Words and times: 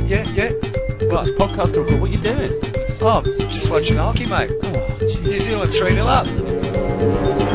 mate. 0.00 0.10
Yeah, 0.10 0.30
yeah. 0.30 0.50
What? 1.08 1.28
Podcast 1.36 1.76
record. 1.76 2.00
What 2.00 2.10
are 2.10 2.14
you 2.14 2.18
doing? 2.18 2.52
Oh, 3.00 3.22
just 3.48 3.70
watching 3.70 3.96
hockey, 3.96 4.26
mate. 4.26 4.50
Oh, 4.62 4.98
New 5.22 5.38
Zealand 5.38 5.72
3 5.72 5.92
0 5.92 6.06
up. 6.06 7.53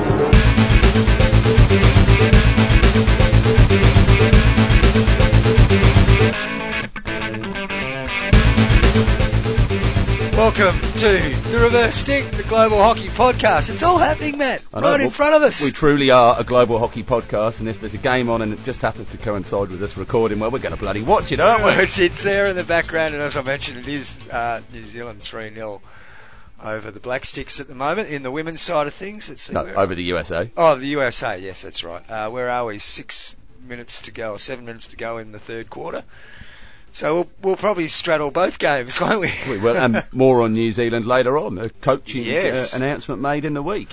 Welcome 10.49 10.81
to 10.93 11.51
the 11.51 11.59
Reverse 11.59 11.93
Stick, 11.93 12.25
the 12.31 12.41
Global 12.41 12.81
Hockey 12.81 13.09
Podcast. 13.09 13.71
It's 13.71 13.83
all 13.83 13.99
happening, 13.99 14.39
Matt, 14.39 14.63
know, 14.73 14.81
right 14.81 14.99
in 14.99 15.01
well, 15.05 15.09
front 15.11 15.35
of 15.35 15.43
us. 15.43 15.63
We 15.63 15.71
truly 15.71 16.09
are 16.09 16.39
a 16.39 16.43
global 16.43 16.79
hockey 16.79 17.03
podcast, 17.03 17.59
and 17.59 17.69
if 17.69 17.79
there's 17.79 17.93
a 17.93 17.99
game 17.99 18.29
on 18.29 18.41
and 18.41 18.53
it 18.53 18.63
just 18.63 18.81
happens 18.81 19.11
to 19.11 19.17
coincide 19.17 19.69
with 19.69 19.83
us 19.83 19.95
recording, 19.95 20.39
well, 20.39 20.49
we're 20.49 20.57
going 20.57 20.73
to 20.73 20.79
bloody 20.79 21.03
watch 21.03 21.31
it, 21.31 21.39
aren't 21.39 21.65
we? 21.65 21.71
it's, 21.83 21.99
it's 21.99 22.23
there 22.23 22.47
in 22.47 22.55
the 22.55 22.63
background, 22.63 23.13
and 23.13 23.21
as 23.21 23.37
I 23.37 23.43
mentioned, 23.43 23.77
it 23.77 23.87
is 23.87 24.17
uh, 24.31 24.61
New 24.73 24.83
Zealand 24.85 25.21
3 25.21 25.53
0 25.53 25.83
over 26.63 26.89
the 26.89 26.99
Black 26.99 27.27
Sticks 27.27 27.59
at 27.59 27.67
the 27.67 27.75
moment. 27.75 28.09
In 28.09 28.23
the 28.23 28.31
women's 28.31 28.59
side 28.59 28.87
of 28.87 28.93
things, 28.95 29.29
let's 29.29 29.43
see. 29.43 29.53
No, 29.53 29.67
over 29.67 29.93
the 29.93 30.03
USA. 30.05 30.49
Oh, 30.57 30.77
the 30.77 30.87
USA, 30.87 31.37
yes, 31.37 31.61
that's 31.61 31.83
right. 31.83 32.01
Uh, 32.09 32.31
where 32.31 32.49
are 32.49 32.65
we? 32.65 32.79
Six 32.79 33.35
minutes 33.61 34.01
to 34.01 34.11
go, 34.11 34.31
or 34.31 34.39
seven 34.39 34.65
minutes 34.65 34.87
to 34.87 34.95
go 34.95 35.19
in 35.19 35.31
the 35.31 35.39
third 35.39 35.69
quarter. 35.69 36.03
So 36.91 37.13
we'll, 37.15 37.29
we'll 37.41 37.55
probably 37.57 37.87
straddle 37.87 38.31
both 38.31 38.59
games, 38.59 38.99
won't 39.01 39.21
we? 39.21 39.31
We 39.49 39.57
will, 39.59 39.77
and 39.77 40.03
more 40.11 40.41
on 40.41 40.53
New 40.53 40.71
Zealand 40.71 41.05
later 41.05 41.37
on. 41.37 41.57
A 41.57 41.69
coaching 41.69 42.23
Yes. 42.23 42.73
uh, 42.73 42.77
announcement 42.77 43.21
made 43.21 43.45
in 43.45 43.53
the 43.53 43.61
week. 43.63 43.89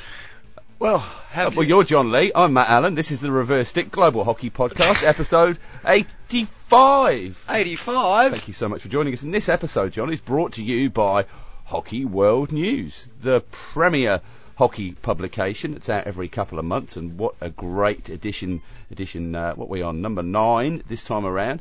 well, 0.79 0.97
Uh, 1.35 1.51
well, 1.55 1.63
you- 1.65 1.69
you're 1.77 1.85
John 1.85 2.11
Lee. 2.13 2.33
I'm 2.35 2.53
Matt 2.55 2.69
Allen. 2.71 2.95
This 2.95 3.11
is 3.11 3.21
the 3.21 3.31
Reverse 3.31 3.69
Stick 3.69 3.91
Global 3.91 4.25
Hockey 4.25 4.51
Podcast, 4.51 5.03
episode 5.07 5.59
85. 5.85 7.45
85. 7.49 8.30
Thank 8.33 8.49
you 8.49 8.55
so 8.55 8.69
much 8.69 8.83
for 8.83 8.88
joining 8.88 9.13
us. 9.13 9.23
And 9.23 9.33
this 9.33 9.49
episode, 9.49 9.93
John, 9.93 10.13
is 10.13 10.21
brought 10.21 10.55
to 10.55 10.63
you 10.63 10.91
by 10.91 11.25
Hockey 11.66 12.05
World 12.05 12.53
News, 12.53 13.07
the 13.21 13.41
premier 13.51 14.21
hockey 14.57 14.93
publication. 14.93 15.75
It's 15.75 15.88
out 15.91 16.07
every 16.07 16.29
couple 16.29 16.59
of 16.59 16.65
months, 16.65 16.97
and 16.97 17.19
what 17.19 17.35
a 17.41 17.51
great 17.51 18.09
edition! 18.09 18.63
Edition, 18.91 19.35
uh, 19.35 19.55
what 19.55 19.69
we 19.69 19.83
on 19.83 20.01
number 20.01 20.23
nine 20.23 20.83
this 20.88 21.03
time 21.03 21.27
around. 21.27 21.60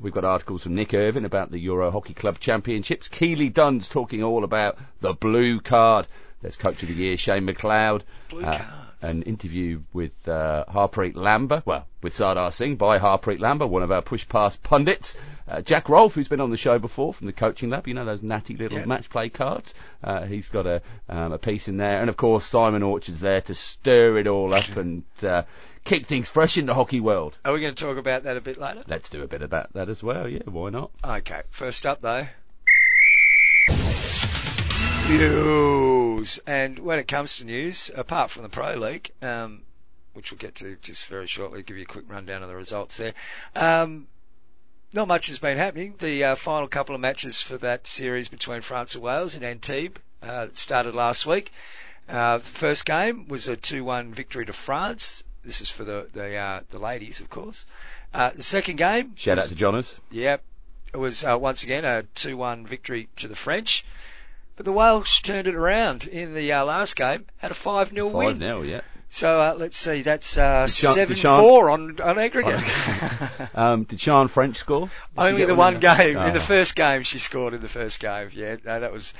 We've 0.00 0.12
got 0.12 0.24
articles 0.24 0.62
from 0.62 0.74
Nick 0.74 0.92
Irvin 0.94 1.24
about 1.24 1.50
the 1.50 1.58
Euro 1.60 1.90
Hockey 1.90 2.12
Club 2.14 2.38
Championships. 2.38 3.08
Keely 3.08 3.48
Dunn's 3.48 3.88
talking 3.88 4.22
all 4.22 4.44
about 4.44 4.78
the 5.00 5.14
blue 5.14 5.60
card. 5.60 6.06
There's 6.42 6.56
Coach 6.56 6.82
of 6.82 6.90
the 6.90 6.94
Year 6.94 7.16
Shane 7.16 7.46
McLeod. 7.46 8.02
Blue 8.28 8.42
Uh, 8.42 8.58
cards. 8.58 8.85
An 9.02 9.22
interview 9.22 9.82
with 9.92 10.26
uh, 10.28 10.64
Harpreet 10.68 11.14
Lamba, 11.14 11.62
well, 11.66 11.86
with 12.02 12.14
Sardar 12.14 12.50
Singh 12.50 12.76
by 12.76 12.98
Harpreet 12.98 13.38
Lamba, 13.40 13.68
one 13.68 13.82
of 13.82 13.92
our 13.92 14.02
push 14.02 14.28
past 14.28 14.62
pundits. 14.62 15.16
Uh, 15.48 15.60
Jack 15.60 15.88
Rolfe, 15.88 16.14
who's 16.14 16.28
been 16.28 16.40
on 16.40 16.50
the 16.50 16.56
show 16.56 16.78
before 16.78 17.14
from 17.14 17.26
the 17.26 17.32
coaching 17.32 17.70
lab, 17.70 17.86
you 17.86 17.94
know 17.94 18.04
those 18.04 18.22
natty 18.22 18.56
little 18.56 18.78
Yeah. 18.78 18.84
match 18.86 19.08
play 19.10 19.28
cards. 19.28 19.74
Uh, 20.02 20.24
he's 20.24 20.48
got 20.48 20.66
a 20.66 20.82
um, 21.08 21.32
a 21.32 21.38
piece 21.38 21.68
in 21.68 21.76
there, 21.76 22.00
and 22.00 22.08
of 22.08 22.16
course 22.16 22.44
Simon 22.44 22.82
Orchard's 22.82 23.20
there 23.20 23.40
to 23.42 23.54
stir 23.54 24.18
it 24.18 24.26
all 24.26 24.52
up 24.52 24.68
and 24.76 25.04
uh, 25.22 25.42
keep 25.84 26.06
things 26.06 26.28
fresh 26.28 26.56
in 26.58 26.66
the 26.66 26.74
hockey 26.74 26.98
world. 27.00 27.38
Are 27.44 27.52
we 27.52 27.60
going 27.60 27.74
to 27.74 27.84
talk 27.84 27.96
about 27.96 28.24
that 28.24 28.36
a 28.36 28.40
bit 28.40 28.58
later? 28.58 28.82
Let's 28.88 29.08
do 29.08 29.22
a 29.22 29.28
bit 29.28 29.42
about 29.42 29.72
that 29.74 29.88
as 29.88 30.02
well. 30.02 30.28
Yeah, 30.28 30.42
why 30.46 30.70
not? 30.70 30.90
Okay, 31.04 31.42
first 31.50 31.86
up 31.86 32.00
though. 32.00 32.26
News. 35.08 36.40
And 36.48 36.80
when 36.80 36.98
it 36.98 37.06
comes 37.06 37.36
to 37.36 37.44
news, 37.44 37.92
apart 37.94 38.30
from 38.32 38.42
the 38.42 38.48
Pro 38.48 38.74
League, 38.74 39.12
um, 39.22 39.62
which 40.14 40.32
we'll 40.32 40.38
get 40.38 40.56
to 40.56 40.76
just 40.82 41.06
very 41.06 41.28
shortly, 41.28 41.62
give 41.62 41.76
you 41.76 41.84
a 41.84 41.86
quick 41.86 42.06
rundown 42.08 42.42
of 42.42 42.48
the 42.48 42.56
results 42.56 42.96
there. 42.96 43.14
Um, 43.54 44.08
not 44.92 45.06
much 45.06 45.28
has 45.28 45.38
been 45.38 45.58
happening. 45.58 45.94
The 45.98 46.24
uh, 46.24 46.34
final 46.34 46.66
couple 46.66 46.94
of 46.94 47.00
matches 47.00 47.40
for 47.40 47.56
that 47.58 47.86
series 47.86 48.26
between 48.28 48.62
France 48.62 48.94
and 48.96 49.04
Wales 49.04 49.36
in 49.36 49.44
Antibes 49.44 50.00
uh, 50.22 50.48
started 50.54 50.94
last 50.96 51.24
week. 51.24 51.52
Uh, 52.08 52.38
the 52.38 52.44
first 52.44 52.84
game 52.84 53.28
was 53.28 53.46
a 53.46 53.56
2-1 53.56 54.12
victory 54.12 54.44
to 54.46 54.52
France. 54.52 55.22
This 55.44 55.60
is 55.60 55.70
for 55.70 55.84
the 55.84 56.08
the, 56.12 56.34
uh, 56.34 56.60
the 56.70 56.78
ladies, 56.78 57.20
of 57.20 57.30
course. 57.30 57.64
Uh, 58.12 58.30
the 58.34 58.42
second 58.42 58.76
game, 58.76 59.12
Shout 59.14 59.36
was- 59.36 59.44
out 59.46 59.48
to 59.50 59.54
Jonas. 59.54 59.94
Yep. 60.10 60.42
It 60.94 60.96
was 60.96 61.22
uh, 61.22 61.38
once 61.40 61.62
again 61.62 61.84
a 61.84 62.04
2-1 62.16 62.66
victory 62.66 63.08
to 63.16 63.28
the 63.28 63.36
French. 63.36 63.84
But 64.56 64.64
the 64.64 64.72
Welsh 64.72 65.20
turned 65.22 65.46
it 65.46 65.54
around 65.54 66.06
in 66.06 66.34
the 66.34 66.52
uh, 66.52 66.64
last 66.64 66.96
game, 66.96 67.26
had 67.38 67.50
a 67.50 67.54
5-0 67.54 67.62
Five 68.10 68.12
win. 68.12 68.38
now, 68.38 68.62
yeah. 68.62 68.80
So 69.08 69.38
uh, 69.40 69.54
let's 69.56 69.76
see, 69.76 70.02
that's 70.02 70.36
uh, 70.36 70.64
Did 70.66 70.72
Sian- 70.72 70.94
did 70.94 71.08
7-4 71.10 71.72
on, 71.72 72.00
on 72.00 72.18
aggregate. 72.18 72.62
Um, 73.54 73.84
did 73.84 74.00
Sian 74.00 74.28
French 74.28 74.56
score? 74.56 74.86
Did 74.86 74.90
Only 75.16 75.44
the 75.44 75.54
one 75.54 75.58
one 75.58 75.74
in 75.76 75.80
there? 75.80 75.96
game. 75.96 76.16
In 76.18 76.34
the 76.34 76.40
Oh. 76.40 76.42
first 76.42 76.74
game, 76.74 77.02
she 77.04 77.18
scored 77.18 77.54
in 77.54 77.62
the 77.62 77.68
first 77.68 78.00
game. 78.00 78.28
Yeah, 78.32 78.56
no, 78.64 78.80
that 78.80 78.92
was... 78.92 79.14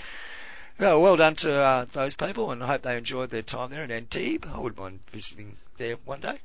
No, 0.78 1.00
well 1.00 1.16
done 1.16 1.36
to 1.36 1.54
uh, 1.54 1.86
those 1.92 2.14
people, 2.14 2.50
and 2.50 2.62
I 2.62 2.66
hope 2.66 2.82
they 2.82 2.98
enjoyed 2.98 3.30
their 3.30 3.41
time 3.42 3.70
there 3.70 3.82
in 3.84 3.91
Antibes. 3.91 4.47
I 4.53 4.58
wouldn't 4.58 4.78
mind 4.78 5.00
visiting 5.10 5.56
there 5.78 5.97
one 6.04 6.20
day. 6.20 6.38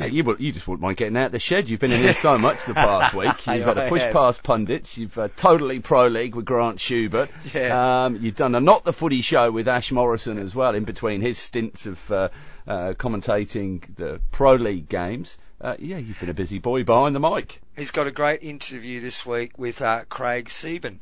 You, 0.00 0.24
would- 0.24 0.40
you 0.40 0.52
just 0.52 0.66
wouldn't 0.66 0.80
mind 0.82 0.96
getting 0.96 1.16
out 1.18 1.32
the 1.32 1.38
shed. 1.38 1.68
You've 1.68 1.80
been 1.80 1.92
in 1.92 2.00
here 2.00 2.14
so 2.14 2.38
much 2.38 2.64
the 2.66 2.72
past 2.74 3.14
week. 3.14 3.28
You've 3.46 3.66
had 3.66 3.76
a 3.76 3.88
push 3.88 4.02
past 4.12 4.42
pundits. 4.42 4.96
You've 4.96 5.16
uh, 5.18 5.28
totally 5.36 5.80
pro 5.80 6.06
league 6.06 6.34
with 6.34 6.46
Grant 6.46 6.80
Schubert. 6.80 7.28
Yeah. 7.52 8.04
Um, 8.06 8.16
you've 8.20 8.34
done 8.36 8.54
a 8.54 8.60
not 8.60 8.84
the 8.84 8.92
footy 8.94 9.20
show 9.20 9.50
with 9.50 9.68
Ash 9.68 9.92
Morrison 9.92 10.38
as 10.38 10.54
well. 10.54 10.74
In 10.74 10.84
between 10.84 11.20
his 11.20 11.36
stints 11.38 11.84
of 11.84 12.10
uh, 12.10 12.28
uh, 12.66 12.94
commentating 12.94 13.82
the 13.96 14.20
pro 14.30 14.54
league 14.54 14.88
games. 14.88 15.36
Uh, 15.60 15.76
yeah, 15.78 15.98
you've 15.98 16.18
been 16.18 16.30
a 16.30 16.34
busy 16.34 16.58
boy 16.58 16.82
behind 16.84 17.14
the 17.14 17.20
mic. 17.20 17.60
He's 17.76 17.90
got 17.92 18.06
a 18.06 18.10
great 18.12 18.42
interview 18.42 19.00
this 19.00 19.24
week 19.26 19.58
with 19.58 19.80
uh, 19.82 20.04
Craig 20.08 20.48
Sieben, 20.50 21.00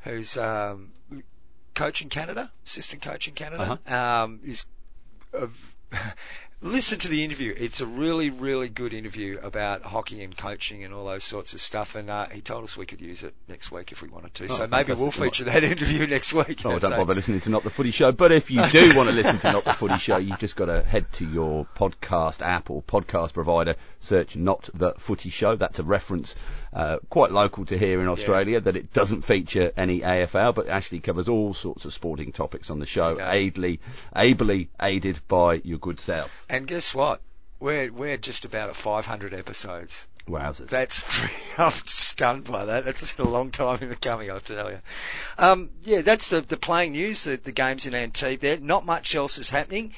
who's 0.00 0.36
um, 0.36 0.92
coach 1.74 2.02
in 2.02 2.08
Canada, 2.10 2.52
assistant 2.64 3.02
coach 3.02 3.26
in 3.28 3.34
Canada. 3.34 3.80
Um, 3.86 4.40
he's 4.44 4.64
uh, 5.36 5.46
listen 6.62 6.98
to 6.98 7.08
the 7.08 7.22
interview. 7.22 7.54
It's 7.56 7.80
a 7.80 7.86
really, 7.86 8.30
really 8.30 8.68
good 8.68 8.92
interview 8.92 9.38
about 9.42 9.82
hockey 9.82 10.22
and 10.24 10.36
coaching 10.36 10.84
and 10.84 10.94
all 10.94 11.04
those 11.06 11.22
sorts 11.24 11.52
of 11.54 11.60
stuff. 11.60 11.94
And 11.94 12.08
uh, 12.08 12.26
he 12.28 12.40
told 12.40 12.64
us 12.64 12.76
we 12.76 12.86
could 12.86 13.00
use 13.00 13.22
it 13.22 13.34
next 13.48 13.70
week 13.70 13.92
if 13.92 14.02
we 14.02 14.08
wanted 14.08 14.34
to. 14.34 14.44
Oh, 14.44 14.48
so 14.48 14.66
maybe 14.66 14.92
we'll 14.94 15.10
feature 15.10 15.44
that 15.44 15.62
interview 15.64 16.06
next 16.06 16.32
week. 16.32 16.62
Oh, 16.64 16.78
So- 16.78 16.88
don't 16.88 16.98
bother 16.98 17.14
listening 17.14 17.40
to 17.40 17.50
Not 17.50 17.62
the 17.62 17.70
Footy 17.70 17.90
Show. 17.90 18.12
But 18.12 18.32
if 18.32 18.50
you 18.50 18.66
do 18.70 18.96
want 18.96 19.08
to 19.08 19.14
listen 19.14 19.38
to 19.40 19.52
Not 19.52 19.64
the 19.64 19.74
Footy 19.74 19.98
Show, 19.98 20.16
you've 20.16 20.38
just 20.38 20.56
got 20.56 20.66
to 20.66 20.82
head 20.82 21.12
to 21.14 21.26
your 21.26 21.66
podcast 21.76 22.42
app 22.42 22.70
or 22.70 22.82
podcast 22.82 23.34
provider, 23.34 23.76
search 24.00 24.36
Not 24.36 24.68
the 24.74 24.94
Footy 24.98 25.30
Show. 25.30 25.56
That's 25.56 25.78
a 25.78 25.84
reference 25.84 26.34
uh, 26.72 26.98
quite 27.10 27.32
local 27.32 27.64
to 27.66 27.78
here 27.78 28.00
in 28.00 28.08
Australia 28.08 28.60
that 28.60 28.76
it 28.76 28.92
doesn't 28.92 29.22
feature 29.22 29.72
any 29.76 30.00
AFL, 30.00 30.54
but 30.54 30.68
actually 30.68 31.00
covers 31.00 31.28
all 31.28 31.54
sorts 31.54 31.84
of 31.84 31.92
sporting 31.92 32.32
topics 32.32 32.70
on 32.70 32.78
the 32.78 32.86
show, 32.86 33.18
ably, 33.20 33.80
ably 34.14 34.68
aided 34.80 35.20
by 35.28 35.54
your 35.64 35.78
good 35.78 36.00
self. 36.00 36.30
And 36.48 36.55
guess 36.64 36.94
what? 36.94 37.20
We're 37.60 37.92
we're 37.92 38.16
just 38.16 38.44
about 38.44 38.68
at 38.70 38.76
500 38.76 39.34
episodes. 39.34 40.06
Wowzers. 40.28 40.68
That's 40.68 41.04
I'm 41.58 41.72
stunned 41.84 42.44
by 42.44 42.64
that. 42.66 42.84
That's 42.84 43.14
a 43.18 43.22
long 43.22 43.50
time 43.50 43.78
in 43.82 43.88
the 43.88 43.96
coming, 43.96 44.30
I'll 44.30 44.40
tell 44.40 44.70
you. 44.70 44.80
Um, 45.38 45.70
yeah, 45.82 46.00
that's 46.00 46.30
the 46.30 46.40
the 46.40 46.56
playing 46.56 46.92
news. 46.92 47.24
The, 47.24 47.36
the 47.36 47.52
games 47.52 47.86
in 47.86 47.94
Antibes. 47.94 48.42
There, 48.42 48.58
not 48.58 48.84
much 48.84 49.14
else 49.14 49.38
is 49.38 49.50
happening 49.50 49.92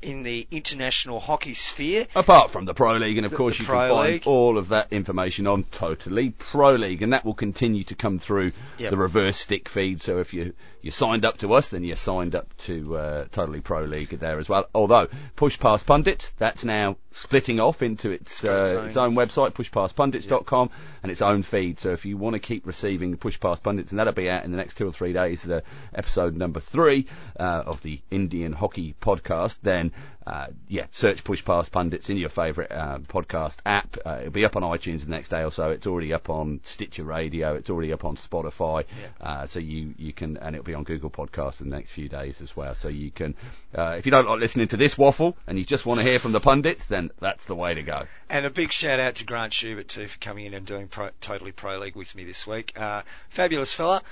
in 0.00 0.22
the 0.22 0.46
international 0.50 1.18
hockey 1.20 1.54
sphere. 1.54 2.06
Apart 2.14 2.50
from 2.50 2.64
the 2.64 2.74
Pro 2.74 2.92
League, 2.96 3.16
and 3.16 3.24
of 3.26 3.32
The- 3.32 3.36
course 3.36 3.56
the 3.56 3.62
you 3.64 3.66
Pro 3.66 3.78
can 3.80 3.88
find 3.90 4.12
League. 4.12 4.22
all 4.26 4.56
of 4.58 4.68
that 4.68 4.92
information 4.92 5.46
on 5.46 5.64
Totally 5.64 6.30
Pro 6.30 6.74
League, 6.74 7.02
and 7.02 7.12
that 7.12 7.24
will 7.24 7.34
continue 7.34 7.84
to 7.84 7.94
come 7.94 8.18
through 8.18 8.52
Yep. 8.78 8.90
the 8.90 8.96
reverse 8.96 9.36
stick 9.36 9.68
feed. 9.68 10.00
So 10.00 10.18
if 10.18 10.32
you 10.32 10.52
you 10.80 10.92
signed 10.92 11.24
up 11.24 11.38
to 11.38 11.52
us, 11.54 11.68
then 11.68 11.82
you're 11.82 11.96
signed 11.96 12.36
up 12.36 12.56
to 12.58 12.96
uh, 12.96 13.24
Totally 13.32 13.60
Pro 13.60 13.82
League 13.84 14.10
there 14.20 14.38
as 14.38 14.48
well. 14.48 14.68
Although 14.74 15.08
Push 15.34 15.58
Past 15.58 15.86
Pundits, 15.86 16.30
that's 16.38 16.64
now 16.64 16.96
splitting 17.18 17.60
off 17.60 17.82
into 17.82 18.10
its 18.10 18.44
uh, 18.44 18.48
own- 18.78 18.86
its 18.88 18.96
own 18.96 19.14
website, 19.14 19.52
pushpastpundits.com, 19.52 20.70
and 21.02 21.12
its 21.12 21.22
own 21.22 21.42
feed. 21.42 21.78
So 21.78 21.90
if 21.92 22.04
you 22.04 22.16
want 22.16 22.34
to 22.34 22.40
keep 22.40 22.66
receiving 22.66 23.16
Push 23.16 23.40
Past 23.40 23.62
Pundits, 23.62 23.90
and 23.90 23.98
that'll 23.98 24.12
be 24.12 24.30
out 24.30 24.44
in 24.44 24.50
the 24.50 24.56
next 24.56 24.74
two 24.76 24.86
or 24.86 24.92
three 24.92 25.12
days, 25.12 25.42
the 25.42 25.62
episode 25.94 26.36
number 26.36 26.60
three 26.60 27.06
uh, 27.38 27.62
of 27.66 27.82
the 27.82 28.00
Indian 28.10 28.52
Hockey 28.52 28.94
Podcast, 29.00 29.56
then 29.62 29.92
uh, 30.28 30.48
yeah, 30.68 30.84
search 30.92 31.24
Push 31.24 31.42
Past 31.42 31.72
Pundits 31.72 32.10
in 32.10 32.18
your 32.18 32.28
favourite 32.28 32.70
uh, 32.70 32.98
podcast 32.98 33.56
app. 33.64 33.96
Uh, 34.04 34.18
it'll 34.20 34.30
be 34.30 34.44
up 34.44 34.56
on 34.56 34.62
iTunes 34.62 35.00
the 35.00 35.10
next 35.10 35.30
day 35.30 35.42
or 35.42 35.50
so. 35.50 35.70
It's 35.70 35.86
already 35.86 36.12
up 36.12 36.28
on 36.28 36.60
Stitcher 36.64 37.04
Radio. 37.04 37.54
It's 37.54 37.70
already 37.70 37.94
up 37.94 38.04
on 38.04 38.16
Spotify. 38.16 38.84
Uh, 39.22 39.46
so 39.46 39.58
you, 39.58 39.94
you 39.96 40.12
can, 40.12 40.36
and 40.36 40.54
it'll 40.54 40.66
be 40.66 40.74
on 40.74 40.84
Google 40.84 41.08
Podcasts 41.08 41.62
in 41.62 41.70
the 41.70 41.76
next 41.76 41.92
few 41.92 42.10
days 42.10 42.42
as 42.42 42.54
well. 42.54 42.74
So 42.74 42.88
you 42.88 43.10
can, 43.10 43.36
uh, 43.74 43.94
if 43.96 44.04
you 44.04 44.12
don't 44.12 44.28
like 44.28 44.38
listening 44.38 44.68
to 44.68 44.76
this 44.76 44.98
waffle 44.98 45.34
and 45.46 45.58
you 45.58 45.64
just 45.64 45.86
want 45.86 45.98
to 46.00 46.04
hear 46.04 46.18
from 46.18 46.32
the 46.32 46.40
pundits, 46.40 46.84
then 46.84 47.10
that's 47.20 47.46
the 47.46 47.54
way 47.54 47.72
to 47.72 47.82
go. 47.82 48.04
And 48.28 48.44
a 48.44 48.50
big 48.50 48.70
shout 48.70 49.00
out 49.00 49.14
to 49.16 49.24
Grant 49.24 49.54
Schubert 49.54 49.88
too 49.88 50.08
for 50.08 50.18
coming 50.18 50.44
in 50.44 50.52
and 50.52 50.66
doing 50.66 50.88
pro, 50.88 51.08
totally 51.22 51.52
pro 51.52 51.78
league 51.78 51.96
with 51.96 52.14
me 52.14 52.24
this 52.24 52.46
week. 52.46 52.78
Uh, 52.78 53.00
fabulous 53.30 53.72
fella. 53.72 54.02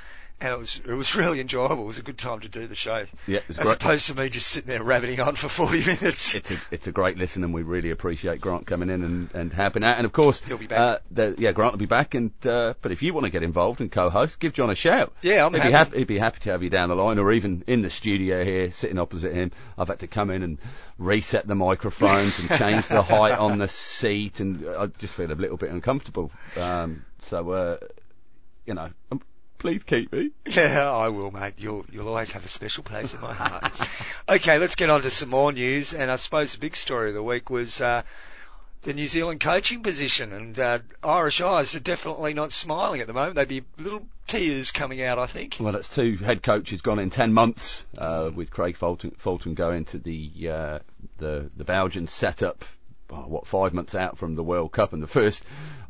And 0.40 0.52
it 0.52 0.58
was 0.58 0.80
it 0.86 0.92
was 0.92 1.14
really 1.14 1.40
enjoyable. 1.40 1.84
It 1.84 1.86
was 1.86 1.98
a 1.98 2.02
good 2.02 2.18
time 2.18 2.40
to 2.40 2.48
do 2.48 2.66
the 2.66 2.74
show. 2.74 3.06
Yeah, 3.26 3.38
it 3.38 3.48
was 3.48 3.58
as 3.58 3.64
great. 3.64 3.76
opposed 3.76 4.06
to 4.08 4.14
me 4.14 4.28
just 4.28 4.48
sitting 4.48 4.68
there 4.68 4.82
rabbiting 4.82 5.18
on 5.20 5.34
for 5.34 5.48
40 5.48 5.80
minutes. 5.86 6.34
It's 6.34 6.50
a, 6.50 6.56
it's 6.70 6.86
a 6.86 6.92
great 6.92 7.16
listen, 7.16 7.42
and 7.42 7.54
we 7.54 7.62
really 7.62 7.90
appreciate 7.90 8.40
Grant 8.40 8.66
coming 8.66 8.90
in 8.90 9.02
and, 9.02 9.34
and 9.34 9.52
helping 9.52 9.82
out. 9.82 9.96
And 9.96 10.04
of 10.04 10.12
course, 10.12 10.40
He'll 10.40 10.58
be 10.58 10.66
back. 10.66 10.78
Uh, 10.78 10.98
the, 11.10 11.34
yeah, 11.38 11.52
Grant 11.52 11.72
will 11.72 11.78
be 11.78 11.86
back. 11.86 12.14
And 12.14 12.32
uh, 12.46 12.74
but 12.82 12.92
if 12.92 13.02
you 13.02 13.14
want 13.14 13.24
to 13.24 13.30
get 13.30 13.42
involved 13.42 13.80
and 13.80 13.90
co-host, 13.90 14.38
give 14.38 14.52
John 14.52 14.68
a 14.68 14.74
shout. 14.74 15.12
Yeah, 15.22 15.46
I'm 15.46 15.54
he'd 15.54 15.60
happy. 15.60 15.68
Be 15.68 15.72
happy. 15.72 15.98
He'd 15.98 16.06
be 16.06 16.18
happy 16.18 16.40
to 16.40 16.50
have 16.50 16.62
you 16.62 16.70
down 16.70 16.90
the 16.90 16.96
line, 16.96 17.18
or 17.18 17.32
even 17.32 17.64
in 17.66 17.80
the 17.80 17.90
studio 17.90 18.44
here, 18.44 18.70
sitting 18.70 18.98
opposite 18.98 19.32
him. 19.32 19.52
I've 19.78 19.88
had 19.88 20.00
to 20.00 20.06
come 20.06 20.30
in 20.30 20.42
and 20.42 20.58
reset 20.98 21.46
the 21.46 21.54
microphones 21.54 22.38
and 22.38 22.50
change 22.50 22.88
the 22.88 23.02
height 23.02 23.38
on 23.38 23.58
the 23.58 23.68
seat, 23.68 24.40
and 24.40 24.66
I 24.68 24.86
just 24.86 25.14
feel 25.14 25.30
a 25.30 25.34
little 25.34 25.56
bit 25.56 25.70
uncomfortable. 25.70 26.30
Um, 26.56 27.04
so, 27.22 27.50
uh, 27.50 27.76
you 28.66 28.74
know, 28.74 28.90
um, 29.10 29.20
please 29.58 29.84
keep 29.84 30.12
me. 30.12 30.30
Yeah, 30.46 30.90
I 30.90 31.08
will, 31.08 31.30
mate. 31.30 31.54
You'll 31.58 31.84
you'll 31.90 32.08
always 32.08 32.30
have 32.30 32.44
a 32.44 32.48
special 32.48 32.82
place 32.82 33.12
in 33.12 33.20
my 33.20 33.34
heart. 33.34 33.72
okay, 34.28 34.58
let's 34.58 34.74
get 34.74 34.90
on 34.90 35.02
to 35.02 35.10
some 35.10 35.28
more 35.28 35.52
news. 35.52 35.92
And 35.92 36.10
I 36.10 36.16
suppose 36.16 36.52
the 36.52 36.58
big 36.58 36.76
story 36.76 37.08
of 37.08 37.14
the 37.14 37.22
week 37.22 37.50
was 37.50 37.80
uh, 37.80 38.02
the 38.82 38.94
New 38.94 39.06
Zealand 39.06 39.40
coaching 39.40 39.82
position. 39.82 40.32
And 40.32 40.58
uh, 40.58 40.78
Irish 41.02 41.40
eyes 41.40 41.74
are 41.74 41.80
definitely 41.80 42.32
not 42.32 42.52
smiling 42.52 43.00
at 43.00 43.06
the 43.06 43.12
moment. 43.12 43.34
They'd 43.36 43.48
be 43.48 43.64
little 43.76 44.06
tears 44.26 44.70
coming 44.70 45.02
out, 45.02 45.18
I 45.18 45.26
think. 45.26 45.56
Well, 45.60 45.72
that's 45.72 45.94
two 45.94 46.16
head 46.16 46.42
coaches 46.42 46.80
gone 46.80 46.98
in 46.98 47.10
ten 47.10 47.32
months, 47.32 47.84
uh, 47.98 48.30
with 48.34 48.50
Craig 48.50 48.76
Fulton, 48.76 49.12
Fulton 49.18 49.54
going 49.54 49.84
to 49.86 49.98
the 49.98 50.48
uh, 50.48 50.78
the 51.18 51.50
the 51.56 51.64
Belgian 51.64 52.06
setup. 52.06 52.64
Oh, 53.10 53.22
what 53.28 53.46
five 53.46 53.72
months 53.72 53.94
out 53.94 54.18
from 54.18 54.34
the 54.34 54.42
World 54.42 54.72
Cup 54.72 54.92
and 54.92 55.02
the 55.02 55.06
first 55.06 55.44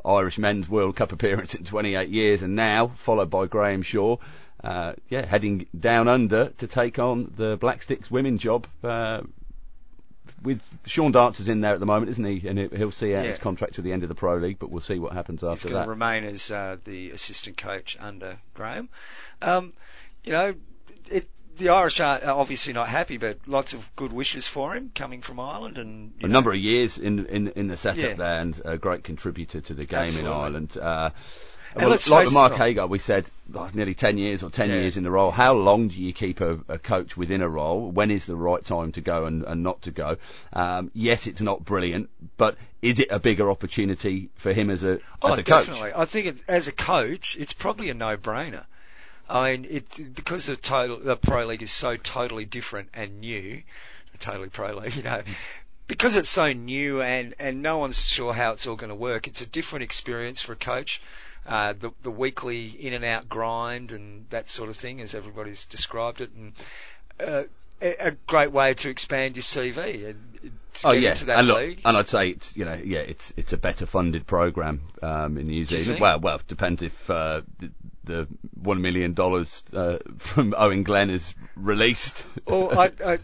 Irish 0.05 0.37
men's 0.37 0.69
World 0.69 0.95
Cup 0.95 1.11
appearance 1.11 1.55
in 1.55 1.63
28 1.65 2.09
years, 2.09 2.43
and 2.43 2.55
now 2.55 2.87
followed 2.97 3.29
by 3.29 3.47
Graham 3.47 3.81
Shaw, 3.81 4.17
uh, 4.63 4.93
yeah, 5.09 5.25
heading 5.25 5.65
down 5.77 6.07
under 6.07 6.49
to 6.49 6.67
take 6.67 6.99
on 6.99 7.31
the 7.35 7.57
Black 7.57 7.81
Sticks 7.83 8.11
women 8.11 8.37
job. 8.37 8.67
Uh, 8.83 9.21
with 10.43 10.61
Sean 10.85 11.11
Dancer's 11.11 11.47
in 11.47 11.61
there 11.61 11.73
at 11.73 11.79
the 11.79 11.85
moment, 11.85 12.11
isn't 12.11 12.23
he? 12.23 12.47
And 12.47 12.59
he'll 12.71 12.91
see 12.91 13.15
out 13.15 13.23
Yeah. 13.23 13.31
his 13.31 13.39
contract 13.39 13.75
to 13.75 13.81
the 13.81 13.91
end 13.91 14.03
of 14.03 14.09
the 14.09 14.15
Pro 14.15 14.35
League, 14.37 14.59
but 14.59 14.69
we'll 14.69 14.81
see 14.81 14.99
what 14.99 15.13
happens 15.13 15.43
after 15.43 15.53
He's 15.53 15.57
after 15.65 15.69
going 15.69 15.79
that. 15.79 15.85
to 15.85 15.89
remain 15.89 16.23
as 16.25 16.51
uh, 16.51 16.77
the 16.83 17.11
assistant 17.11 17.57
coach 17.57 17.97
under 17.99 18.37
Graham. 18.53 18.89
Um, 19.41 19.73
you 20.23 20.33
know, 20.33 20.53
it, 21.09 21.27
the 21.57 21.69
Irish 21.69 21.99
are 21.99 22.19
obviously 22.25 22.73
not 22.73 22.87
happy, 22.87 23.17
but 23.17 23.39
lots 23.47 23.73
of 23.73 23.83
good 23.95 24.13
wishes 24.13 24.47
for 24.47 24.73
him 24.75 24.91
coming 24.93 25.21
from 25.21 25.39
Ireland 25.39 25.77
and 25.77 26.13
a 26.21 26.27
know, 26.27 26.33
number 26.33 26.51
of 26.51 26.59
years 26.59 26.97
in 26.97 27.25
in 27.27 27.47
in 27.49 27.67
the 27.67 27.77
setup 27.77 28.01
Yeah. 28.03 28.13
there, 28.13 28.39
and 28.39 28.61
a 28.65 28.77
great 28.77 29.03
contributor 29.03 29.61
to 29.61 29.73
the 29.73 29.85
game 29.85 29.99
Absolutely. 29.99 30.31
in 30.31 30.37
Ireland. 30.37 30.77
Uh, 30.77 31.09
well, 31.75 31.97
like 32.09 32.31
Mark 32.31 32.53
Hager, 32.53 32.87
we 32.87 32.97
said 32.97 33.29
oh, 33.53 33.69
nearly 33.73 33.93
10 33.93 34.17
years 34.17 34.41
or 34.41 34.49
10 34.49 34.69
Yeah. 34.69 34.75
years 34.79 34.97
in 34.97 35.03
the 35.03 35.11
role. 35.11 35.31
How 35.31 35.53
long 35.53 35.89
do 35.89 35.95
you 36.01 36.13
keep 36.13 36.41
a, 36.41 36.57
a 36.67 36.79
coach 36.79 37.15
within 37.15 37.41
a 37.41 37.49
role? 37.49 37.91
When 37.91 38.09
is 38.09 38.25
the 38.25 38.35
right 38.35 38.63
time 38.63 38.93
to 38.93 39.01
go 39.01 39.25
and, 39.25 39.43
and 39.43 39.63
not 39.63 39.83
to 39.83 39.91
go? 39.91 40.17
Um, 40.53 40.91
yes, 40.93 41.27
it's 41.27 41.41
not 41.41 41.63
brilliant, 41.65 42.09
but 42.37 42.57
is 42.81 42.99
it 42.99 43.09
a 43.11 43.19
bigger 43.19 43.51
opportunity 43.51 44.29
for 44.35 44.53
him 44.53 44.69
as 44.69 44.83
a 44.83 44.99
Oh, 45.21 45.33
as 45.33 45.39
a 45.39 45.43
coach? 45.43 45.67
definitely. 45.67 45.91
I 45.95 46.05
think 46.05 46.25
it, 46.27 46.43
as 46.47 46.67
a 46.67 46.71
coach, 46.71 47.35
it's 47.39 47.53
probably 47.53 47.89
a 47.89 47.93
no-brainer. 47.93 48.65
I 49.29 49.51
mean, 49.51 49.67
it 49.69 50.15
because 50.15 50.45
the 50.45 50.55
total 50.55 50.99
the 50.99 51.17
pro 51.17 51.45
league 51.45 51.61
is 51.61 51.71
so 51.71 51.97
totally 51.97 52.45
different 52.45 52.89
and 52.93 53.19
new, 53.19 53.61
totally 54.19 54.49
pro 54.49 54.73
league, 54.75 54.95
you 54.95 55.03
know. 55.03 55.21
Because 55.87 56.17
it's 56.17 56.29
so 56.29 56.51
new 56.51 57.01
and, 57.01 57.33
and 57.39 57.61
no 57.61 57.77
one's 57.77 58.05
sure 58.05 58.33
how 58.33 58.51
it's 58.51 58.67
all 58.67 58.75
going 58.75 58.89
to 58.89 58.95
work, 58.95 59.25
it's 59.27 59.39
a 59.39 59.45
different 59.45 59.83
experience 59.83 60.41
for 60.41 60.51
a 60.51 60.55
coach. 60.57 61.01
Uh, 61.45 61.71
the, 61.79 61.91
the 62.03 62.11
weekly 62.11 62.67
in 62.67 62.91
and 62.91 63.05
out 63.05 63.29
grind 63.29 63.93
and 63.93 64.29
that 64.31 64.49
sort 64.49 64.69
of 64.69 64.75
thing, 64.75 64.99
as 64.99 65.15
everybody's 65.15 65.63
described 65.63 66.19
it, 66.19 66.29
and 66.33 66.51
uh, 67.21 67.43
a, 67.81 68.07
a 68.07 68.11
great 68.27 68.51
way 68.51 68.73
to 68.73 68.89
expand 68.89 69.37
your 69.37 69.43
CV 69.43 70.09
and 70.09 70.51
to 70.73 70.87
Oh 70.87 70.93
get 70.93 71.01
yeah, 71.01 71.09
into 71.11 71.25
that 71.25 71.39
and 71.39 71.47
look, 71.47 71.57
league. 71.57 71.81
and 71.85 71.95
I'd 71.95 72.07
say 72.09 72.29
it's 72.31 72.57
you 72.57 72.65
know 72.65 72.77
yeah 72.83 72.99
it's 72.99 73.33
it's 73.37 73.53
a 73.53 73.57
better 73.57 73.85
funded 73.85 74.27
program 74.27 74.81
um, 75.01 75.37
in 75.37 75.47
New 75.47 75.63
Zealand. 75.63 76.01
Well, 76.01 76.19
well, 76.19 76.41
depends 76.49 76.81
if 76.81 77.09
uh, 77.09 77.43
the, 78.07 78.27
one 78.61 78.81
million 78.81 79.13
dollars 79.13 79.63
uh, 79.73 79.97
from 80.17 80.53
Owen 80.57 80.83
Glenn 80.83 81.09
is 81.09 81.33
released. 81.55 82.25
Well, 82.47 82.77
I, 82.79 82.91
I, 83.05 83.19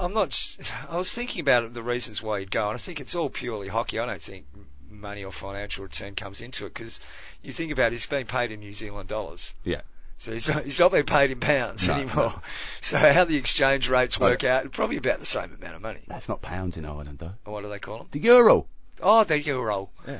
I'm 0.00 0.14
not. 0.14 0.28
s- 0.28 0.56
I 0.88 0.96
was 0.96 1.12
thinking 1.12 1.40
about 1.40 1.74
the 1.74 1.82
reasons 1.82 2.22
why 2.22 2.40
he'd 2.40 2.50
go, 2.50 2.66
and 2.68 2.74
I 2.74 2.78
think 2.78 3.00
it's 3.00 3.14
all 3.14 3.28
purely 3.30 3.68
hockey. 3.68 3.98
I 3.98 4.06
don't 4.06 4.22
think 4.22 4.46
money 4.90 5.24
or 5.24 5.30
financial 5.32 5.84
return 5.84 6.14
comes 6.14 6.40
into 6.40 6.64
it 6.66 6.72
because 6.74 6.98
you 7.42 7.52
think 7.52 7.70
about 7.72 7.88
it, 7.88 7.92
he's 7.92 8.06
being 8.06 8.26
paid 8.26 8.50
in 8.52 8.60
New 8.60 8.72
Zealand 8.72 9.08
dollars. 9.08 9.54
Yeah. 9.64 9.82
So 10.16 10.32
he's 10.32 10.48
not, 10.48 10.64
he's 10.64 10.80
not 10.80 10.90
being 10.90 11.04
paid 11.04 11.30
in 11.30 11.38
pounds 11.38 11.86
No, 11.86 11.94
anymore. 11.94 12.34
So 12.80 12.98
how 12.98 13.24
the 13.24 13.36
exchange 13.36 13.88
rates 13.88 14.18
work 14.18 14.42
Oh. 14.42 14.48
out, 14.48 14.72
probably 14.72 14.96
about 14.96 15.20
the 15.20 15.26
same 15.26 15.54
amount 15.54 15.76
of 15.76 15.82
money. 15.82 16.00
That's 16.08 16.28
not 16.28 16.42
pounds 16.42 16.76
in 16.76 16.84
Ireland 16.84 17.18
though. 17.20 17.34
What 17.44 17.62
do 17.62 17.68
they 17.68 17.78
call 17.78 17.98
them? 17.98 18.08
The 18.10 18.18
euro. 18.20 18.66
Oh, 19.00 19.22
the 19.22 19.40
euro. 19.40 19.90
Yeah. 20.08 20.18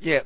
Yeah. 0.00 0.20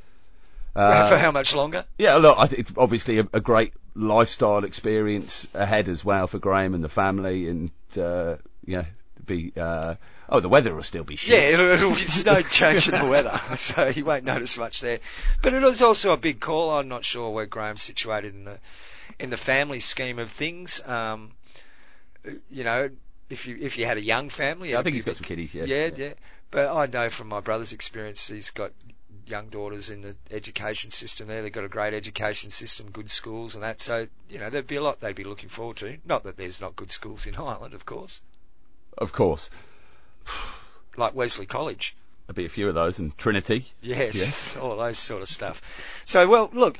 Uh, 0.75 1.09
For 1.11 1.19
how 1.19 1.31
much 1.33 1.55
longer? 1.55 1.85
Yeah, 1.99 2.17
look, 2.17 2.39
I 2.39 2.47
think 2.47 2.61
it's 2.61 2.73
obviously 2.77 3.19
a, 3.19 3.29
a 3.33 3.41
great 3.41 3.73
lifestyle 3.95 4.65
experience 4.65 5.47
ahead 5.55 5.89
as 5.89 6.05
well 6.05 6.27
for 6.27 6.39
Graham 6.39 6.75
and 6.75 6.83
the 6.83 6.89
family, 6.89 7.49
and 7.49 7.71
uh, 7.99 8.37
yeah, 8.65 8.87
be 9.27 9.53
uh, 9.57 9.97
oh 10.29 10.41
the 10.41 10.49
weather 10.49 10.75
will 10.75 10.83
still 10.83 11.05
be 11.05 11.17
shit. 11.17 11.35
Yeah, 11.39 11.49
it'll, 11.51 11.71
it'll, 11.73 11.93
it's 11.93 12.25
no 12.25 12.41
change 12.61 12.89
in 12.89 12.99
the 12.99 13.07
weather, 13.07 13.39
so 13.57 13.89
you 13.89 14.05
won't 14.05 14.25
notice 14.25 14.57
much 14.57 14.81
there. 14.81 15.01
But 15.43 15.53
it 15.55 15.63
is 15.63 15.83
also 15.83 16.13
a 16.13 16.17
big 16.17 16.41
call. 16.41 16.71
I'm 16.71 16.89
not 16.89 17.05
sure 17.05 17.31
where 17.31 17.47
Graham's 17.47 17.83
situated 17.83 18.35
in 18.35 18.45
the 18.45 18.59
in 19.19 19.31
the 19.31 19.37
family 19.37 19.81
scheme 19.81 20.19
of 20.19 20.31
things. 20.31 20.81
Um, 20.87 21.33
you 22.51 22.65
know, 22.65 22.89
if 23.29 23.47
you 23.47 23.59
if 23.61 23.77
you 23.79 23.85
had 23.85 23.99
a 23.99 24.03
young 24.03 24.31
family, 24.31 24.71
Yeah, 24.71 24.81
I 24.81 24.83
think 24.83 24.95
he's 24.95 25.05
got 25.05 25.13
big- 25.13 25.17
some 25.19 25.25
kiddies. 25.27 25.55
Yeah, 25.55 25.65
yeah, 25.65 25.91
yeah. 25.95 26.13
But 26.51 26.75
I 26.75 26.87
know 26.87 27.11
from 27.11 27.29
my 27.29 27.41
brother's 27.41 27.73
experience, 27.73 28.27
he's 28.29 28.51
got 28.51 28.73
young 29.33 29.49
daughters 29.49 29.89
in 29.89 30.03
the 30.03 30.15
education 30.31 30.91
system 30.91 31.27
there. 31.27 31.41
They've 31.43 31.51
got 31.51 31.65
a 31.65 31.69
great 31.69 31.95
education 31.95 32.51
system, 32.51 32.91
good 32.91 33.11
schools 33.11 33.55
and 33.55 33.63
that. 33.65 33.81
So, 33.81 34.07
you 34.29 34.39
know, 34.39 34.51
there'd 34.51 34.67
be 34.67 34.77
a 34.77 34.83
lot 34.83 35.01
they'd 35.01 35.17
be 35.17 35.25
looking 35.25 35.49
forward 35.49 35.79
to. 35.79 35.97
Not 36.05 36.25
that 36.25 36.37
there's 36.37 36.61
not 36.61 36.77
good 36.77 36.91
schools 36.91 37.25
in 37.27 37.35
Ireland, 37.51 37.73
of 37.73 37.87
course. 37.87 38.21
Of 38.99 39.13
course, 39.13 39.49
Like 40.99 41.15
Wesley 41.15 41.47
College. 41.47 41.97
There'd 42.27 42.37
be 42.37 42.45
a 42.45 42.51
few 42.51 42.69
of 42.69 42.75
those, 42.75 42.99
and 42.99 43.17
Trinity. 43.17 43.65
Yes, 43.81 44.15
Yes. 44.15 44.57
all 44.61 44.77
those 44.77 44.99
sort 44.99 45.23
of 45.23 45.29
stuff. 45.29 45.63
So, 46.05 46.29
well, 46.29 46.51
look, 46.53 46.77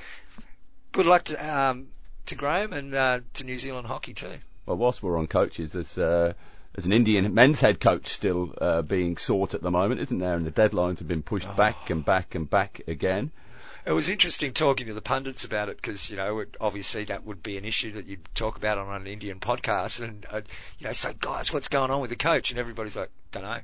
good 0.93 1.07
luck 1.07 1.25
to 1.25 1.37
um, 1.57 1.89
to 2.27 2.35
Graham 2.35 2.75
and 2.75 2.95
uh, 2.95 3.21
to 3.35 3.45
New 3.45 3.57
Zealand 3.57 3.87
hockey 3.87 4.13
too. 4.13 4.37
Well, 4.67 4.77
whilst 4.77 5.03
we're 5.03 5.19
on 5.19 5.27
coaches, 5.27 5.73
there's 5.73 5.97
uh, 5.99 6.35
there's 6.75 6.87
an 6.87 6.93
Indian 6.93 7.35
men's 7.35 7.61
head 7.61 7.81
coach 7.81 8.09
still 8.09 8.55
uh, 8.61 8.83
being 8.83 9.17
sought 9.17 9.55
at 9.55 9.63
the 9.63 9.71
moment, 9.71 10.01
isn't 10.01 10.19
there? 10.19 10.35
And 10.35 10.47
the 10.47 10.51
deadlines 10.51 10.99
have 10.99 11.09
been 11.09 11.23
pushed 11.23 11.55
back 11.57 11.91
and 11.91 12.05
back 12.05 12.35
and 12.35 12.49
back 12.49 12.81
again. 12.87 13.31
It 13.85 13.93
was 13.93 14.09
interesting 14.09 14.53
talking 14.53 14.87
to 14.87 14.95
the 14.95 15.03
pundits 15.03 15.45
about 15.45 15.69
it 15.69 15.77
because 15.77 16.09
you 16.09 16.17
know 16.17 16.39
it, 16.39 16.57
obviously 16.61 17.05
that 17.07 17.25
would 17.25 17.43
be 17.43 17.59
an 17.59 17.65
issue 17.65 17.93
that 17.93 18.07
you'd 18.07 18.27
talk 18.35 18.57
about 18.57 18.79
on 18.79 18.95
an 18.95 19.07
Indian 19.07 19.41
podcast, 19.41 20.01
and 20.01 20.25
uh, 20.31 20.41
you 20.79 20.87
know, 20.87 20.93
so 20.93 21.13
guys, 21.13 21.53
what's 21.53 21.69
going 21.69 21.91
on 21.91 22.01
with 22.01 22.11
the 22.11 22.17
coach? 22.17 22.51
And 22.51 22.61
everybody's 22.61 22.97
like, 22.97 23.11
don't 23.33 23.43
know, 23.43 23.59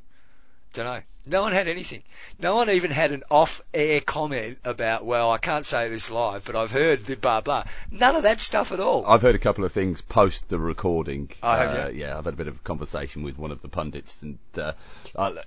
don't 0.72 0.84
know. 0.84 1.00
No 1.26 1.42
one 1.42 1.52
had 1.52 1.68
anything. 1.68 2.02
No 2.40 2.56
one 2.56 2.70
even 2.70 2.90
had 2.90 3.12
an 3.12 3.22
off-air 3.30 4.00
comment 4.00 4.58
about, 4.64 5.04
well, 5.04 5.30
I 5.30 5.36
can't 5.36 5.66
say 5.66 5.88
this 5.88 6.10
live, 6.10 6.44
but 6.46 6.56
I've 6.56 6.70
heard 6.70 7.04
the 7.04 7.16
blah 7.16 7.42
blah. 7.42 7.64
None 7.90 8.16
of 8.16 8.22
that 8.22 8.40
stuff 8.40 8.72
at 8.72 8.80
all. 8.80 9.04
I've 9.06 9.20
heard 9.20 9.34
a 9.34 9.38
couple 9.38 9.64
of 9.64 9.72
things 9.72 10.00
post 10.00 10.48
the 10.48 10.58
recording. 10.58 11.30
I 11.42 11.58
have 11.58 11.70
uh, 11.70 11.88
you? 11.90 12.00
Yeah, 12.00 12.16
I've 12.16 12.24
had 12.24 12.34
a 12.34 12.36
bit 12.36 12.48
of 12.48 12.56
a 12.56 12.60
conversation 12.60 13.22
with 13.22 13.38
one 13.38 13.50
of 13.50 13.60
the 13.60 13.68
pundits, 13.68 14.16
and 14.22 14.38
uh, 14.56 14.72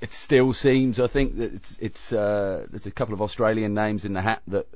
it 0.01 0.13
still 0.13 0.53
seems, 0.53 0.99
I 0.99 1.07
think, 1.07 1.37
that 1.37 1.53
it's, 1.53 1.77
it's 1.79 2.13
uh, 2.13 2.67
there's 2.69 2.85
a 2.85 2.91
couple 2.91 3.15
of 3.15 3.21
Australian 3.21 3.73
names 3.73 4.05
in 4.05 4.13
the 4.13 4.21
hat 4.21 4.43
that 4.49 4.67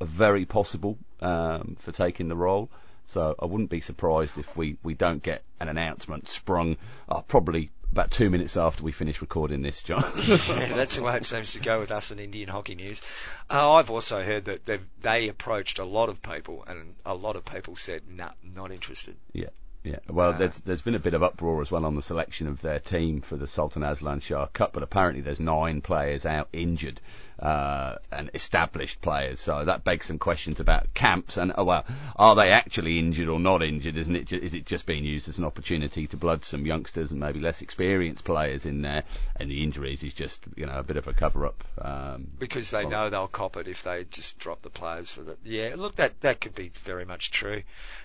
are 0.00 0.06
very 0.06 0.46
possible 0.46 0.96
um, 1.20 1.76
for 1.80 1.92
taking 1.92 2.28
the 2.28 2.36
role. 2.36 2.70
So 3.06 3.34
I 3.38 3.44
wouldn't 3.44 3.70
be 3.70 3.80
surprised 3.80 4.38
if 4.38 4.56
we, 4.56 4.76
we 4.82 4.94
don't 4.94 5.22
get 5.22 5.42
an 5.58 5.68
announcement 5.68 6.28
sprung 6.28 6.76
uh, 7.08 7.22
probably 7.22 7.70
about 7.92 8.10
two 8.10 8.30
minutes 8.30 8.56
after 8.56 8.84
we 8.84 8.92
finish 8.92 9.20
recording 9.20 9.62
this, 9.62 9.82
John. 9.82 10.04
yeah, 10.26 10.74
that's 10.74 10.96
the 10.96 11.02
way 11.02 11.16
it 11.16 11.24
seems 11.24 11.52
to 11.54 11.60
go 11.60 11.80
with 11.80 11.90
us 11.90 12.10
in 12.10 12.18
Indian 12.18 12.48
hockey 12.48 12.74
news. 12.74 13.02
Uh, 13.48 13.74
I've 13.74 13.90
also 13.90 14.22
heard 14.22 14.44
that 14.44 14.66
they've, 14.66 15.30
approached 15.30 15.78
a 15.78 15.84
lot 15.84 16.08
of 16.08 16.22
people, 16.22 16.64
and 16.66 16.94
a 17.04 17.14
lot 17.14 17.36
of 17.36 17.44
people 17.44 17.76
said, 17.76 18.02
"Nah, 18.08 18.30
not 18.42 18.70
interested." 18.70 19.16
yeah. 19.32 19.48
Yeah, 19.82 19.98
well, 20.10 20.32
Uh, 20.34 20.38
there's 20.38 20.58
there's 20.58 20.82
been 20.82 20.94
a 20.94 20.98
bit 20.98 21.14
of 21.14 21.22
uproar 21.22 21.62
as 21.62 21.70
well 21.70 21.86
on 21.86 21.94
the 21.94 22.02
selection 22.02 22.46
of 22.48 22.60
their 22.60 22.78
team 22.78 23.22
for 23.22 23.36
the 23.36 23.46
Sultan 23.46 23.82
Azlan 23.82 24.20
Shah 24.20 24.46
Cup, 24.46 24.74
but 24.74 24.82
apparently 24.82 25.22
there's 25.22 25.40
nine 25.40 25.80
players 25.80 26.26
out 26.26 26.48
injured 26.52 27.00
uh, 27.38 27.94
and 28.12 28.30
established 28.34 29.00
players, 29.00 29.40
so 29.40 29.64
that 29.64 29.82
begs 29.82 30.04
some 30.06 30.18
questions 30.18 30.60
about 30.60 30.92
camps 30.92 31.38
and 31.38 31.54
oh 31.56 31.64
well, 31.64 31.86
are 32.16 32.34
they 32.36 32.50
actually 32.50 32.98
injured 32.98 33.30
or 33.30 33.40
not 33.40 33.62
injured? 33.62 33.96
Isn't 33.96 34.16
it? 34.16 34.30
Is 34.30 34.52
it 34.52 34.66
just 34.66 34.84
being 34.84 35.04
used 35.04 35.30
as 35.30 35.38
an 35.38 35.44
opportunity 35.46 36.06
to 36.08 36.16
blood 36.18 36.44
some 36.44 36.66
youngsters 36.66 37.10
and 37.10 37.18
maybe 37.18 37.40
less 37.40 37.62
experienced 37.62 38.24
players 38.26 38.66
in 38.66 38.82
there? 38.82 39.04
And 39.36 39.50
the 39.50 39.62
injuries 39.62 40.02
is 40.02 40.12
just 40.12 40.42
you 40.56 40.66
know 40.66 40.78
a 40.78 40.82
bit 40.84 40.98
of 40.98 41.08
a 41.08 41.14
cover 41.14 41.46
up. 41.46 41.64
Um, 41.80 42.26
because 42.38 42.70
they 42.70 42.82
Well- 42.84 42.90
know 42.90 43.08
they'll 43.10 43.28
cop 43.28 43.56
it 43.56 43.66
if 43.66 43.82
they 43.82 44.04
just 44.04 44.38
drop 44.38 44.60
the 44.60 44.68
players 44.68 45.10
for 45.10 45.22
the. 45.22 45.38
Yeah, 45.42 45.76
look, 45.78 45.96
that 45.96 46.20
that 46.20 46.42
could 46.42 46.54
be 46.54 46.70
very 46.84 47.06
much 47.06 47.30
true. 47.30 47.62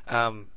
Um, 0.07 0.47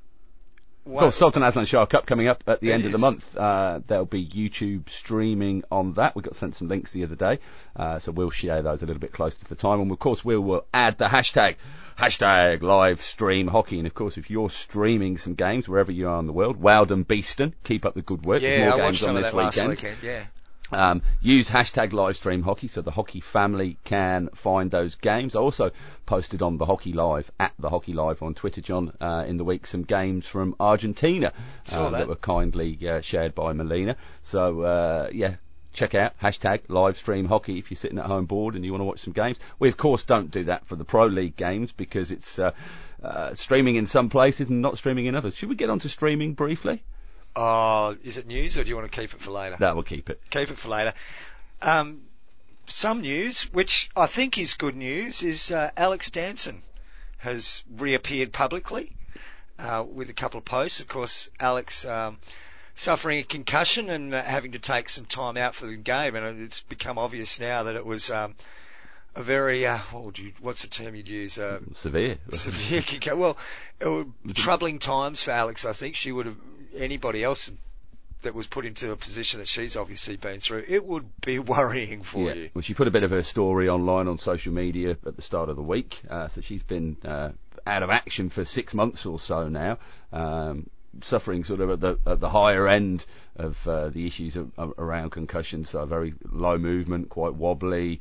Of 0.89 1.01
course, 1.01 1.17
Sultan 1.17 1.43
Azlan 1.43 1.67
Shah 1.67 1.87
Cup 1.87 2.07
coming 2.07 2.29
up 2.29 2.45
at 2.47 2.61
the 2.61 2.73
end 2.73 2.87
of 2.87 2.93
the 2.93 2.99
month. 2.99 3.37
Uh, 3.37 3.81
there'll 3.87 4.07
be 4.07 4.27
YouTube 4.27 4.89
streaming 4.89 5.65
on 5.71 5.93
that. 5.93 6.17
We 6.17 6.23
got 6.23 6.35
sent 6.35 6.57
some 6.57 6.69
links 6.69 6.93
the 6.93 7.05
other 7.05 7.15
day, 7.15 7.41
uh, 7.77 7.99
so 7.99 8.11
we'll 8.13 8.31
share 8.31 8.63
those 8.63 8.83
a 8.83 8.87
little 8.87 9.01
bit 9.01 9.13
closer 9.13 9.39
to 9.39 9.49
the 9.49 9.55
time. 9.55 9.81
And 9.81 9.91
of 9.91 9.99
course, 9.99 10.25
we 10.25 10.37
will 10.39 10.65
add 10.73 10.97
the 10.99 11.07
hashtag 11.07 11.57
hashtag 11.99 12.63
live 12.63 13.03
stream 13.03 13.49
hockey. 13.49 13.79
And 13.79 13.87
of 13.87 13.95
course, 13.95 14.17
if 14.17 14.31
you're 14.31 14.51
streaming 14.51 15.19
some 15.19 15.35
games 15.35 15.69
wherever 15.69 15.93
you 15.93 16.09
are 16.09 16.21
in 16.21 16.27
the 16.27 16.33
world, 16.33 16.57
Wowden 16.57 17.03
Beeston, 17.03 17.55
keep 17.65 17.85
up 17.85 17.95
the 17.95 18.03
good 18.03 18.25
work. 18.25 18.41
There's 18.41 18.59
yeah, 18.59 18.71
more 18.71 18.75
I 18.75 18.77
games 18.77 18.85
watched 18.85 19.01
some 19.01 19.11
on 19.11 19.17
of 19.17 19.23
this 19.23 19.31
that 19.33 19.37
last 19.37 19.57
weekend. 19.57 19.71
weekend. 19.71 19.97
Yeah. 20.03 20.25
Um, 20.71 21.03
use 21.21 21.49
hashtag 21.49 21.91
livestream 21.91 22.43
hockey 22.43 22.69
so 22.69 22.83
the 22.83 22.91
hockey 22.91 23.21
family 23.21 23.79
can 23.85 24.29
find 24.35 24.71
those 24.71 24.95
games. 24.97 25.35
I 25.35 25.41
also 25.41 25.71
posted 26.07 26.43
on 26.43 26.59
the 26.59 26.67
Hockey 26.67 26.93
Live 26.93 27.31
at 27.41 27.53
the 27.59 27.71
Hockey 27.71 27.93
Live 27.93 28.23
on 28.23 28.35
Twitter, 28.35 28.61
John, 28.61 28.93
uh, 29.01 29.25
in 29.27 29.39
the 29.39 29.45
week 29.45 29.67
some 29.67 29.83
games 29.83 30.27
from 30.27 30.55
Argentina 30.61 31.33
uh, 31.73 31.91
that. 31.91 32.09
were 32.09 32.17
kindly 32.17 32.79
uh, 32.89 33.01
shared 33.01 33.35
by 33.35 33.53
Melina. 33.53 33.97
So 34.23 34.63
uh, 34.63 35.11
yeah. 35.13 35.37
Check 35.75 35.95
out 35.95 36.19
hashtag 36.19 36.63
live 36.69 36.97
stream 36.97 37.27
hockey 37.27 37.59
if 37.59 37.71
you're 37.71 37.77
sitting 37.77 37.99
at 37.99 38.07
home 38.07 38.25
bored 38.25 38.57
and 38.57 38.65
you 38.65 38.73
want 38.73 38.81
to 38.81 38.87
watch 38.87 38.99
some 39.01 39.13
games. 39.13 39.39
We 39.61 39.69
of 39.69 39.77
course 39.77 40.03
don't 40.03 40.29
do 40.29 40.45
that 40.45 40.67
for 40.67 40.75
the 40.75 40.85
Pro 40.85 41.07
League 41.07 41.37
games 41.37 41.71
because 41.71 42.11
it's 42.11 42.37
uh, 42.39 42.51
uh, 43.01 43.35
streaming 43.35 43.77
in 43.77 43.87
some 43.87 44.09
places 44.09 44.49
and 44.49 44.61
not 44.61 44.77
streaming 44.79 45.07
in 45.07 45.15
others. 45.15 45.37
Should 45.37 45.51
we 45.51 45.55
get 45.55 45.71
on 45.71 45.79
to 45.81 45.89
streaming 45.89 46.35
briefly? 46.35 46.83
Oh, 47.41 47.97
is 48.03 48.17
it 48.17 48.27
news 48.27 48.59
or 48.59 48.65
do 48.65 48.69
you 48.69 48.75
want 48.75 48.91
to 48.91 49.01
keep 49.01 49.15
it 49.15 49.21
for 49.21 49.31
later? 49.31 49.57
That 49.61 49.77
will 49.77 49.85
keep 49.85 50.11
it. 50.11 50.21
Keep 50.31 50.51
it 50.51 50.59
for 50.59 50.69
later. 50.69 50.93
Um, 51.63 52.03
some 52.67 53.01
news, 53.01 53.43
which 53.53 53.91
I 53.95 54.07
think 54.09 54.39
is 54.39 54.55
good 54.55 54.75
news, 54.75 55.23
is 55.23 55.53
uh, 55.53 55.71
Alex 55.77 56.11
Danson 56.11 56.63
has 57.19 57.63
reappeared 57.77 58.33
publicly 58.33 58.93
uh, 59.57 59.85
with 59.89 60.11
a 60.11 60.15
couple 60.15 60.39
of 60.39 60.45
posts. 60.45 60.81
Of 60.81 60.89
course, 60.89 61.31
Alex 61.39 61.85
um, 61.85 62.19
suffering 62.75 63.21
a 63.21 63.25
concussion 63.25 63.89
and 63.89 64.13
uh, 64.13 64.21
having 64.23 64.53
to 64.53 64.59
take 64.59 64.89
some 64.89 65.05
time 65.05 65.37
out 65.37 65.55
for 65.55 65.67
the 65.67 65.77
game, 65.77 66.17
and 66.17 66.43
it's 66.43 66.61
become 66.61 66.99
obvious 66.99 67.39
now 67.39 67.63
that 67.63 67.77
it 67.77 67.87
was 67.87 68.11
um, 68.11 68.35
a 69.15 69.23
very 69.23 69.65
uh, 69.65 69.79
what 69.93 70.05
would 70.05 70.19
you, 70.19 70.33
what's 70.41 70.63
the 70.63 70.69
term 70.69 70.97
you'd 70.97 71.09
use? 71.09 71.39
Uh, 71.39 71.61
Severe. 71.75 72.19
severe. 72.33 72.83
Well, 73.17 73.39
it 73.81 73.87
were 73.87 74.07
troubling 74.35 74.81
times 74.81 75.23
for 75.23 75.31
Alex. 75.31 75.65
I 75.65 75.73
think 75.73 75.95
she 75.95 76.11
would 76.11 76.27
have 76.27 76.37
anybody 76.77 77.25
else 77.25 77.51
that 78.23 78.35
was 78.35 78.47
put 78.47 78.67
into 78.67 78.91
a 78.91 78.97
position 78.97 79.39
that 79.41 79.49
she's 79.49 79.77
obviously 79.77 80.17
been 80.17 80.41
through. 80.41 80.65
It 80.67 80.85
would 80.85 81.21
be 81.21 81.39
worrying 81.39 82.03
for 82.03 82.29
yeah. 82.29 82.35
you. 82.35 82.51
Well, 82.55 82.63
she 82.63 82.75
put 82.75 82.89
a 82.89 82.91
bit 82.91 83.05
of 83.05 83.11
her 83.11 83.23
story 83.23 83.69
online 83.69 84.09
on 84.09 84.19
social 84.19 84.53
media 84.53 84.97
at 85.07 85.17
the 85.17 85.23
start 85.23 85.49
of 85.49 85.57
the 85.57 85.63
week. 85.63 86.01
Uh, 86.09 86.29
so 86.29 86.41
she's 86.41 86.63
been 86.63 86.97
uh, 87.05 87.31
out 87.67 87.83
of 87.83 87.91
action 87.91 88.29
for 88.29 88.45
six 88.45 88.75
months 88.75 89.07
or 89.07 89.19
so 89.19 89.49
now, 89.49 89.79
um, 90.13 90.69
suffering 91.03 91.45
sort 91.45 91.61
of 91.61 91.71
at 91.71 91.81
the 91.81 91.99
at 92.07 92.19
the 92.19 92.29
higher 92.29 92.67
end 92.67 93.05
of 93.37 93.69
uh, 93.69 93.89
the 93.91 94.07
issues 94.07 94.37
of, 94.37 94.51
of, 94.59 94.75
around 94.79 95.11
concussion. 95.11 95.65
So 95.65 95.85
very 95.85 96.15
low 96.31 96.59
movement, 96.59 97.09
quite 97.09 97.35
wobbly. 97.35 98.01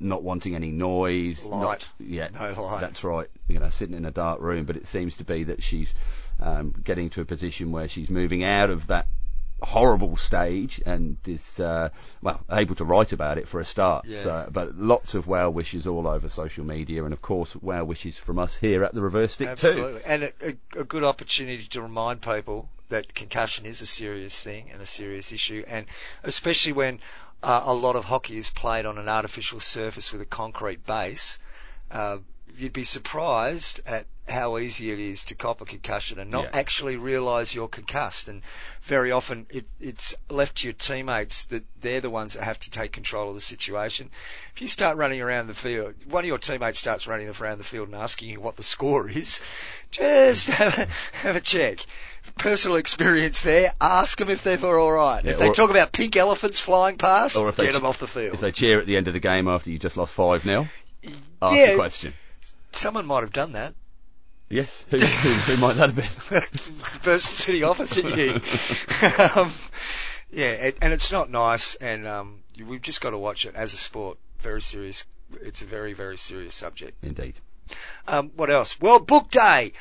Not 0.00 0.24
wanting 0.24 0.56
any 0.56 0.72
noise, 0.72 1.44
Light. 1.44 1.60
Not, 1.60 1.88
yeah, 2.00 2.28
No 2.34 2.62
light. 2.62 2.80
that's 2.80 3.04
right. 3.04 3.28
You 3.46 3.60
know, 3.60 3.70
sitting 3.70 3.96
in 3.96 4.04
a 4.04 4.10
dark 4.10 4.40
room, 4.40 4.64
but 4.64 4.76
it 4.76 4.88
seems 4.88 5.18
to 5.18 5.24
be 5.24 5.44
that 5.44 5.62
she's 5.62 5.94
um, 6.40 6.74
getting 6.84 7.10
to 7.10 7.20
a 7.20 7.24
position 7.24 7.72
where 7.72 7.88
she's 7.88 8.10
moving 8.10 8.44
out 8.44 8.70
of 8.70 8.86
that 8.88 9.06
horrible 9.62 10.16
stage 10.16 10.80
and 10.84 11.16
is 11.26 11.58
uh, 11.58 11.88
well 12.22 12.40
able 12.50 12.74
to 12.74 12.84
write 12.84 13.12
about 13.12 13.38
it 13.38 13.48
for 13.48 13.60
a 13.60 13.64
start. 13.64 14.04
Yeah. 14.06 14.22
So, 14.22 14.48
but 14.50 14.76
lots 14.76 15.14
of 15.14 15.26
well 15.26 15.52
wishes 15.52 15.86
all 15.86 16.06
over 16.06 16.28
social 16.28 16.64
media, 16.64 17.04
and 17.04 17.12
of 17.12 17.22
course 17.22 17.56
well 17.56 17.84
wishes 17.84 18.18
from 18.18 18.38
us 18.38 18.56
here 18.56 18.84
at 18.84 18.94
the 18.94 19.00
Reverse 19.00 19.32
Stick 19.34 19.48
Absolutely, 19.48 20.02
and 20.04 20.24
a, 20.24 20.32
a, 20.40 20.80
a 20.80 20.84
good 20.84 21.04
opportunity 21.04 21.66
to 21.66 21.82
remind 21.82 22.22
people 22.22 22.68
that 22.90 23.14
concussion 23.14 23.66
is 23.66 23.80
a 23.80 23.86
serious 23.86 24.42
thing 24.42 24.70
and 24.70 24.80
a 24.82 24.86
serious 24.86 25.32
issue, 25.32 25.64
and 25.66 25.86
especially 26.22 26.72
when 26.72 27.00
uh, 27.42 27.62
a 27.64 27.74
lot 27.74 27.96
of 27.96 28.04
hockey 28.04 28.36
is 28.36 28.50
played 28.50 28.86
on 28.86 28.98
an 28.98 29.08
artificial 29.08 29.60
surface 29.60 30.12
with 30.12 30.20
a 30.20 30.26
concrete 30.26 30.86
base. 30.86 31.38
Uh, 31.90 32.18
you'd 32.56 32.72
be 32.72 32.84
surprised 32.84 33.80
at 33.86 34.06
how 34.26 34.56
easy 34.56 34.90
it 34.90 34.98
is 34.98 35.22
to 35.24 35.34
cop 35.34 35.60
a 35.60 35.66
concussion 35.66 36.18
and 36.18 36.30
not 36.30 36.44
Yeah. 36.44 36.50
actually 36.54 36.96
realise 36.96 37.54
you're 37.54 37.68
concussed. 37.68 38.26
And 38.28 38.40
very 38.84 39.10
often 39.12 39.46
it, 39.50 39.66
it's 39.80 40.14
left 40.30 40.56
to 40.58 40.66
your 40.68 40.72
teammates 40.72 41.44
that 41.46 41.62
they're 41.82 42.00
the 42.00 42.08
ones 42.08 42.32
that 42.34 42.42
have 42.42 42.58
to 42.60 42.70
take 42.70 42.92
control 42.92 43.28
of 43.28 43.34
the 43.34 43.42
situation. 43.42 44.10
If 44.54 44.62
you 44.62 44.68
start 44.68 44.96
running 44.96 45.20
around 45.20 45.48
the 45.48 45.54
field, 45.54 45.94
one 46.08 46.24
of 46.24 46.28
your 46.28 46.38
teammates 46.38 46.78
starts 46.78 47.06
running 47.06 47.28
around 47.28 47.58
the 47.58 47.64
field 47.64 47.88
and 47.88 47.96
asking 47.96 48.30
you 48.30 48.40
what 48.40 48.56
the 48.56 48.62
score 48.62 49.08
is, 49.10 49.40
just 49.90 50.48
have 50.60 50.78
a, 50.78 50.86
have 51.18 51.36
a 51.36 51.40
check. 51.40 51.80
Personal 52.38 52.78
experience 52.78 53.42
there. 53.42 53.74
Ask 53.78 54.16
them 54.16 54.30
if 54.30 54.42
they're 54.42 54.78
all 54.78 54.92
right. 54.92 55.22
Yeah, 55.22 55.32
if 55.32 55.38
they 55.38 55.50
talk 55.50 55.68
about 55.68 55.92
pink 55.92 56.16
elephants 56.16 56.60
flying 56.60 56.96
past, 56.96 57.36
Or 57.36 57.50
if 57.50 57.56
they 57.56 57.64
get 57.64 57.72
ch- 57.72 57.74
them 57.74 57.84
off 57.84 57.98
the 57.98 58.06
field. 58.06 58.32
If 58.32 58.40
they 58.40 58.52
cheer 58.52 58.80
at 58.80 58.86
the 58.86 58.96
end 58.96 59.06
of 59.08 59.12
the 59.12 59.20
game 59.20 59.48
after 59.48 59.70
you 59.70 59.78
just 59.78 59.98
lost 59.98 60.14
five 60.14 60.42
0 60.42 60.66
ask 61.42 61.56
yeah, 61.56 61.72
the 61.72 61.76
question. 61.76 62.14
Someone 62.76 63.06
might 63.06 63.20
have 63.22 63.32
done 63.32 63.52
that. 63.52 63.74
Yes, 64.50 64.84
who, 64.90 64.98
who, 64.98 65.32
who 65.54 65.56
might 65.56 65.74
that 65.74 65.90
have 65.90 65.96
been? 65.96 66.10
the 66.30 66.98
person 67.02 67.34
sitting 67.34 67.64
opposite 67.64 68.04
you. 68.16 68.34
um, 69.40 69.52
yeah, 70.30 70.50
and, 70.50 70.74
and 70.82 70.92
it's 70.92 71.10
not 71.10 71.30
nice, 71.30 71.74
and 71.76 72.06
um, 72.06 72.40
you- 72.54 72.66
we've 72.66 72.82
just 72.82 73.00
got 73.00 73.10
to 73.10 73.18
watch 73.18 73.46
it 73.46 73.54
as 73.54 73.72
a 73.72 73.76
sport. 73.76 74.18
Very 74.40 74.60
serious. 74.62 75.04
It's 75.40 75.62
a 75.62 75.64
very, 75.64 75.94
very 75.94 76.18
serious 76.18 76.54
subject. 76.54 77.02
Indeed. 77.02 77.34
Um, 78.06 78.30
what 78.36 78.50
else? 78.50 78.78
World 78.80 79.06
Book 79.06 79.30
Day. 79.30 79.72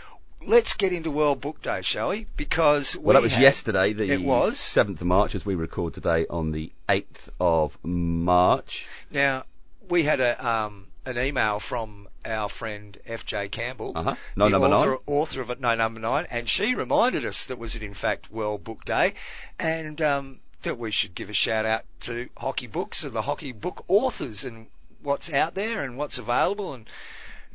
Let's 0.45 0.73
get 0.73 0.91
into 0.93 1.11
World 1.11 1.41
Book 1.41 1.61
Day, 1.61 1.81
shall 1.83 2.09
we? 2.09 2.27
Because 2.37 2.95
Well, 2.97 3.13
that 3.13 3.21
was 3.21 3.33
had- 3.33 3.41
yesterday, 3.43 3.93
the 3.93 4.09
It 4.11 4.21
was. 4.23 4.55
7th 4.55 5.01
of 5.01 5.03
March, 5.07 5.35
as 5.35 5.45
we 5.45 5.55
record 5.55 5.93
today 5.93 6.25
on 6.29 6.51
the 6.51 6.71
8th 6.89 7.29
of 7.39 7.77
March. 7.83 8.85
Now 9.11 9.43
we 9.89 10.03
had 10.03 10.19
a 10.21 10.47
um, 10.47 10.87
an 11.05 11.17
email 11.17 11.59
from 11.59 12.07
our 12.25 12.47
friend 12.49 12.97
F.J. 13.05 13.49
Campbell, 13.49 13.91
Uh-huh. 13.95 14.15
No 14.35 14.45
the 14.45 14.51
number 14.51 14.67
author, 14.67 14.89
nine. 14.89 14.97
author 15.05 15.41
of 15.41 15.49
it, 15.49 15.59
No 15.59 15.75
Number 15.75 15.99
Nine, 15.99 16.25
and 16.31 16.47
she 16.49 16.75
reminded 16.75 17.25
us 17.25 17.45
that 17.45 17.57
was 17.59 17.75
it 17.75 17.83
in 17.83 17.93
fact 17.93 18.31
World 18.31 18.63
Book 18.63 18.85
Day, 18.85 19.13
and 19.59 20.01
um, 20.01 20.39
that 20.61 20.77
we 20.77 20.91
should 20.91 21.13
give 21.15 21.29
a 21.29 21.33
shout 21.33 21.65
out 21.65 21.83
to 22.01 22.29
hockey 22.37 22.67
books 22.67 23.03
and 23.03 23.13
the 23.13 23.21
hockey 23.21 23.51
book 23.51 23.83
authors 23.89 24.45
and 24.45 24.67
what's 25.01 25.31
out 25.33 25.53
there 25.55 25.83
and 25.83 25.97
what's 25.97 26.17
available 26.17 26.73
and. 26.73 26.87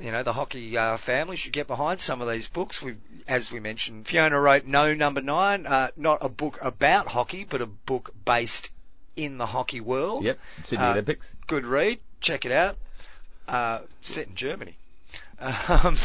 You 0.01 0.13
know, 0.13 0.23
the 0.23 0.33
hockey 0.33 0.77
uh, 0.79 0.97
family 0.97 1.35
should 1.35 1.53
get 1.53 1.67
behind 1.67 1.99
some 1.99 2.21
of 2.23 2.29
these 2.29 2.47
books. 2.47 2.81
We, 2.81 2.95
as 3.27 3.51
we 3.51 3.59
mentioned, 3.59 4.07
Fiona 4.07 4.41
wrote 4.41 4.65
No 4.65 4.95
Number 4.95 5.21
Nine, 5.21 5.67
uh, 5.67 5.89
not 5.97 6.19
a 6.21 6.29
book 6.29 6.57
about 6.63 7.09
hockey, 7.09 7.43
but 7.43 7.61
a 7.61 7.67
book 7.67 8.13
based 8.25 8.71
in 9.17 9.39
the 9.39 9.47
hockey 9.47 9.81
world. 9.81 10.23
Yep, 10.23 10.39
Sydney 10.63 10.85
Uh, 10.85 10.93
Olympics. 10.93 11.35
Good 11.49 11.67
read. 11.67 11.99
Check 12.21 12.45
it 12.45 12.53
out. 12.53 12.77
Uh, 13.49 13.81
set 14.03 14.29
in 14.29 14.35
Germany. 14.35 14.77
Um, 15.41 15.51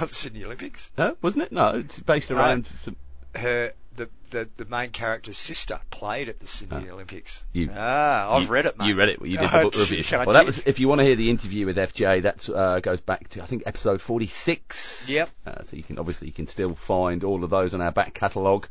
not 0.00 0.08
the 0.08 0.14
Sydney 0.14 0.44
Olympics. 0.44 0.90
No, 0.96 1.16
wasn't 1.22 1.44
it? 1.44 1.52
No, 1.52 1.70
it's 1.76 2.00
based 2.00 2.30
Uh, 2.30 2.36
around 2.36 2.66
some. 2.80 2.96
Her 3.34 3.72
the, 3.96 4.08
the 4.30 4.48
the 4.56 4.64
main 4.64 4.90
character's 4.90 5.36
sister 5.36 5.80
played 5.90 6.28
at 6.28 6.38
the 6.38 6.46
Sydney 6.46 6.86
Ah. 6.88 6.92
Olympics. 6.92 7.44
You- 7.52 7.68
ah, 7.74 8.36
I've 8.36 8.42
you, 8.44 8.48
read 8.48 8.66
it, 8.66 8.78
mate. 8.78 8.86
You 8.86 8.94
read 8.96 9.08
it. 9.08 9.20
You 9.20 9.38
did 9.38 9.50
the 9.50 9.62
book 9.62 9.74
review. 9.76 10.04
Well, 10.12 10.32
that 10.34 10.46
was. 10.46 10.62
If 10.66 10.78
you 10.78 10.86
want 10.88 11.00
to 11.00 11.04
hear 11.04 11.16
the 11.16 11.30
interview 11.30 11.66
with 11.66 11.76
FJ, 11.76 12.22
that 12.22 12.48
uh, 12.48 12.78
goes 12.80 13.00
back 13.00 13.28
to 13.30 13.42
I 13.42 13.46
think 13.46 13.64
episode 13.66 14.00
46. 14.00 15.08
Yep. 15.10 15.30
Uh, 15.46 15.62
so 15.64 15.76
you 15.76 15.82
can 15.82 15.98
obviously 15.98 16.28
you 16.28 16.32
can 16.32 16.46
still 16.46 16.74
find 16.76 17.24
all 17.24 17.42
of 17.44 17.50
those 17.50 17.74
on 17.74 17.80
our 17.80 17.92
back 17.92 18.14
catalogue. 18.14 18.68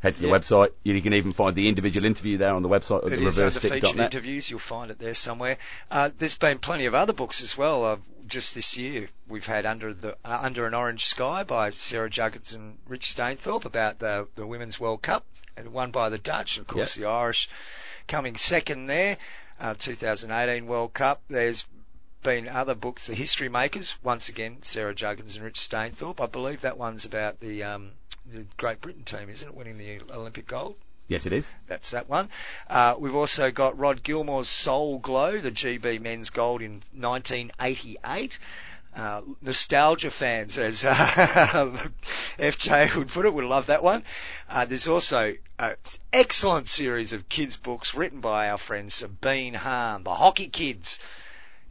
Head 0.00 0.14
to 0.14 0.22
the 0.22 0.28
website. 0.28 0.70
You 0.82 1.00
can 1.02 1.12
even 1.12 1.34
find 1.34 1.54
the 1.54 1.68
individual 1.68 2.06
interview 2.06 2.38
there 2.38 2.54
on 2.54 2.62
the 2.62 2.70
website 2.70 3.04
of 3.04 3.12
It 3.12 3.18
the 3.18 3.26
is 3.26 3.38
under 3.38 3.60
featured 3.60 3.98
interviews. 3.98 4.48
You'll 4.48 4.58
find 4.58 4.90
it 4.90 4.98
there 4.98 5.12
somewhere. 5.12 5.58
Uh, 5.90 6.10
there's 6.18 6.36
been 6.36 6.58
plenty 6.58 6.86
of 6.86 6.94
other 6.94 7.12
books 7.12 7.42
as 7.42 7.56
well. 7.56 7.84
Uh, 7.84 7.96
just 8.26 8.54
this 8.54 8.78
year, 8.78 9.08
we've 9.28 9.44
had 9.44 9.66
under 9.66 9.92
the 9.92 10.16
uh, 10.24 10.40
Under 10.42 10.66
an 10.66 10.72
Orange 10.72 11.04
Sky 11.04 11.42
by 11.44 11.70
Sarah 11.70 12.08
Juggins 12.08 12.54
and 12.54 12.78
Rich 12.88 13.14
Stainthorpe 13.14 13.66
about 13.66 13.98
the 13.98 14.26
the 14.36 14.46
Women's 14.46 14.80
World 14.80 15.02
Cup, 15.02 15.26
and 15.56 15.72
won 15.72 15.90
by 15.90 16.08
the 16.08 16.18
Dutch. 16.18 16.56
Of 16.56 16.66
course, 16.66 16.94
the 16.94 17.04
Irish 17.04 17.50
coming 18.08 18.36
second 18.36 18.86
there. 18.86 19.18
Uh, 19.58 19.74
2018 19.74 20.66
World 20.66 20.94
Cup. 20.94 21.20
There's 21.28 21.66
been 22.22 22.48
other 22.48 22.74
books, 22.74 23.06
The 23.06 23.14
History 23.14 23.50
Makers. 23.50 23.96
Once 24.02 24.30
again, 24.30 24.58
Sarah 24.62 24.94
Juggins 24.94 25.36
and 25.36 25.44
Rich 25.44 25.58
Stainthorpe. 25.60 26.20
I 26.20 26.26
believe 26.26 26.62
that 26.62 26.78
one's 26.78 27.04
about 27.04 27.40
the 27.40 27.62
um, 27.62 27.92
the 28.32 28.46
Great 28.56 28.80
Britain 28.80 29.04
team, 29.04 29.28
isn't 29.28 29.48
it, 29.48 29.54
winning 29.54 29.78
the 29.78 30.00
Olympic 30.12 30.46
gold? 30.46 30.76
Yes, 31.08 31.26
it 31.26 31.32
is. 31.32 31.50
That's 31.66 31.90
that 31.90 32.08
one. 32.08 32.28
Uh, 32.68 32.94
we've 32.96 33.16
also 33.16 33.50
got 33.50 33.76
Rod 33.76 34.02
Gilmour's 34.04 34.48
Soul 34.48 35.00
Glow, 35.00 35.38
the 35.38 35.50
GB 35.50 36.00
men's 36.00 36.30
gold 36.30 36.62
in 36.62 36.82
1988. 36.94 38.38
Uh, 38.94 39.22
nostalgia 39.40 40.10
fans, 40.10 40.56
as 40.58 40.84
uh, 40.84 40.92
FJ 42.38 42.96
would 42.96 43.08
put 43.08 43.26
it, 43.26 43.34
would 43.34 43.44
love 43.44 43.66
that 43.66 43.82
one. 43.82 44.04
Uh, 44.48 44.64
there's 44.66 44.88
also 44.88 45.34
an 45.58 45.76
excellent 46.12 46.68
series 46.68 47.12
of 47.12 47.28
kids' 47.28 47.56
books 47.56 47.94
written 47.94 48.20
by 48.20 48.48
our 48.48 48.58
friend 48.58 48.92
Sabine 48.92 49.54
Hahn, 49.54 50.04
The 50.04 50.14
Hockey 50.14 50.48
Kids, 50.48 50.98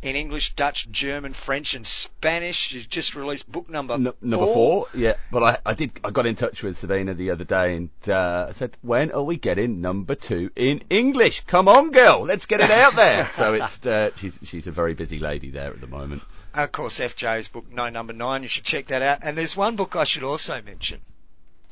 in 0.02 0.16
English, 0.16 0.54
Dutch, 0.54 0.90
German, 0.90 1.34
French, 1.34 1.74
and 1.74 1.86
Spanish. 1.86 2.56
She's 2.70 2.88
just 2.88 3.16
released 3.16 3.52
book 3.52 3.70
number 3.70 3.96
N- 3.96 4.14
number 4.22 4.46
four. 4.46 4.88
Yeah, 4.94 5.16
but 5.32 5.44
I, 5.44 5.58
I 5.66 5.74
did. 5.74 5.92
I 6.04 6.12
got 6.12 6.26
in 6.26 6.36
touch 6.36 6.64
with 6.64 6.78
Sabina 6.78 7.14
the 7.14 7.32
other 7.32 7.44
day 7.44 7.76
and 7.76 7.90
uh, 8.08 8.48
I 8.50 8.52
said, 8.52 8.78
"When 8.82 9.12
are 9.12 9.24
we 9.24 9.38
getting 9.38 9.82
number 9.82 10.16
two 10.16 10.52
in 10.56 10.84
English? 10.90 11.44
Come 11.48 11.68
on, 11.68 11.92
girl, 11.92 12.22
let's 12.22 12.46
get 12.46 12.62
it 12.62 12.72
out 12.72 12.96
there." 12.96 13.26
so 13.34 13.54
it's 13.54 13.86
uh, 13.86 14.12
she's 14.16 14.40
she's 14.44 14.68
a 14.68 14.72
very 14.72 14.94
busy 14.94 15.20
lady 15.20 15.50
there 15.52 15.72
at 15.72 15.82
the 15.82 15.88
moment. 15.88 16.22
Of 16.54 16.72
course, 16.72 17.00
FJ's 17.00 17.48
book, 17.48 17.72
No 17.72 17.90
Number 17.90 18.14
Nine. 18.14 18.42
You 18.42 18.50
should 18.50 18.64
check 18.64 18.88
that 18.88 19.02
out. 19.02 19.20
And 19.22 19.38
there's 19.38 19.56
one 19.56 19.76
book 19.76 19.96
I 19.96 20.04
should 20.04 20.24
also 20.24 20.62
mention. 20.62 21.00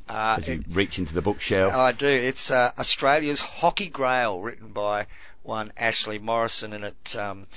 Uh, 0.07 0.37
As 0.39 0.47
you 0.47 0.53
it- 0.55 0.65
reach 0.69 0.99
into 0.99 1.13
the 1.13 1.21
bookshelf. 1.21 1.73
I 1.73 1.91
do. 1.93 2.07
It's 2.07 2.51
uh, 2.51 2.71
Australia's 2.77 3.39
Hockey 3.39 3.89
Grail, 3.89 4.39
written 4.39 4.69
by 4.69 5.07
one 5.43 5.71
Ashley 5.77 6.19
Morrison, 6.19 6.73
and 6.73 6.83
it 6.85 7.15
um, 7.17 7.47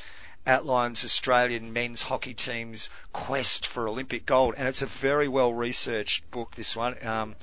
outlines 0.46 1.04
Australian 1.04 1.72
men's 1.72 2.02
hockey 2.02 2.34
team's 2.34 2.90
quest 3.12 3.66
for 3.66 3.88
Olympic 3.88 4.26
gold. 4.26 4.54
And 4.56 4.66
it's 4.68 4.82
a 4.82 4.86
very 4.86 5.28
well 5.28 5.52
researched 5.52 6.30
book. 6.30 6.54
This 6.54 6.74
one. 6.74 6.96
Um, 7.06 7.36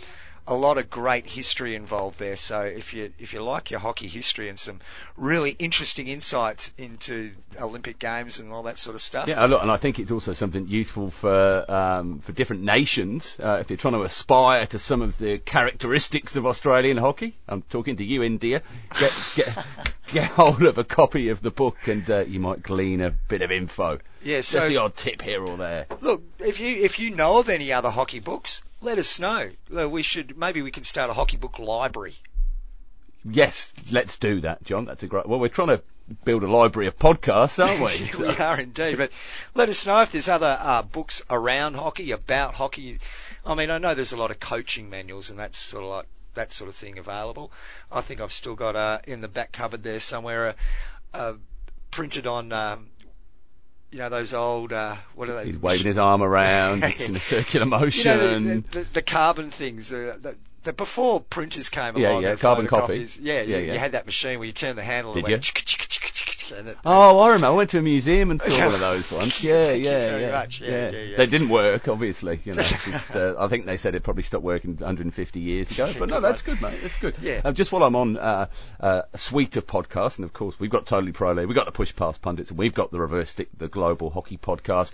a 0.47 0.55
lot 0.55 0.77
of 0.77 0.89
great 0.89 1.27
history 1.27 1.75
involved 1.75 2.17
there. 2.19 2.37
So 2.37 2.61
if 2.61 2.93
you 2.93 3.11
if 3.19 3.33
you 3.33 3.43
like 3.43 3.69
your 3.69 3.81
hockey 3.81 4.07
history 4.07 4.47
and 4.47 4.57
some 4.57 4.79
really 5.17 5.51
interesting 5.51 6.07
insights 6.07 6.71
into 6.77 7.31
Olympic 7.59 7.99
games 7.99 8.39
and 8.39 8.53
all 8.53 8.63
that 8.63 8.77
sort 8.77 8.95
of 8.95 9.01
stuff, 9.01 9.27
Yeah, 9.27 9.45
look, 9.45 9.61
and 9.61 9.69
I 9.69 9.77
think 9.77 9.99
it's 9.99 10.11
also 10.11 10.33
something 10.33 10.67
useful 10.67 11.09
for 11.11 11.69
um, 11.69 12.19
for 12.19 12.31
different 12.31 12.63
nations 12.63 13.35
uh, 13.43 13.57
if 13.59 13.69
you're 13.69 13.77
trying 13.77 13.95
to 13.95 14.03
aspire 14.03 14.65
to 14.67 14.79
some 14.79 15.01
of 15.01 15.17
the 15.17 15.37
characteristics 15.39 16.35
of 16.37 16.45
Australian 16.45 16.97
hockey. 16.97 17.35
I'm 17.47 17.61
talking 17.63 17.97
to 17.97 18.05
you, 18.05 18.23
India. 18.23 18.61
Get 18.99 19.11
get 19.35 19.65
get 20.13 20.25
hold 20.31 20.63
of 20.63 20.77
a 20.77 20.85
copy 20.85 21.29
of 21.29 21.41
the 21.41 21.51
book, 21.51 21.75
and 21.87 22.09
uh, 22.09 22.19
you 22.19 22.39
might 22.39 22.63
glean 22.63 23.01
a 23.01 23.09
bit 23.09 23.41
of 23.41 23.51
info. 23.51 23.99
yeah. 24.23 24.37
Just 24.37 24.51
So 24.51 24.67
the 24.69 24.77
odd 24.77 24.95
tip 24.95 25.21
here 25.21 25.43
or 25.45 25.57
there. 25.57 25.87
Look, 25.99 26.23
if 26.39 26.61
you 26.61 26.69
if 26.69 26.99
you 26.99 27.11
know 27.11 27.37
of 27.39 27.49
any 27.49 27.73
other 27.73 27.89
hockey 27.89 28.19
books, 28.21 28.61
let 28.81 28.98
us 28.98 29.19
know. 29.19 29.51
We 29.69 30.03
should 30.03 30.38
maybe 30.38 30.62
we 30.62 30.72
can 30.72 30.84
start 30.84 31.10
a 31.10 31.13
hockey 31.13 31.38
book 31.38 31.60
library. 31.60 32.15
Yes, 33.24 33.74
let's 33.91 34.17
do 34.17 34.41
that, 34.41 34.63
John. 34.63 34.86
That's 34.86 35.03
a 35.03 35.07
great. 35.07 35.27
Well, 35.27 35.39
we're 35.39 35.50
trying 35.50 35.69
to 35.69 35.81
build 36.24 36.43
a 36.43 36.48
library 36.48 36.88
of 36.88 36.98
podcasts, 36.98 37.63
aren't 37.63 37.81
we? 37.81 38.25
we 38.27 38.38
are 38.38 38.60
indeed. 38.60 38.98
But 38.98 39.12
let 39.55 39.69
us 39.69 39.86
know 39.86 40.00
if 40.01 40.12
there's 40.12 40.29
other 40.29 40.57
uh, 40.60 40.84
books 40.84 41.22
around 41.29 41.75
hockey, 41.75 42.12
about 42.12 42.55
hockey. 42.55 43.00
I 43.46 43.55
mean, 43.55 43.69
I 43.69 43.77
know 43.77 43.96
there's 43.96 44.13
a 44.13 44.17
lot 44.17 44.31
of 44.31 44.39
coaching 44.39 44.89
manuals 44.89 45.29
and 45.29 45.39
that's 45.39 45.57
sort 45.57 45.84
of 45.84 45.89
like 45.89 46.05
that 46.36 46.51
sort 46.51 46.69
of 46.69 46.75
thing 46.75 46.98
available. 46.98 47.51
I 47.91 48.01
think 48.01 48.22
I've 48.22 48.31
still 48.31 48.55
got 48.55 48.75
uh, 48.75 49.00
in 49.05 49.22
the 49.22 49.27
back 49.27 49.51
cupboard 49.51 49.84
there 49.84 50.00
somewhere, 50.00 50.50
uh, 50.50 50.53
uh, 51.13 51.34
printed 51.91 52.27
on. 52.27 52.53
Um, 52.53 52.89
you 53.91 54.00
know 54.00 54.10
those 54.10 54.34
old 54.34 54.74
uh, 54.74 54.98
what 55.15 55.29
are 55.29 55.36
they? 55.44 55.51
He's 55.51 55.62
waving 55.62 55.88
his 55.88 55.98
arm 55.98 56.22
around. 56.22 56.84
It's 56.84 57.08
in 57.08 57.15
a 57.15 57.20
circular 57.36 57.65
you 57.65 57.70
motion. 57.72 58.17
know, 58.17 58.56
the, 58.62 58.79
the, 58.79 58.86
the 58.96 59.01
carbon 59.01 59.51
things. 59.51 59.91
Uh, 59.91 60.17
the, 60.20 60.36
the 60.63 60.74
before 60.74 61.22
printers 61.22 61.70
came 61.70 61.98
Yeah, 61.98 62.12
along, 62.12 62.24
yeah, 62.24 62.36
carbon 62.36 62.67
copy. 62.67 63.08
Yeah, 63.22 63.41
Yeah, 63.41 63.41
you, 63.41 63.65
yeah. 63.67 63.74
you 63.74 63.79
had 63.79 63.94
that 63.94 64.06
machine 64.06 64.39
where 64.39 64.46
you 64.46 64.51
turn 64.51 64.75
the 64.75 64.84
handle 64.84 65.13
Did 65.13 65.25
and 65.25 65.34
it 65.34 65.46
you? 65.48 66.37
And 66.51 66.67
it, 66.69 66.77
Oh, 66.85 67.19
I 67.19 67.27
remember. 67.27 67.47
I 67.47 67.49
went 67.51 67.69
to 67.71 67.79
a 67.79 67.81
museum 67.81 68.31
and 68.31 68.41
saw 68.45 68.65
one 68.65 68.73
of 68.73 68.79
those 68.79 69.11
once. 69.11 69.43
Yeah, 69.43 69.71
yeah, 69.71 70.17
yeah, 70.17 70.31
much. 70.31 70.61
Yeah, 70.61 70.89
yeah, 70.89 71.01
yeah. 71.01 71.17
They 71.17 71.27
didn't 71.27 71.49
work, 71.49 71.87
obviously. 71.87 72.39
You 72.43 72.53
know, 72.53 72.63
just, 72.85 73.15
uh, 73.15 73.35
I 73.37 73.47
think 73.47 73.65
they 73.65 73.77
said 73.77 73.95
it 73.95 74.03
probably 74.03 74.23
stopped 74.23 74.43
working 74.43 74.75
150 74.77 75.39
years 75.39 75.71
ago. 75.71 75.91
But 75.97 76.09
no, 76.09 76.19
that's 76.27 76.41
good, 76.41 76.61
mate. 76.61 76.79
That's 76.81 76.97
good. 76.99 77.15
Yeah. 77.21 77.41
Um, 77.43 77.53
just 77.53 77.71
while 77.71 77.83
I'm 77.83 77.95
on 77.95 78.17
uh, 78.17 78.47
uh, 78.79 79.01
a 79.13 79.17
suite 79.17 79.57
of 79.57 79.67
podcasts, 79.67 80.17
and 80.17 80.25
of 80.25 80.33
course 80.33 80.59
we've 80.59 80.69
got 80.69 80.85
Totally 80.85 81.11
Pro 81.11 81.33
League, 81.33 81.47
we've 81.47 81.55
got 81.55 81.65
the 81.65 81.71
Push 81.71 81.95
Past 81.95 82.21
Pundits, 82.21 82.49
and 82.49 82.59
we've 82.59 82.73
got 82.73 82.91
the 82.91 82.99
Reverse 82.99 83.29
Stick, 83.29 83.49
the 83.57 83.67
Global 83.67 84.09
Hockey 84.09 84.37
Podcast. 84.37 84.91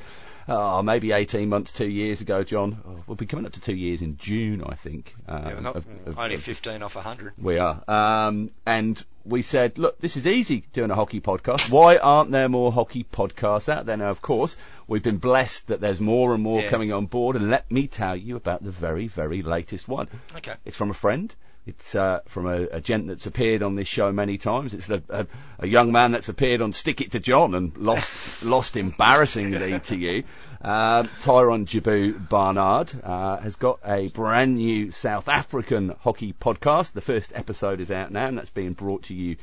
Uh, 0.48 0.82
maybe 0.84 1.12
18 1.12 1.48
months, 1.50 1.72
two 1.72 1.88
years 1.88 2.22
ago, 2.22 2.44
John. 2.44 2.78
Oh, 2.86 3.04
we'll 3.08 3.16
be 3.16 3.26
coming 3.26 3.46
up 3.46 3.54
to 3.54 3.62
two 3.62 3.76
years 3.76 4.02
in 4.02 4.18
June, 4.18 4.64
I 4.66 4.76
think. 4.76 5.14
Um, 5.28 5.44
yeah, 5.46 5.60
not, 5.60 5.76
of- 5.78 5.86
of- 6.06 6.20
only 6.20 6.36
of- 6.36 6.44
15 6.44 6.82
off 6.84 6.96
100. 6.96 7.34
we 7.38 7.58
are. 7.58 7.84
Um, 7.88 8.50
and 8.66 9.04
we 9.26 9.42
said, 9.42 9.78
look, 9.78 10.00
this 10.00 10.18
is 10.18 10.28
easy 10.28 10.66
doing 10.74 10.92
a 10.92 10.96
hockey 10.96 11.22
podcast. 11.22 11.70
Why 11.72 11.98
aren't 11.98 12.32
there 12.32 12.50
more 12.50 12.74
hockey 12.74 13.06
podcasts 13.06 13.70
out 13.70 13.86
there? 13.86 13.96
Now, 13.98 14.10
of 14.10 14.22
course, 14.22 14.58
we've 14.88 15.02
been 15.04 15.18
blessed 15.18 15.68
that 15.68 15.80
there's 15.80 16.02
more 16.02 16.34
and 16.34 16.44
more 16.44 16.62
Yeah. 16.62 16.70
coming 16.70 16.92
on 16.92 17.06
board. 17.06 17.36
And 17.38 17.50
let 17.50 17.72
me 17.72 17.88
tell 17.88 18.16
you 18.16 18.36
about 18.36 18.64
the 18.64 18.72
very, 18.72 19.08
very 19.08 19.42
latest 19.42 19.88
one. 19.88 20.10
Okay. 20.36 20.56
It's 20.66 20.76
from 20.76 20.90
a 20.92 20.94
friend. 20.94 21.34
It's 21.66 21.96
uh, 21.96 22.20
from 22.28 22.48
a, 22.48 22.64
a 22.64 22.82
gent 22.82 23.08
that's 23.08 23.26
appeared 23.26 23.64
on 23.64 23.76
this 23.76 23.88
show 23.88 24.12
many 24.12 24.38
times. 24.38 24.74
It's 24.74 24.90
a, 24.90 25.02
a, 25.08 25.28
a 25.60 25.68
young 25.68 25.94
man 25.94 26.12
that's 26.12 26.28
appeared 26.28 26.62
on 26.62 26.74
Stick 26.74 27.00
It 27.00 27.12
to 27.12 27.22
John 27.22 27.56
and 27.56 27.76
lost 27.78 28.12
lost 28.44 28.76
embarrassingly 28.76 29.80
to 29.80 29.96
you. 29.96 30.24
Um, 30.62 31.10
Tyron 31.22 31.66
Jabu 31.66 32.28
Barnard 32.28 32.94
uh, 33.04 33.38
has 33.38 33.56
got 33.56 33.80
a 33.86 34.10
brand 34.10 34.58
new 34.58 34.92
South 34.92 35.30
African 35.30 35.96
hockey 36.02 36.34
podcast. 36.34 36.92
The 36.92 37.02
first 37.02 37.32
episode 37.34 37.80
is 37.80 37.92
out 37.92 38.12
now, 38.12 38.28
and 38.28 38.38
that's 38.38 38.50
being 38.50 38.74
brought 38.74 39.04
to 39.04 39.14
you 39.14 39.38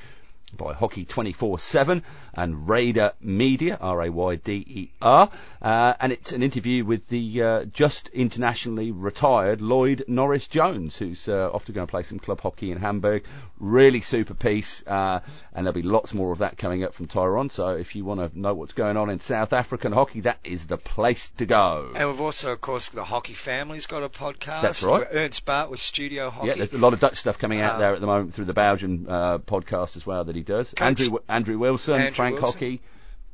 by 0.56 0.72
Hockey 0.74 1.04
24-7 1.04 2.02
and 2.34 2.68
Rayder 2.68 3.12
Media, 3.20 3.78
R-A-Y-D-E-R, 3.80 5.30
uh, 5.62 5.94
and 6.00 6.12
it's 6.12 6.32
an 6.32 6.42
interview 6.42 6.84
with 6.84 7.08
the 7.08 7.42
uh, 7.42 7.64
just 7.64 8.08
internationally 8.08 8.90
retired 8.90 9.60
Lloyd 9.62 10.04
Norris 10.08 10.46
Jones, 10.46 10.96
who's 10.96 11.28
uh, 11.28 11.50
off 11.52 11.64
to 11.66 11.72
go 11.72 11.80
and 11.80 11.88
play 11.88 12.02
some 12.02 12.18
club 12.18 12.40
hockey 12.40 12.70
in 12.70 12.78
Hamburg. 12.78 13.24
Really 13.58 14.00
super 14.00 14.34
piece, 14.34 14.86
uh, 14.86 15.20
and 15.52 15.66
there'll 15.66 15.74
be 15.74 15.82
lots 15.82 16.14
more 16.14 16.32
of 16.32 16.38
that 16.38 16.56
coming 16.56 16.82
up 16.84 16.94
from 16.94 17.06
Tyrone. 17.06 17.50
So 17.50 17.70
if 17.70 17.94
you 17.94 18.04
want 18.04 18.20
to 18.20 18.38
know 18.38 18.54
what's 18.54 18.72
going 18.72 18.96
on 18.96 19.10
in 19.10 19.18
South 19.18 19.52
African 19.52 19.92
hockey, 19.92 20.20
that 20.22 20.38
is 20.44 20.66
the 20.66 20.78
place 20.78 21.28
to 21.38 21.46
go. 21.46 21.92
And 21.94 22.08
we've 22.10 22.20
also, 22.20 22.52
of 22.52 22.60
course, 22.60 22.88
the 22.88 23.04
Hockey 23.04 23.34
Family's 23.34 23.86
got 23.86 24.02
a 24.02 24.08
podcast. 24.08 24.62
That's 24.62 24.82
right. 24.82 25.06
Ernst 25.10 25.44
Baart 25.44 25.68
with 25.70 25.80
Studio 25.80 26.30
Hockey. 26.30 26.48
Yeah, 26.48 26.54
there's 26.54 26.72
a 26.72 26.78
lot 26.78 26.92
of 26.94 27.00
Dutch 27.00 27.18
stuff 27.18 27.38
coming 27.38 27.60
out 27.60 27.74
Uh, 27.74 27.78
there 27.78 27.94
at 27.94 28.00
the 28.00 28.06
moment 28.06 28.34
through 28.34 28.46
the 28.46 28.54
Belgian 28.54 29.06
uh, 29.08 29.38
podcast 29.38 29.96
as 29.96 30.06
well 30.06 30.24
that 30.24 30.36
he 30.40 30.44
does. 30.44 30.68
Coach- 30.70 30.80
Andrew 31.00 31.18
Andrew 31.28 31.58
Wilson, 31.58 31.94
Andrew 31.94 32.10
Frank 32.14 32.40
Wilson. 32.40 32.52
Hockey, 32.60 32.82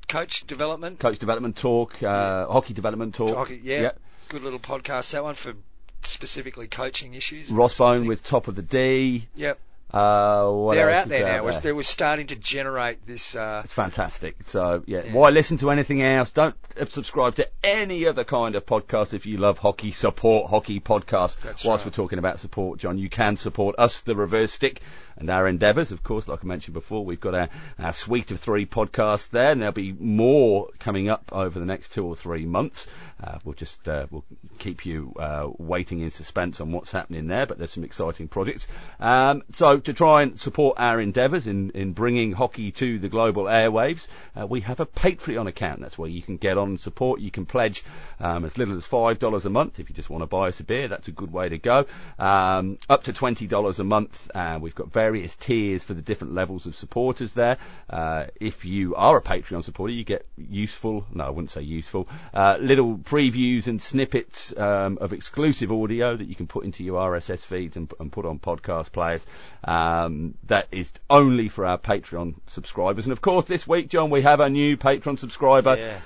Coach 0.09 0.47
Development. 0.47 0.99
Coach 0.99 1.19
Development 1.19 1.57
Talk, 1.57 2.03
uh, 2.03 2.47
Hockey 2.47 2.75
Development 2.75 3.15
Talk. 3.15 3.31
Hockey, 3.35 3.61
yeah. 3.63 3.93
Good 4.29 4.43
little 4.43 4.59
podcast. 4.61 5.13
That 5.13 5.23
one 5.25 5.35
for 5.35 5.55
specifically 6.03 6.67
coaching 6.69 7.15
issues. 7.15 7.51
Ross 7.51 7.79
Bone 7.79 8.07
with 8.07 8.23
Top 8.25 8.49
of 8.49 8.55
the 8.57 8.63
D. 8.63 9.29
Yep. 9.35 9.59
Uh, 9.93 10.51
what 10.51 10.75
They're 10.75 10.91
out 10.91 11.09
there 11.09 11.25
now. 11.25 11.37
It 11.37 11.45
was- 11.45 11.55
there? 11.57 11.63
They 11.63 11.73
were 11.73 11.83
starting 11.85 12.27
to 12.29 12.37
generate 12.37 13.07
this. 13.07 13.37
Uh, 13.37 13.63
It's 13.65 13.73
fantastic. 13.73 14.37
So 14.43 14.83
yeah, 14.87 15.03
Yeah. 15.05 15.13
why 15.13 15.31
listen 15.31 15.57
to 15.59 15.71
anything 15.71 16.03
else? 16.03 16.33
Don't 16.33 16.57
subscribe 16.89 17.37
to 17.37 17.49
any 17.65 18.05
other 18.07 18.25
kind 18.25 18.57
of 18.57 18.67
podcast 18.67 19.15
if 19.15 19.27
you 19.27 19.39
love 19.39 19.59
hockey. 19.59 19.93
Support 19.93 20.51
hockey 20.51 20.81
podcast. 20.81 21.37
That's 21.43 21.65
Whilst 21.65 21.85
right. 21.85 21.87
we're 21.87 21.97
talking 21.97 22.19
about 22.19 22.41
support, 22.41 22.81
John, 22.81 22.99
you 22.99 23.09
can 23.09 23.37
support 23.37 23.77
us, 23.79 24.01
the 24.01 24.17
Reverse 24.17 24.53
Stick, 24.53 24.81
and 25.17 25.31
our 25.31 25.49
endeavours. 25.49 25.93
Of 25.93 26.03
course, 26.03 26.29
like 26.29 26.45
I 26.45 26.47
mentioned 26.47 26.75
before, 26.75 27.05
we've 27.05 27.21
got 27.21 27.35
our, 27.35 27.49
our 27.79 27.93
suite 27.93 28.31
of 28.31 28.41
three 28.41 28.67
podcasts 28.67 29.31
there, 29.31 29.51
and 29.51 29.61
there'll 29.61 29.73
be 29.73 29.93
more 29.93 30.69
coming 30.79 31.09
up 31.09 31.31
over 31.33 31.59
the 31.59 31.67
next 31.67 31.93
two 31.93 32.05
or 32.05 32.15
three 32.15 32.45
months. 32.45 32.87
Uh, 33.23 33.39
we'll 33.45 33.55
just 33.55 33.89
uh, 33.89 34.07
we'll 34.11 34.25
keep 34.59 34.85
you 34.85 35.13
uh, 35.19 35.49
waiting 35.59 36.01
in 36.01 36.11
suspense 36.11 36.61
on 36.61 36.73
what's 36.73 36.93
happening 36.93 37.29
there, 37.29 37.47
but 37.47 37.59
there's 37.59 37.73
some 37.73 37.85
exciting 37.85 38.29
projects. 38.29 38.69
Um, 39.01 39.43
so 39.53 39.79
to 39.79 39.93
try 39.93 40.23
and 40.23 40.39
support 40.39 40.77
our 40.79 41.01
endeavours 41.01 41.47
in, 41.47 41.71
in 41.71 41.93
bringing 41.93 42.33
hockey 42.33 42.73
to 42.73 42.99
the 42.99 43.09
global 43.09 43.45
airwaves, 43.45 44.09
uh, 44.39 44.47
we 44.47 44.61
have 44.61 44.81
a 44.81 44.87
Patreon 44.87 45.47
account. 45.47 45.81
That's 45.81 45.97
where 45.97 46.11
you 46.11 46.23
can 46.23 46.37
get 46.37 46.59
on 46.59 46.69
and 46.69 46.81
support. 46.81 47.21
You 47.21 47.31
can 47.31 47.47
pledge 47.47 47.85
um, 48.21 48.45
as 48.45 48.59
little 48.59 48.77
as 48.77 48.85
five 48.85 49.19
dollars 49.19 49.47
a 49.47 49.51
month 49.51 49.81
if 49.81 49.89
you 49.89 49.95
just 49.95 50.11
want 50.11 50.23
to 50.23 50.27
buy 50.27 50.49
us 50.49 50.61
a 50.61 50.65
beer. 50.65 50.89
That's 50.89 51.09
a 51.09 51.13
good 51.13 51.33
way 51.33 51.49
to 51.49 51.59
go. 51.59 51.87
Um, 52.19 52.79
up 52.91 53.05
to 53.05 53.13
twenty 53.13 53.47
dollars 53.47 53.81
a 53.81 53.85
month. 53.85 54.31
Uh, 54.35 54.59
we've 54.61 54.75
got 54.75 54.93
various 54.93 55.06
tiers 55.37 55.85
for 55.85 55.95
the 55.95 56.03
different 56.03 56.35
levels 56.35 56.67
of 56.67 56.77
supporters 56.77 57.35
there. 57.35 57.59
Uh, 57.89 58.27
if 58.41 58.65
you 58.65 58.95
are 58.95 59.17
a 59.17 59.23
Patreon 59.23 59.65
supporter, 59.65 59.93
you 59.93 60.05
get 60.05 60.27
useful. 60.37 61.07
No, 61.13 61.25
I 61.25 61.31
wouldn't 61.31 61.51
say 61.51 61.63
useful. 61.63 62.09
Uh, 62.33 62.59
little 62.61 62.97
previews 62.97 63.67
and 63.67 63.81
snippets 63.81 64.57
um, 64.57 64.99
of 65.01 65.13
exclusive 65.13 65.73
audio 65.73 66.17
that 66.17 66.27
you 66.27 66.35
can 66.35 66.47
put 66.47 66.65
into 66.65 66.85
your 66.85 67.01
RSS 67.01 67.45
feeds 67.45 67.77
and, 67.77 67.93
and 68.01 68.11
put 68.11 68.27
on 68.27 68.39
podcast 68.39 68.93
players. 68.93 69.25
Um, 69.65 70.35
that 70.45 70.69
is 70.73 70.93
only 71.09 71.49
for 71.49 71.67
our 71.67 71.79
Patreon 71.79 72.35
subscribers. 72.47 73.07
And 73.07 73.13
of 73.13 73.21
course, 73.21 73.47
this 73.47 73.67
week, 73.67 73.89
John, 73.89 74.11
we 74.11 74.23
have 74.23 74.41
a 74.41 74.51
new 74.51 74.77
Patreon 74.77 75.19
subscriber. 75.19 75.77
Yeah. 75.77 75.99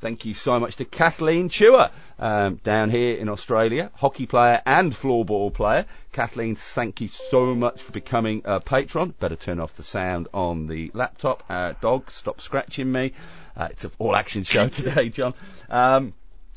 Thank 0.00 0.24
you 0.24 0.34
so 0.34 0.58
much 0.58 0.76
to 0.76 0.84
Kathleen 0.84 1.48
Chewer 1.48 1.90
um, 2.18 2.56
down 2.56 2.90
here 2.90 3.16
in 3.16 3.28
Australia, 3.28 3.90
hockey 3.94 4.26
player 4.26 4.60
and 4.66 4.92
floorball 4.92 5.52
player. 5.52 5.86
Kathleen, 6.12 6.56
thank 6.56 7.00
you 7.00 7.08
so 7.30 7.54
much 7.54 7.82
for 7.82 7.92
becoming 7.92 8.42
a 8.44 8.60
patron. 8.60 9.14
Better 9.20 9.36
turn 9.36 9.60
off 9.60 9.74
the 9.76 9.82
sound 9.82 10.28
on 10.34 10.66
the 10.66 10.90
laptop. 10.94 11.44
Uh, 11.48 11.74
dog, 11.80 12.10
stop 12.10 12.40
scratching 12.40 12.90
me. 12.90 13.12
Uh, 13.56 13.68
it's 13.70 13.84
an 13.84 13.92
all 13.98 14.16
action 14.16 14.42
show 14.42 14.68
today, 14.68 15.08
John. 15.08 15.34
Um, 15.68 16.14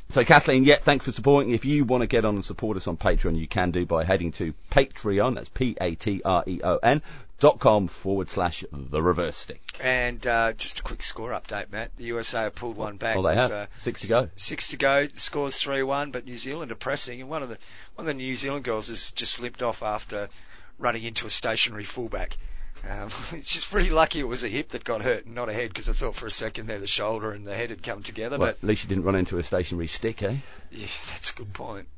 so 0.09 0.23
Kathleen, 0.23 0.63
yeah, 0.63 0.77
thanks 0.77 1.05
for 1.05 1.11
supporting. 1.11 1.53
If 1.53 1.65
you 1.65 1.85
want 1.85 2.01
to 2.01 2.07
get 2.07 2.25
on 2.25 2.35
and 2.35 2.45
support 2.45 2.77
us 2.77 2.87
on 2.87 2.97
Patreon, 2.97 3.37
you 3.37 3.47
can 3.47 3.71
do 3.71 3.85
by 3.85 4.03
heading 4.03 4.31
to 4.33 4.53
Patreon, 4.69 5.35
that's 5.35 5.49
P-A-T-R-E-O-N, 5.49 7.01
dot 7.43 7.59
com 7.59 7.89
forward 7.89 8.29
slash 8.29 8.63
the 8.71 9.01
reverse 9.01 9.35
stick. 9.35 9.59
And 9.81 10.25
uh, 10.25 10.53
just 10.53 10.79
a 10.79 10.81
quick 10.81 11.03
score 11.03 11.31
update, 11.31 11.73
Matt. 11.73 11.91
The 11.97 12.05
USA 12.05 12.43
have 12.43 12.55
pulled 12.55 12.77
one 12.77 12.95
back. 12.95 13.17
Oh, 13.17 13.21
they 13.21 13.31
with, 13.31 13.37
have. 13.37 13.51
Uh, 13.51 13.65
Six 13.79 13.99
to 14.03 14.07
go. 14.07 14.29
Six 14.37 14.69
to 14.69 14.77
go. 14.77 15.07
The 15.07 15.19
score's 15.19 15.59
three 15.61 15.83
one, 15.83 16.11
but 16.11 16.23
New 16.23 16.37
Zealand 16.37 16.71
are 16.71 16.75
pressing, 16.75 17.19
and 17.19 17.29
one 17.29 17.43
of 17.43 17.49
the 17.49 17.57
one 17.95 18.05
of 18.05 18.07
the 18.07 18.13
New 18.13 18.33
Zealand 18.37 18.63
girls 18.63 18.87
has 18.87 19.11
just 19.11 19.41
limped 19.41 19.61
off 19.61 19.83
after 19.83 20.29
running 20.79 21.03
into 21.03 21.27
a 21.27 21.29
stationary 21.29 21.83
fullback. 21.83 22.37
Um, 22.89 23.11
it's 23.33 23.51
just 23.51 23.69
pretty 23.69 23.89
lucky 23.89 24.21
it 24.21 24.27
was 24.27 24.45
a 24.45 24.49
hip 24.49 24.69
that 24.69 24.85
got 24.85 25.01
hurt 25.01 25.25
and 25.25 25.35
not 25.35 25.49
a 25.49 25.53
head 25.53 25.67
because 25.67 25.89
I 25.89 25.93
thought 25.93 26.15
for 26.15 26.27
a 26.27 26.31
second 26.31 26.67
there 26.67 26.79
the 26.79 26.87
shoulder 26.87 27.33
and 27.33 27.45
the 27.45 27.55
head 27.55 27.71
had 27.71 27.83
come 27.83 28.03
together. 28.03 28.39
Well, 28.39 28.51
but 28.51 28.63
at 28.63 28.63
least 28.63 28.83
she 28.83 28.87
didn't 28.87 29.03
run 29.03 29.15
into 29.15 29.37
a 29.37 29.43
stationary 29.43 29.87
stick, 29.87 30.23
eh? 30.23 30.37
yeah, 30.71 30.87
that's 31.09 31.31
a 31.31 31.33
good 31.33 31.53
point. 31.53 31.89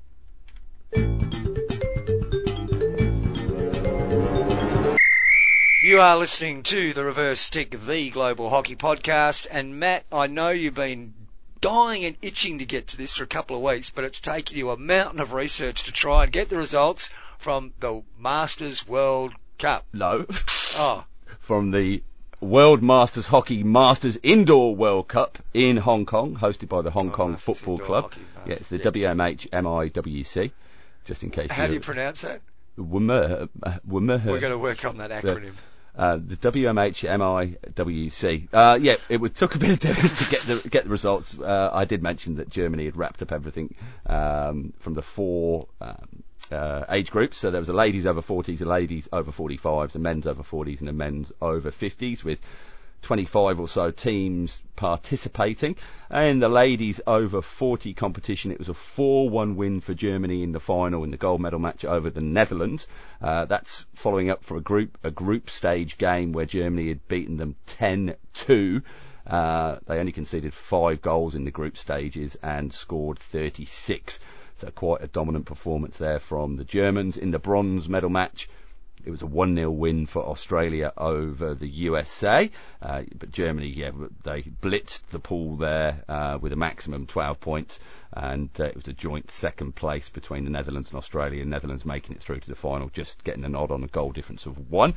You 5.85 6.01
are 6.01 6.17
listening 6.17 6.63
to 6.63 6.93
the 6.93 7.05
Reverse 7.05 7.39
Stick, 7.39 7.79
the 7.79 8.09
Global 8.09 8.49
Hockey 8.49 8.75
Podcast, 8.75 9.45
and 9.51 9.79
Matt, 9.79 10.03
I 10.11 10.25
know 10.25 10.49
you've 10.49 10.73
been 10.73 11.13
dying 11.61 12.05
and 12.05 12.17
itching 12.23 12.57
to 12.57 12.65
get 12.65 12.87
to 12.87 12.97
this 12.97 13.15
for 13.15 13.23
a 13.23 13.27
couple 13.27 13.55
of 13.55 13.61
weeks, 13.61 13.91
but 13.91 14.03
it's 14.03 14.19
taken 14.19 14.57
you 14.57 14.71
a 14.71 14.77
mountain 14.77 15.19
of 15.19 15.31
research 15.31 15.83
to 15.83 15.91
try 15.91 16.23
and 16.23 16.33
get 16.33 16.49
the 16.49 16.57
results 16.57 17.11
from 17.37 17.71
the 17.81 18.01
Masters 18.17 18.87
World 18.87 19.33
Cup. 19.59 19.85
No. 19.93 20.25
Oh, 20.75 21.05
From 21.39 21.69
the 21.69 22.01
World 22.41 22.81
Masters 22.81 23.27
Hockey 23.27 23.61
Masters 23.61 24.17
Indoor 24.23 24.75
World 24.75 25.07
Cup 25.07 25.37
in 25.53 25.77
Hong 25.77 26.07
Kong, 26.07 26.35
hosted 26.35 26.67
by 26.67 26.81
the 26.81 26.89
Hong 26.89 27.09
Oh, 27.09 27.13
Kong 27.13 27.31
Masters 27.33 27.59
Football 27.59 27.73
Indoor 27.75 27.85
Club. 27.85 28.03
Hockey 28.05 28.21
Yeah, 28.47 28.53
it's 28.53 28.69
the 28.69 28.77
Masters, 28.77 28.93
WMH 28.93 29.49
MIWC, 29.51 30.51
just 31.03 31.21
in 31.21 31.29
case 31.29 31.51
how 31.51 31.67
do 31.67 31.73
you 31.73 31.77
you 31.79 31.85
pronounce 31.85 32.21
that? 32.21 32.41
WMR, 32.79 33.49
uh, 33.61 33.77
WMR. 33.87 34.25
We're 34.25 34.39
going 34.39 34.51
to 34.51 34.57
work 34.57 34.83
on 34.83 34.97
that 34.97 35.11
acronym. 35.11 35.53
Uh, 35.97 36.17
the 36.17 36.35
WMHMIWC. 36.35 37.57
Uh, 38.51 38.77
yeah, 38.81 38.95
it 39.07 39.21
would, 39.21 39.33
took 39.33 39.55
a 39.55 39.57
bit 39.57 39.69
of 39.69 39.79
doing 39.79 39.95
to 39.95 40.29
get 40.29 40.41
the 40.41 40.69
get 40.69 40.83
the 40.83 40.89
results. 40.89 41.37
Uh, 41.39 41.69
I 41.71 41.85
did 41.85 42.03
mention 42.03 42.35
that 42.35 42.49
Germany 42.49 42.83
had 42.85 42.97
wrapped 42.97 43.21
up 43.21 43.31
everything 43.31 43.73
um, 44.05 44.73
from 44.79 44.93
the 44.93 45.01
four 45.01 45.67
um, 45.79 46.23
uh, 46.51 46.83
age 46.89 47.11
groups. 47.11 47.37
So 47.37 47.49
there 47.49 47.61
was 47.61 47.69
a 47.69 47.73
ladies 47.73 48.05
over 48.05 48.21
40s, 48.21 48.61
a 48.61 48.65
ladies 48.65 49.07
over 49.13 49.31
45s, 49.31 49.95
a 49.95 49.99
men's 49.99 50.27
over 50.27 50.43
40s, 50.43 50.81
and 50.81 50.89
a 50.89 50.93
men's 50.93 51.31
over 51.41 51.71
50s 51.71 52.25
with 52.25 52.41
25 53.05 53.59
or 53.59 53.67
so 53.67 53.91
teams 53.91 54.63
participating. 54.75 55.75
And 56.09 56.41
the 56.41 56.49
ladies 56.49 56.99
over 57.05 57.43
40 57.43 57.93
competition, 57.93 58.51
it 58.51 58.57
was 58.57 58.67
a 58.67 58.73
4-1 58.73 59.55
win 59.55 59.79
for 59.79 59.93
Germany 59.93 60.41
in 60.41 60.51
the 60.51 60.59
final 60.59 61.03
in 61.03 61.11
the 61.11 61.17
gold 61.17 61.39
medal 61.39 61.59
match 61.59 61.85
over 61.85 62.09
the 62.09 62.21
Netherlands. 62.21 62.87
Uh, 63.21 63.45
that's 63.45 63.85
following 63.93 64.31
up 64.31 64.43
for 64.43 64.57
a 64.57 64.61
group 64.61 64.97
a 65.03 65.11
group 65.11 65.51
stage 65.51 65.99
game 65.99 66.31
where 66.31 66.47
Germany 66.47 66.87
had 66.87 67.07
beaten 67.07 67.37
them 67.37 67.55
10-2. 67.67 68.81
Uh, 69.27 69.77
they 69.85 69.99
only 69.99 70.11
conceded 70.11 70.53
five 70.53 70.99
goals 71.01 71.35
in 71.35 71.45
the 71.45 71.51
group 71.51 71.77
stages 71.77 72.35
and 72.41 72.73
scored 72.73 73.19
36. 73.19 74.19
So 74.55 74.71
quite 74.71 75.03
a 75.03 75.07
dominant 75.07 75.45
performance 75.45 75.97
there 75.97 76.19
from 76.19 76.55
the 76.55 76.63
Germans 76.63 77.17
in 77.17 77.29
the 77.29 77.39
bronze 77.39 77.87
medal 77.87 78.09
match. 78.09 78.49
It 79.05 79.11
was 79.11 79.21
a 79.21 79.27
1-0 79.27 79.71
win 79.71 80.07
for 80.07 80.25
Australia 80.25 80.91
over 80.97 81.53
the 81.53 81.67
USA, 81.67 82.49
uh, 82.81 83.03
but 83.15 83.31
Germany, 83.31 83.67
yeah, 83.67 83.91
they 84.23 84.41
blitzed 84.41 85.05
the 85.07 85.19
pool 85.19 85.57
there 85.57 86.03
uh, 86.09 86.39
with 86.41 86.51
a 86.51 86.55
maximum 86.55 87.05
12 87.05 87.39
points, 87.39 87.79
and 88.11 88.49
uh, 88.59 88.63
it 88.63 88.75
was 88.75 88.87
a 88.87 88.93
joint 88.93 89.29
second 89.29 89.75
place 89.75 90.09
between 90.09 90.43
the 90.43 90.49
Netherlands 90.49 90.89
and 90.89 90.97
Australia. 90.97 91.43
The 91.43 91.49
Netherlands 91.49 91.85
making 91.85 92.15
it 92.15 92.21
through 92.21 92.39
to 92.39 92.49
the 92.49 92.55
final, 92.55 92.89
just 92.89 93.23
getting 93.23 93.45
a 93.45 93.49
nod 93.49 93.69
on 93.69 93.83
a 93.83 93.87
goal 93.87 94.11
difference 94.11 94.47
of 94.47 94.71
one. 94.71 94.95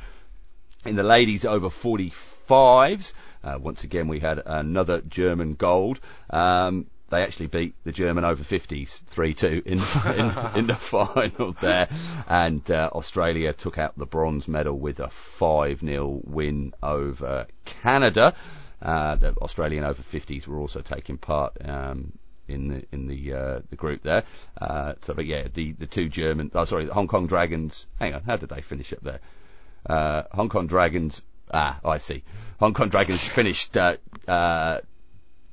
In 0.85 0.95
the 0.95 1.03
ladies 1.03 1.45
over 1.45 1.69
45s, 1.69 3.13
uh, 3.43 3.59
once 3.59 3.83
again 3.83 4.07
we 4.07 4.19
had 4.19 4.41
another 4.43 5.01
German 5.01 5.53
gold. 5.53 5.99
Um, 6.31 6.87
they 7.09 7.21
actually 7.21 7.47
beat 7.47 7.75
the 7.83 7.91
German 7.91 8.23
over 8.25 8.43
50s 8.43 9.01
3-2 9.11 9.65
in, 9.65 9.79
in, 10.19 10.57
in 10.59 10.67
the 10.67 10.75
final 10.79 11.53
there, 11.53 11.89
and 12.27 12.69
uh, 12.69 12.89
Australia 12.93 13.53
took 13.53 13.77
out 13.77 13.97
the 13.97 14.05
bronze 14.05 14.47
medal 14.47 14.77
with 14.77 14.99
a 14.99 15.07
5-0 15.07 16.25
win 16.25 16.73
over 16.81 17.47
Canada. 17.65 18.33
Uh, 18.81 19.15
the 19.15 19.33
Australian 19.41 19.83
over 19.83 20.01
50s 20.01 20.47
were 20.47 20.59
also 20.59 20.81
taking 20.81 21.17
part 21.17 21.57
um, 21.65 22.13
in 22.47 22.67
the 22.67 22.85
in 22.91 23.07
the 23.07 23.33
uh, 23.33 23.59
the 23.69 23.75
group 23.75 24.03
there. 24.03 24.23
Uh, 24.59 24.93
so, 25.01 25.13
but 25.13 25.25
yeah, 25.25 25.47
the 25.53 25.73
the 25.73 25.85
two 25.85 26.09
German, 26.09 26.51
oh 26.55 26.65
sorry, 26.65 26.85
the 26.85 26.93
Hong 26.93 27.07
Kong 27.07 27.27
Dragons. 27.27 27.87
Hang 27.99 28.13
on, 28.13 28.23
how 28.23 28.37
did 28.37 28.49
they 28.49 28.61
finish 28.61 28.93
up 28.93 29.01
there? 29.01 29.19
Uh, 29.85 30.23
Hong 30.31 30.49
Kong 30.49 30.67
Dragons. 30.67 31.21
Ah, 31.51 31.79
I 31.83 31.97
see. 31.97 32.23
Hong 32.59 32.73
Kong 32.73 32.89
Dragons 32.89 33.27
finished 33.27 33.75
uh, 33.75 33.97
uh, 34.27 34.79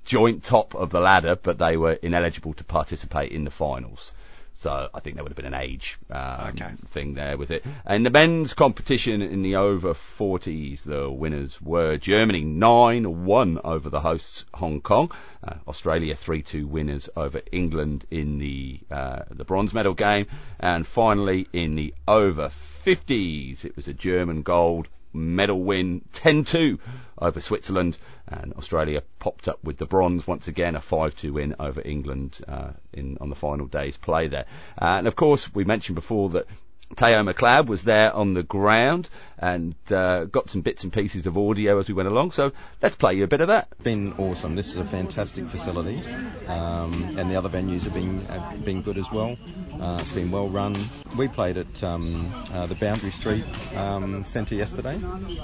joint 0.07 0.42
top 0.45 0.75
of 0.75 0.90
the 0.90 1.01
ladder, 1.01 1.37
but 1.37 1.59
they 1.59 1.77
were 1.77 1.92
ineligible 1.92 2.55
to 2.55 2.64
participate 2.64 3.33
in 3.33 3.45
the 3.45 3.51
finals. 3.51 4.12
So 4.59 4.88
I 4.95 5.01
think 5.01 5.16
there 5.16 5.23
would 5.23 5.33
have 5.33 5.37
been 5.37 5.53
an 5.53 5.61
age 5.61 5.99
um, 6.11 6.55
Okay. 6.55 6.71
thing 6.88 7.12
there 7.12 7.37
with 7.37 7.51
it. 7.51 7.62
And 7.85 8.07
the 8.07 8.11
men's 8.11 8.55
competition 8.55 9.21
in 9.21 9.42
the 9.42 9.57
over 9.57 9.92
40s, 9.92 10.83
the 10.83 11.11
winners 11.11 11.61
were 11.61 11.99
Germany 11.99 12.42
9-1 12.42 13.61
over 13.62 13.90
the 13.90 14.01
hosts 14.01 14.47
Hong 14.55 14.81
Kong, 14.81 15.11
uh, 15.47 15.57
Australia 15.69 16.14
3-2 16.14 16.64
winners 16.64 17.11
over 17.14 17.42
England 17.53 18.07
in 18.11 18.38
the 18.38 18.81
uh, 18.90 19.25
the 19.31 19.45
bronze 19.45 19.75
medal 19.75 19.92
game, 19.92 20.27
and 20.59 20.87
finally 20.87 21.47
in 21.53 21.75
the 21.75 21.92
over 22.09 22.51
50s, 22.87 23.64
it 23.66 23.77
was 23.77 23.88
a 23.88 23.92
German 23.92 24.40
gold 24.40 24.88
medal 25.16 25.62
win 25.62 26.02
10-2 26.12 26.79
over 27.18 27.40
Switzerland. 27.40 27.98
And 28.29 28.52
Australia 28.55 29.02
popped 29.18 29.48
up 29.48 29.62
with 29.62 29.76
the 29.76 29.87
bronze 29.87 30.26
once 30.26 30.48
again 30.48 30.76
a 30.76 30.81
5-2 30.81 31.33
win 31.33 31.57
over 31.59 31.81
England 31.85 32.40
uh, 32.46 32.70
in 32.92 33.18
on 33.20 33.29
the 33.29 33.37
final 33.37 33.66
day's 33.66 33.96
play 33.96 34.29
there. 34.29 34.46
Uh, 34.81 34.96
and 34.98 35.07
of 35.07 35.16
course 35.16 35.55
we 35.55 35.64
mentioned 35.64 35.94
before 35.94 36.31
that 36.31 36.46
Teo 36.94 37.22
McLeod 37.22 37.66
was 37.66 37.85
there 37.85 38.14
on 38.14 38.35
the 38.35 38.42
ground 38.42 39.09
and 39.38 39.75
uh, 39.90 40.25
got 40.25 40.49
some 40.49 40.62
bits 40.62 40.85
and 40.85 40.92
pieces 40.92 41.27
of 41.27 41.37
audio 41.37 41.79
as 41.79 41.88
we 41.88 41.94
went 41.94 42.09
along 42.09 42.31
so 42.33 42.53
let's 42.83 42.96
play 42.96 43.14
you 43.14 43.25
a 43.25 43.29
bit 43.29 43.40
of 43.40 43.49
that 43.49 43.68
been 43.87 44.14
awesome. 44.14 44.57
This 44.57 44.70
is 44.70 44.79
a 44.79 44.85
fantastic 44.85 45.46
facility, 45.46 46.03
um, 46.49 46.92
and 47.16 47.31
the 47.31 47.37
other 47.37 47.49
venues 47.49 47.85
have 47.85 47.94
been 47.94 48.25
have 48.27 48.64
been 48.64 48.83
good 48.83 48.99
as 48.99 49.09
well. 49.12 49.37
Uh, 49.81 49.99
it's 50.01 50.11
been 50.11 50.33
well 50.33 50.49
run. 50.49 50.75
We 51.16 51.29
played 51.29 51.57
at 51.57 51.85
um, 51.85 52.35
uh, 52.53 52.66
the 52.66 52.75
Boundary 52.75 53.12
Street 53.12 53.44
um, 53.77 54.25
Centre 54.25 54.57
yesterday, 54.57 55.01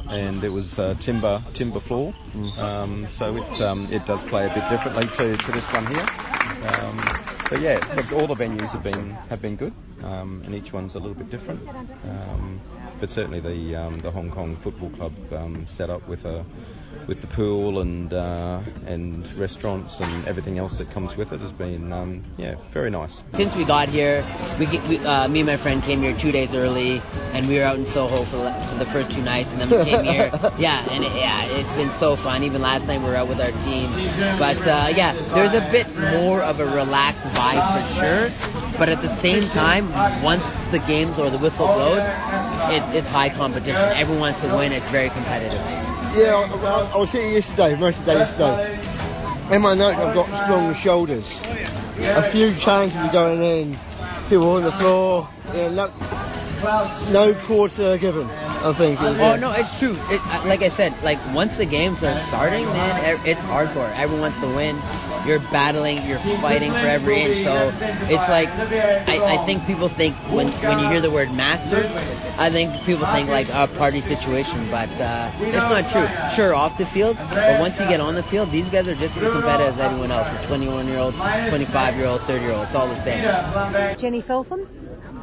and 0.08 0.42
it 0.42 0.48
was 0.48 0.76
uh, 0.80 0.94
timber 0.94 1.40
timber 1.54 1.78
floor, 1.78 2.12
um, 2.58 3.06
so 3.10 3.36
it 3.36 3.60
um, 3.60 3.86
it 3.92 4.04
does 4.06 4.24
play 4.24 4.44
a 4.46 4.52
bit 4.52 4.68
differently 4.68 5.06
to, 5.06 5.36
to 5.36 5.52
this 5.52 5.72
one 5.72 5.86
here. 5.86 7.31
But 7.52 7.60
yeah, 7.60 7.84
look, 7.96 8.10
all 8.12 8.26
the 8.26 8.34
venues 8.34 8.70
have 8.70 8.82
been 8.82 9.10
have 9.28 9.42
been 9.42 9.56
good, 9.56 9.74
um, 10.04 10.40
and 10.46 10.54
each 10.54 10.72
one's 10.72 10.94
a 10.94 10.98
little 10.98 11.12
bit 11.12 11.28
different. 11.28 11.60
Um, 12.08 12.62
but 12.98 13.10
certainly 13.10 13.40
the 13.40 13.76
um, 13.76 13.92
the 13.98 14.10
Hong 14.10 14.30
Kong 14.30 14.56
Football 14.56 14.88
Club 14.88 15.12
um, 15.34 15.66
set 15.66 15.90
up 15.90 16.08
with 16.08 16.24
a 16.24 16.46
with 17.06 17.20
the 17.20 17.26
pool 17.26 17.80
and 17.80 18.12
uh, 18.12 18.60
and 18.86 19.30
restaurants 19.36 19.98
and 20.00 20.26
everything 20.28 20.58
else 20.58 20.78
that 20.78 20.88
comes 20.90 21.16
with 21.16 21.32
it 21.32 21.40
has 21.40 21.50
been 21.52 21.92
um, 21.92 22.22
yeah 22.36 22.54
very 22.72 22.90
nice. 22.90 23.22
Since 23.34 23.54
we 23.56 23.64
got 23.64 23.88
here, 23.88 24.24
we, 24.58 24.66
get- 24.66 24.86
we 24.88 24.98
uh, 24.98 25.26
me 25.28 25.40
and 25.40 25.48
my 25.48 25.56
friend 25.56 25.82
came 25.82 26.00
here 26.02 26.14
two 26.16 26.30
days 26.32 26.54
early, 26.54 27.02
and 27.32 27.48
we 27.48 27.58
were 27.58 27.64
out 27.64 27.76
in 27.76 27.84
Soho 27.86 28.22
for, 28.24 28.36
the- 28.36 28.52
for 28.52 28.76
the 28.78 28.86
first 28.86 29.10
two 29.10 29.22
nights, 29.22 29.48
and 29.52 29.60
then 29.62 29.70
we 29.70 29.84
came 29.90 30.04
here. 30.14 30.30
Yeah, 30.58 30.86
and 30.90 31.04
it, 31.04 31.12
yeah, 31.16 31.44
it's 31.46 31.72
been 31.72 31.90
so 31.92 32.14
fun. 32.16 32.42
Even 32.44 32.62
last 32.62 32.86
night 32.86 33.00
we 33.00 33.06
were 33.06 33.16
out 33.16 33.28
with 33.28 33.40
our 33.40 33.52
team, 33.64 33.90
but 34.38 34.60
uh, 34.66 34.88
yeah, 34.94 35.12
there's 35.34 35.54
a 35.54 35.68
bit 35.72 35.86
more 36.20 36.40
of 36.42 36.60
a 36.60 36.66
relaxed 36.66 37.22
vibe 37.34 37.80
for 37.80 37.94
sure. 38.00 38.52
But 38.78 38.88
at 38.88 39.02
the 39.02 39.14
same 39.16 39.42
time, 39.50 39.92
once 40.22 40.42
the 40.70 40.78
games 40.78 41.18
or 41.18 41.30
the 41.30 41.38
whistle 41.38 41.66
blows, 41.66 41.98
it, 42.72 42.82
it's 42.96 43.08
high 43.08 43.28
competition. 43.28 43.74
Everyone 43.76 44.20
wants 44.20 44.40
to 44.42 44.48
win. 44.56 44.72
It's 44.72 44.88
very 44.90 45.10
competitive. 45.10 45.60
Yeah, 46.16 46.34
I, 46.52 46.81
I, 46.82 46.96
was 46.96 47.12
here 47.12 47.30
yesterday, 47.30 47.76
most 47.76 48.00
of 48.00 48.06
the 48.06 48.12
day 48.12 48.18
yesterday. 48.18 49.54
In 49.54 49.62
my 49.62 49.74
note, 49.74 49.94
I've 49.96 50.14
got 50.14 50.26
strong 50.44 50.74
shoulders. 50.74 51.42
A 51.98 52.30
few 52.30 52.54
chances 52.56 52.96
are 52.98 53.12
going 53.12 53.42
in. 53.42 53.78
People 54.28 54.50
on 54.50 54.64
the 54.64 54.72
floor. 54.72 55.28
Yeah, 55.54 55.68
no, 55.68 55.92
no 57.12 57.34
quarter 57.44 57.98
given. 57.98 58.28
I 58.28 58.72
think. 58.72 59.00
It 59.00 59.04
was, 59.04 59.20
Oh 59.20 59.36
no, 59.36 59.52
it's 59.52 59.78
true. 59.78 59.94
It, 60.10 60.20
like 60.46 60.62
I 60.62 60.70
said, 60.70 60.94
like 61.04 61.18
once 61.34 61.56
the 61.56 61.66
games 61.66 62.02
are 62.02 62.26
starting, 62.26 62.64
man, 62.66 63.20
it's 63.24 63.40
hardcore. 63.42 63.92
Everyone 63.96 64.22
wants 64.22 64.38
to 64.40 64.48
win. 64.48 64.76
You're 65.26 65.38
battling, 65.38 66.04
you're 66.06 66.18
fighting 66.18 66.70
for 66.70 66.78
every 66.78 67.20
inch. 67.20 67.44
So 67.44 67.68
it's 68.08 68.28
like 68.28 68.48
I, 69.08 69.34
I 69.34 69.46
think 69.46 69.66
people 69.66 69.88
think 69.88 70.16
when 70.30 70.48
when 70.48 70.78
you 70.78 70.88
hear 70.88 71.00
the 71.00 71.10
word 71.10 71.32
masters, 71.32 71.90
I 72.38 72.50
think 72.50 72.72
people 72.84 73.06
think 73.06 73.28
like 73.28 73.48
a 73.50 73.68
party 73.78 74.00
situation, 74.00 74.70
but 74.70 74.90
uh, 75.00 75.30
it's 75.40 75.56
not 75.56 75.84
true. 75.90 76.34
Sure, 76.34 76.54
off 76.54 76.76
the 76.78 76.86
field, 76.86 77.16
but 77.18 77.60
once 77.60 77.78
you 77.78 77.86
get 77.86 78.00
on 78.00 78.14
the 78.14 78.22
field, 78.22 78.50
these 78.50 78.68
guys 78.68 78.88
are 78.88 78.94
just 78.94 79.16
as 79.16 79.32
competitive 79.32 79.78
as 79.78 79.90
anyone 79.90 80.10
else. 80.10 80.28
A 80.44 80.46
21 80.46 80.86
year 80.88 80.98
old, 80.98 81.14
25 81.14 81.96
year 81.96 82.06
old, 82.06 82.20
30 82.22 82.44
year 82.44 82.52
old, 82.52 82.66
it's 82.66 82.74
all 82.74 82.88
the 82.88 83.00
same. 83.02 83.98
Jenny 83.98 84.20
Feltham. 84.20 84.66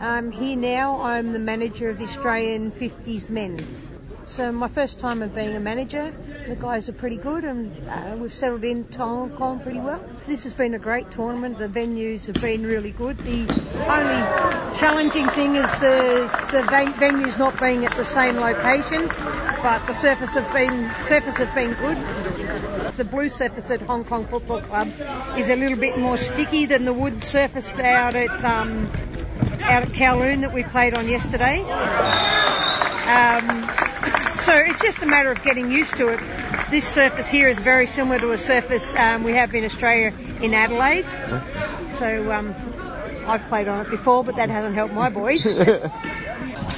I'm 0.02 0.32
here 0.32 0.56
now. 0.56 1.02
I'm 1.02 1.34
the 1.34 1.40
manager 1.40 1.90
of 1.90 1.98
the 1.98 2.06
Australian 2.06 2.72
50s 2.72 3.30
men. 3.30 3.60
It's 4.30 4.40
uh, 4.40 4.52
my 4.52 4.68
first 4.68 5.00
time 5.00 5.24
of 5.24 5.34
being 5.34 5.56
a 5.56 5.60
manager. 5.60 6.14
The 6.48 6.56
guys 6.56 6.88
are 6.88 6.94
pretty 6.94 7.18
good 7.18 7.44
and 7.44 7.76
uh, 7.90 8.16
we've 8.16 8.32
settled 8.32 8.64
in 8.64 8.86
Hong 8.96 9.32
Kong 9.32 9.60
pretty 9.60 9.80
well. 9.80 10.00
This 10.28 10.44
has 10.44 10.54
been 10.54 10.76
a 10.76 10.78
great 10.78 11.10
tournament. 11.10 11.58
The 11.58 11.68
venues 11.68 12.28
have 12.28 12.40
been 12.40 12.64
really 12.64 12.92
good. 12.92 13.18
The 13.18 13.40
only 13.90 14.78
challenging 14.78 15.28
thing 15.30 15.56
is 15.56 15.72
the, 15.80 16.30
the 16.52 16.62
venues 16.62 17.40
not 17.40 17.60
being 17.60 17.88
at 17.88 17.92
the 17.94 18.06
same 18.06 18.36
location, 18.36 19.08
but 19.64 19.84
the 19.88 19.94
surface 19.94 20.36
have 20.36 20.54
been, 20.54 20.92
surface 21.02 21.38
have 21.38 21.56
been 21.56 21.74
good 21.74 21.98
the 22.98 23.06
blue 23.06 23.30
surface 23.30 23.72
at 23.72 23.82
Hong 23.82 24.04
Kong 24.04 24.28
Football 24.28 24.62
Club 24.62 24.90
is 25.38 25.50
a 25.50 25.56
little 25.56 25.78
bit 25.78 25.98
more 25.98 26.18
sticky 26.18 26.68
than 26.68 26.84
the 26.84 26.94
wood 26.94 27.24
surface 27.24 27.76
out 27.80 28.14
at 28.14 28.44
um, 28.46 28.92
out 29.62 29.84
at 29.84 29.90
Kowloon 29.90 30.42
that 30.42 30.54
we 30.54 30.64
played 30.64 30.94
on 30.96 31.08
yesterday. 31.08 31.62
Um, 33.10 33.79
so 34.30 34.54
it's 34.56 34.82
just 34.82 35.04
a 35.04 35.06
matter 35.06 35.32
of 35.32 35.44
getting 35.44 35.72
used 35.72 35.96
to 35.98 36.08
it. 36.10 36.20
This 36.70 36.88
surface 36.88 37.30
here 37.30 37.48
is 37.48 37.60
very 37.60 37.86
similar 37.86 38.20
to 38.20 38.32
a 38.32 38.38
surface 38.38 38.96
um, 38.96 39.24
we 39.24 39.34
have 39.34 39.54
in 39.54 39.64
Australia 39.64 40.14
in 40.42 40.54
Adelaide. 40.54 41.06
So 41.94 42.32
um, 42.32 42.56
I've 43.26 43.44
played 43.48 43.68
on 43.68 43.86
it 43.86 43.90
before, 43.90 44.24
but 44.24 44.36
that 44.38 44.50
hasn't 44.50 44.76
helped 44.76 44.94
my 44.94 45.10
boys. 45.10 45.54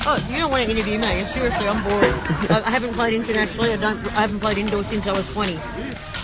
Oh, 0.03 0.17
you 0.31 0.39
don't 0.39 0.49
want 0.49 0.65
to 0.65 0.71
interview 0.71 0.97
me. 0.97 1.23
Seriously, 1.25 1.67
I'm 1.67 1.83
bored. 1.83 2.03
I 2.49 2.71
haven't 2.71 2.93
played 2.93 3.13
internationally. 3.13 3.71
I 3.71 3.75
don't. 3.75 4.03
I 4.17 4.21
haven't 4.21 4.39
played 4.39 4.57
indoors 4.57 4.87
since 4.87 5.05
I 5.05 5.11
was 5.11 5.31
20. 5.31 5.59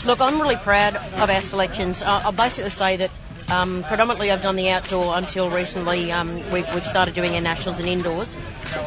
Look, 0.03 0.19
I'm 0.19 0.41
really 0.41 0.55
proud 0.55 0.95
of 0.95 1.29
our 1.29 1.41
selections. 1.41 2.01
I'll 2.01 2.31
basically 2.31 2.71
say 2.71 2.97
that 2.97 3.11
um, 3.49 3.83
predominantly, 3.83 4.31
I've 4.31 4.41
done 4.41 4.55
the 4.55 4.69
outdoor 4.69 5.17
until 5.17 5.49
recently. 5.49 6.11
Um, 6.11 6.35
we've, 6.51 6.67
we've, 6.73 6.85
started 6.85 7.13
doing 7.13 7.33
our 7.35 7.41
nationals 7.41 7.79
and 7.79 7.87
indoors, 7.87 8.37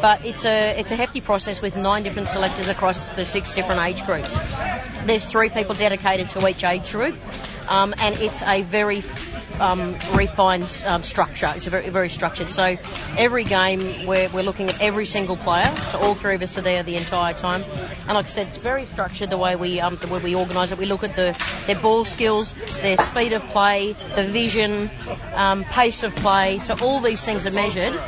but 0.03 0.25
it's 0.25 0.45
a 0.45 0.79
it's 0.79 0.91
a 0.91 0.97
hefty 0.97 1.21
process 1.21 1.63
with 1.63 1.77
nine 1.77 2.03
different 2.03 2.29
selectors 2.29 2.69
across 2.69 3.09
the 3.11 3.25
six 3.25 3.55
different 3.55 3.81
age 3.81 4.05
groups. 4.05 4.39
There's 5.05 5.25
three 5.25 5.49
people 5.49 5.75
dedicated 5.75 6.29
to 6.31 6.47
each 6.47 6.63
age 6.63 6.93
group, 6.93 7.17
um, 7.71 7.95
and 7.99 8.19
it's 8.21 8.43
a 8.43 8.63
very 8.63 9.03
um, 9.61 9.97
refined 10.15 10.83
um, 10.87 11.03
structure. 11.03 11.51
It's 11.55 11.67
a 11.67 11.71
very, 11.71 11.89
very 11.91 12.09
structured. 12.09 12.51
So 12.51 12.77
every 13.17 13.45
game 13.45 14.07
we're, 14.07 14.29
we're 14.31 14.43
looking 14.43 14.69
at 14.69 14.81
every 14.81 15.07
single 15.07 15.37
player. 15.37 15.75
So 15.87 15.99
all 15.99 16.15
three 16.15 16.35
of 16.35 16.43
us 16.43 16.57
are 16.59 16.63
there 16.63 16.83
the 16.83 16.97
entire 16.97 17.35
time. 17.35 17.65
And 18.07 18.15
like 18.15 18.27
I 18.27 18.29
said, 18.29 18.47
it's 18.49 18.57
very 18.57 18.87
structured 18.87 19.31
the 19.31 19.39
way 19.39 19.57
we 19.57 19.81
um, 19.81 19.97
the 19.97 20.09
way 20.09 20.19
we 20.21 20.35
organise 20.35 20.73
it. 20.73 20.79
We 20.79 20.87
look 20.87 21.05
at 21.05 21.15
the 21.15 21.39
their 21.67 21.79
ball 21.79 22.05
skills, 22.05 22.55
their 22.81 22.97
speed 22.97 23.33
of 23.33 23.43
play, 23.49 23.93
the 24.17 24.25
vision, 24.25 24.91
um, 25.35 25.65
pace 25.65 26.03
of 26.03 26.15
play. 26.17 26.59
So 26.59 26.77
all 26.83 27.01
these 27.01 27.25
things 27.25 27.47
are 27.47 27.53
measured 27.53 28.01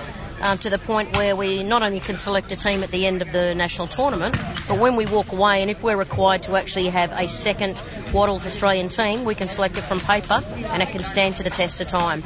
um, 0.42 0.58
to 0.58 0.70
the 0.70 0.78
point 0.78 1.16
where 1.16 1.34
we 1.34 1.62
not 1.62 1.82
only 1.82 2.00
can 2.00 2.18
select 2.18 2.52
a 2.52 2.56
team 2.56 2.82
at 2.82 2.90
the 2.90 3.06
end 3.06 3.22
of 3.22 3.32
the 3.32 3.54
national 3.54 3.86
tournament, 3.86 4.36
but 4.68 4.78
when 4.78 4.96
we 4.96 5.06
walk 5.06 5.32
away 5.32 5.62
and 5.62 5.70
if 5.70 5.82
we're 5.82 5.96
required 5.96 6.42
to 6.42 6.56
actually 6.56 6.88
have 6.88 7.12
a 7.12 7.28
second 7.28 7.82
Waddles 8.12 8.44
Australian 8.44 8.88
team, 8.88 9.24
we 9.24 9.34
can 9.34 9.48
select 9.48 9.78
it 9.78 9.82
from 9.82 10.00
paper 10.00 10.42
and 10.54 10.82
it 10.82 10.90
can 10.90 11.04
stand 11.04 11.36
to 11.36 11.42
the 11.42 11.50
test 11.50 11.80
of 11.80 11.86
time. 11.86 12.22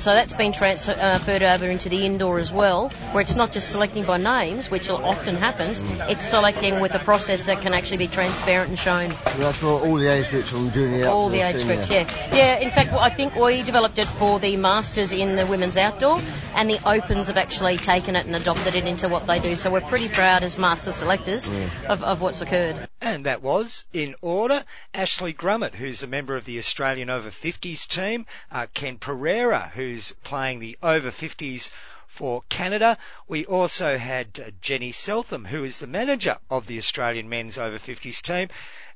So 0.00 0.14
that's 0.14 0.32
been 0.32 0.52
transferred 0.52 1.42
uh, 1.42 1.52
over 1.52 1.66
into 1.66 1.90
the 1.90 2.06
indoor 2.06 2.38
as 2.38 2.50
well, 2.50 2.88
where 3.12 3.20
it's 3.20 3.36
not 3.36 3.52
just 3.52 3.70
selecting 3.70 4.02
by 4.02 4.16
names, 4.16 4.70
which 4.70 4.88
often 4.88 5.36
happens, 5.36 5.82
it's 6.08 6.24
selecting 6.24 6.80
with 6.80 6.94
a 6.94 7.00
process 7.00 7.44
that 7.44 7.60
can 7.60 7.74
actually 7.74 7.98
be 7.98 8.08
transparent 8.08 8.70
and 8.70 8.78
shown. 8.78 9.10
Well, 9.10 9.38
that's 9.38 9.58
for 9.58 9.66
all 9.66 9.96
the 9.96 10.08
age 10.08 10.30
groups 10.30 10.52
we're 10.52 10.70
doing 10.70 10.92
the 10.92 11.10
All 11.10 11.28
the 11.28 11.42
age 11.42 11.62
groups, 11.66 11.90
yeah. 11.90 12.08
Yeah, 12.32 12.60
in 12.60 12.70
fact, 12.70 12.94
I 12.94 13.10
think 13.10 13.36
we 13.36 13.62
developed 13.62 13.98
it 13.98 14.06
for 14.06 14.38
the 14.38 14.56
Masters 14.56 15.12
in 15.12 15.36
the 15.36 15.44
women's 15.44 15.76
outdoor, 15.76 16.18
and 16.54 16.70
the 16.70 16.80
Opens 16.88 17.26
have 17.26 17.36
actually 17.36 17.76
taken 17.76 18.16
it 18.16 18.24
and 18.24 18.34
adopted 18.34 18.74
it 18.74 18.86
into 18.86 19.06
what 19.06 19.26
they 19.26 19.38
do. 19.38 19.54
So 19.54 19.70
we're 19.70 19.82
pretty 19.82 20.08
proud 20.08 20.42
as 20.42 20.56
master 20.56 20.92
selectors 20.92 21.46
yeah. 21.46 21.68
of, 21.90 22.02
of 22.02 22.22
what's 22.22 22.40
occurred. 22.40 22.88
And 23.02 23.24
that 23.24 23.40
was, 23.40 23.84
in 23.94 24.14
order, 24.20 24.64
Ashley 24.92 25.32
Grummett, 25.32 25.76
who's 25.76 26.02
a 26.02 26.06
member 26.06 26.36
of 26.36 26.44
the 26.44 26.58
Australian 26.58 27.08
over 27.08 27.30
50s 27.30 27.88
team, 27.88 28.26
uh, 28.52 28.66
Ken 28.74 28.98
Pereira, 28.98 29.72
who's 29.74 30.12
playing 30.22 30.58
the 30.58 30.76
over 30.82 31.10
50s 31.10 31.70
for 32.06 32.42
Canada. 32.50 32.98
We 33.26 33.46
also 33.46 33.96
had 33.96 34.38
uh, 34.38 34.50
Jenny 34.60 34.92
Seltham, 34.92 35.46
who 35.46 35.64
is 35.64 35.78
the 35.78 35.86
manager 35.86 36.38
of 36.50 36.66
the 36.66 36.76
Australian 36.76 37.30
men's 37.30 37.56
over 37.56 37.78
50s 37.78 38.20
team, 38.20 38.48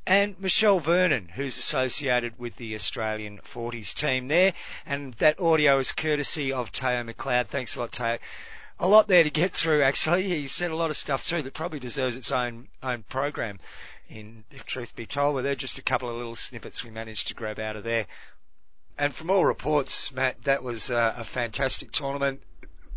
and 0.06 0.38
Michelle 0.38 0.80
Vernon, 0.80 1.30
who's 1.34 1.56
associated 1.56 2.38
with 2.38 2.56
the 2.56 2.74
Australian 2.74 3.38
40s 3.38 3.94
team 3.94 4.28
there. 4.28 4.52
And 4.84 5.14
that 5.14 5.40
audio 5.40 5.78
is 5.78 5.92
courtesy 5.92 6.52
of 6.52 6.70
Teo 6.72 7.02
McLeod. 7.04 7.46
Thanks 7.46 7.76
a 7.76 7.80
lot, 7.80 7.92
Teo. 7.92 8.18
A 8.80 8.88
lot 8.88 9.08
there 9.08 9.24
to 9.24 9.30
get 9.30 9.54
through, 9.54 9.82
actually. 9.82 10.28
He 10.28 10.46
sent 10.48 10.72
a 10.72 10.76
lot 10.76 10.90
of 10.90 10.96
stuff 10.96 11.22
through 11.22 11.42
that 11.42 11.54
probably 11.54 11.78
deserves 11.78 12.16
its 12.16 12.32
own 12.32 12.68
own 12.82 13.04
program 13.04 13.60
in 14.08 14.44
if 14.50 14.64
truth 14.64 14.94
be 14.94 15.06
told. 15.06 15.34
Well, 15.34 15.44
they're 15.44 15.54
just 15.54 15.78
a 15.78 15.82
couple 15.82 16.08
of 16.08 16.16
little 16.16 16.36
snippets 16.36 16.84
we 16.84 16.90
managed 16.90 17.28
to 17.28 17.34
grab 17.34 17.58
out 17.58 17.76
of 17.76 17.84
there. 17.84 18.06
And 18.98 19.14
from 19.14 19.30
all 19.30 19.44
reports, 19.44 20.12
Matt, 20.12 20.42
that 20.44 20.62
was 20.62 20.90
uh, 20.90 21.14
a 21.16 21.24
fantastic 21.24 21.90
tournament, 21.90 22.42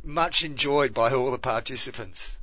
much 0.03 0.43
enjoyed 0.43 0.93
by 0.93 1.11
all 1.11 1.31
the 1.31 1.39
participants. 1.39 2.37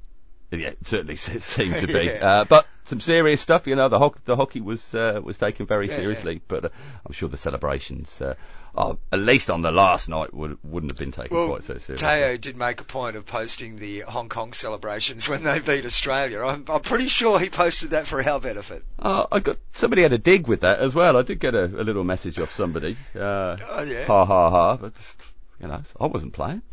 Yeah, 0.50 0.68
it 0.68 0.86
certainly 0.86 1.16
seemed 1.16 1.76
to 1.76 1.86
be. 1.86 1.92
yeah. 2.04 2.40
uh, 2.40 2.44
but 2.44 2.66
some 2.84 3.00
serious 3.00 3.40
stuff, 3.40 3.66
you 3.66 3.76
know. 3.76 3.88
The, 3.88 3.98
ho- 3.98 4.14
the 4.24 4.36
hockey 4.36 4.60
was 4.60 4.94
uh, 4.94 5.20
was 5.22 5.38
taken 5.38 5.66
very 5.66 5.88
yeah, 5.88 5.96
seriously, 5.96 6.34
yeah. 6.34 6.40
but 6.48 6.64
uh, 6.66 6.68
I'm 7.06 7.12
sure 7.12 7.28
the 7.28 7.36
celebrations, 7.36 8.20
uh, 8.20 8.34
are, 8.74 8.96
at 9.10 9.18
least 9.18 9.50
on 9.50 9.62
the 9.62 9.72
last 9.72 10.08
night, 10.08 10.34
would, 10.34 10.58
wouldn't 10.62 10.92
have 10.92 10.98
been 10.98 11.12
taken 11.12 11.36
well, 11.36 11.48
quite 11.48 11.62
so 11.62 11.78
seriously. 11.78 12.06
Teo 12.06 12.36
did 12.36 12.56
make 12.56 12.80
a 12.80 12.84
point 12.84 13.16
of 13.16 13.24
posting 13.26 13.76
the 13.76 14.00
Hong 14.00 14.28
Kong 14.28 14.52
celebrations 14.52 15.28
when 15.28 15.44
they 15.44 15.60
beat 15.60 15.84
Australia. 15.84 16.42
I'm, 16.42 16.64
I'm 16.68 16.82
pretty 16.82 17.08
sure 17.08 17.38
he 17.38 17.48
posted 17.48 17.90
that 17.90 18.06
for 18.06 18.22
our 18.22 18.40
benefit. 18.40 18.84
Uh, 18.98 19.26
I 19.32 19.40
got 19.40 19.58
somebody 19.72 20.02
had 20.02 20.12
a 20.12 20.18
dig 20.18 20.46
with 20.46 20.60
that 20.60 20.80
as 20.80 20.94
well. 20.94 21.16
I 21.16 21.22
did 21.22 21.40
get 21.40 21.54
a, 21.54 21.64
a 21.64 21.84
little 21.84 22.04
message 22.04 22.38
off 22.38 22.52
somebody. 22.52 22.96
Uh, 23.14 23.56
oh 23.68 23.82
yeah. 23.82 24.04
Ha 24.04 24.24
ha 24.24 24.50
ha! 24.50 24.76
But 24.76 24.92
you 25.60 25.68
know, 25.68 25.82
I 25.98 26.06
wasn't 26.06 26.32
playing. 26.32 26.62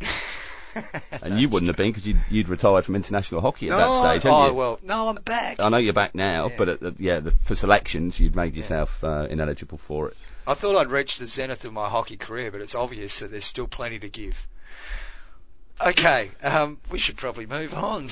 and 1.22 1.38
you 1.38 1.48
wouldn't 1.48 1.68
have 1.68 1.76
been 1.76 1.90
because 1.90 2.06
you'd, 2.06 2.20
you'd, 2.30 2.48
retired 2.48 2.84
from 2.84 2.96
international 2.96 3.40
hockey 3.40 3.68
at 3.68 3.78
no, 3.78 4.02
that 4.02 4.20
stage, 4.20 4.30
oh, 4.30 4.46
you? 4.46 4.50
Oh, 4.50 4.54
well, 4.54 4.80
no, 4.82 5.08
I'm 5.08 5.16
back. 5.16 5.60
I 5.60 5.68
know 5.68 5.76
you're 5.76 5.92
back 5.92 6.14
now, 6.14 6.48
yeah. 6.48 6.54
but 6.56 6.68
at 6.68 6.80
the, 6.80 6.94
yeah, 6.98 7.20
the, 7.20 7.32
for 7.44 7.54
selections, 7.54 8.18
you'd 8.18 8.36
made 8.36 8.54
yourself 8.54 8.98
yeah. 9.02 9.08
uh, 9.08 9.22
ineligible 9.24 9.78
for 9.78 10.08
it. 10.08 10.16
I 10.46 10.54
thought 10.54 10.76
I'd 10.76 10.90
reached 10.90 11.18
the 11.18 11.26
zenith 11.26 11.64
of 11.64 11.72
my 11.72 11.88
hockey 11.88 12.16
career, 12.16 12.50
but 12.50 12.60
it's 12.60 12.74
obvious 12.74 13.20
that 13.20 13.30
there's 13.30 13.44
still 13.44 13.68
plenty 13.68 13.98
to 14.00 14.08
give. 14.08 14.46
Okay, 15.80 16.30
um, 16.42 16.78
we 16.90 16.98
should 16.98 17.16
probably 17.16 17.46
move 17.46 17.74
on. 17.74 18.10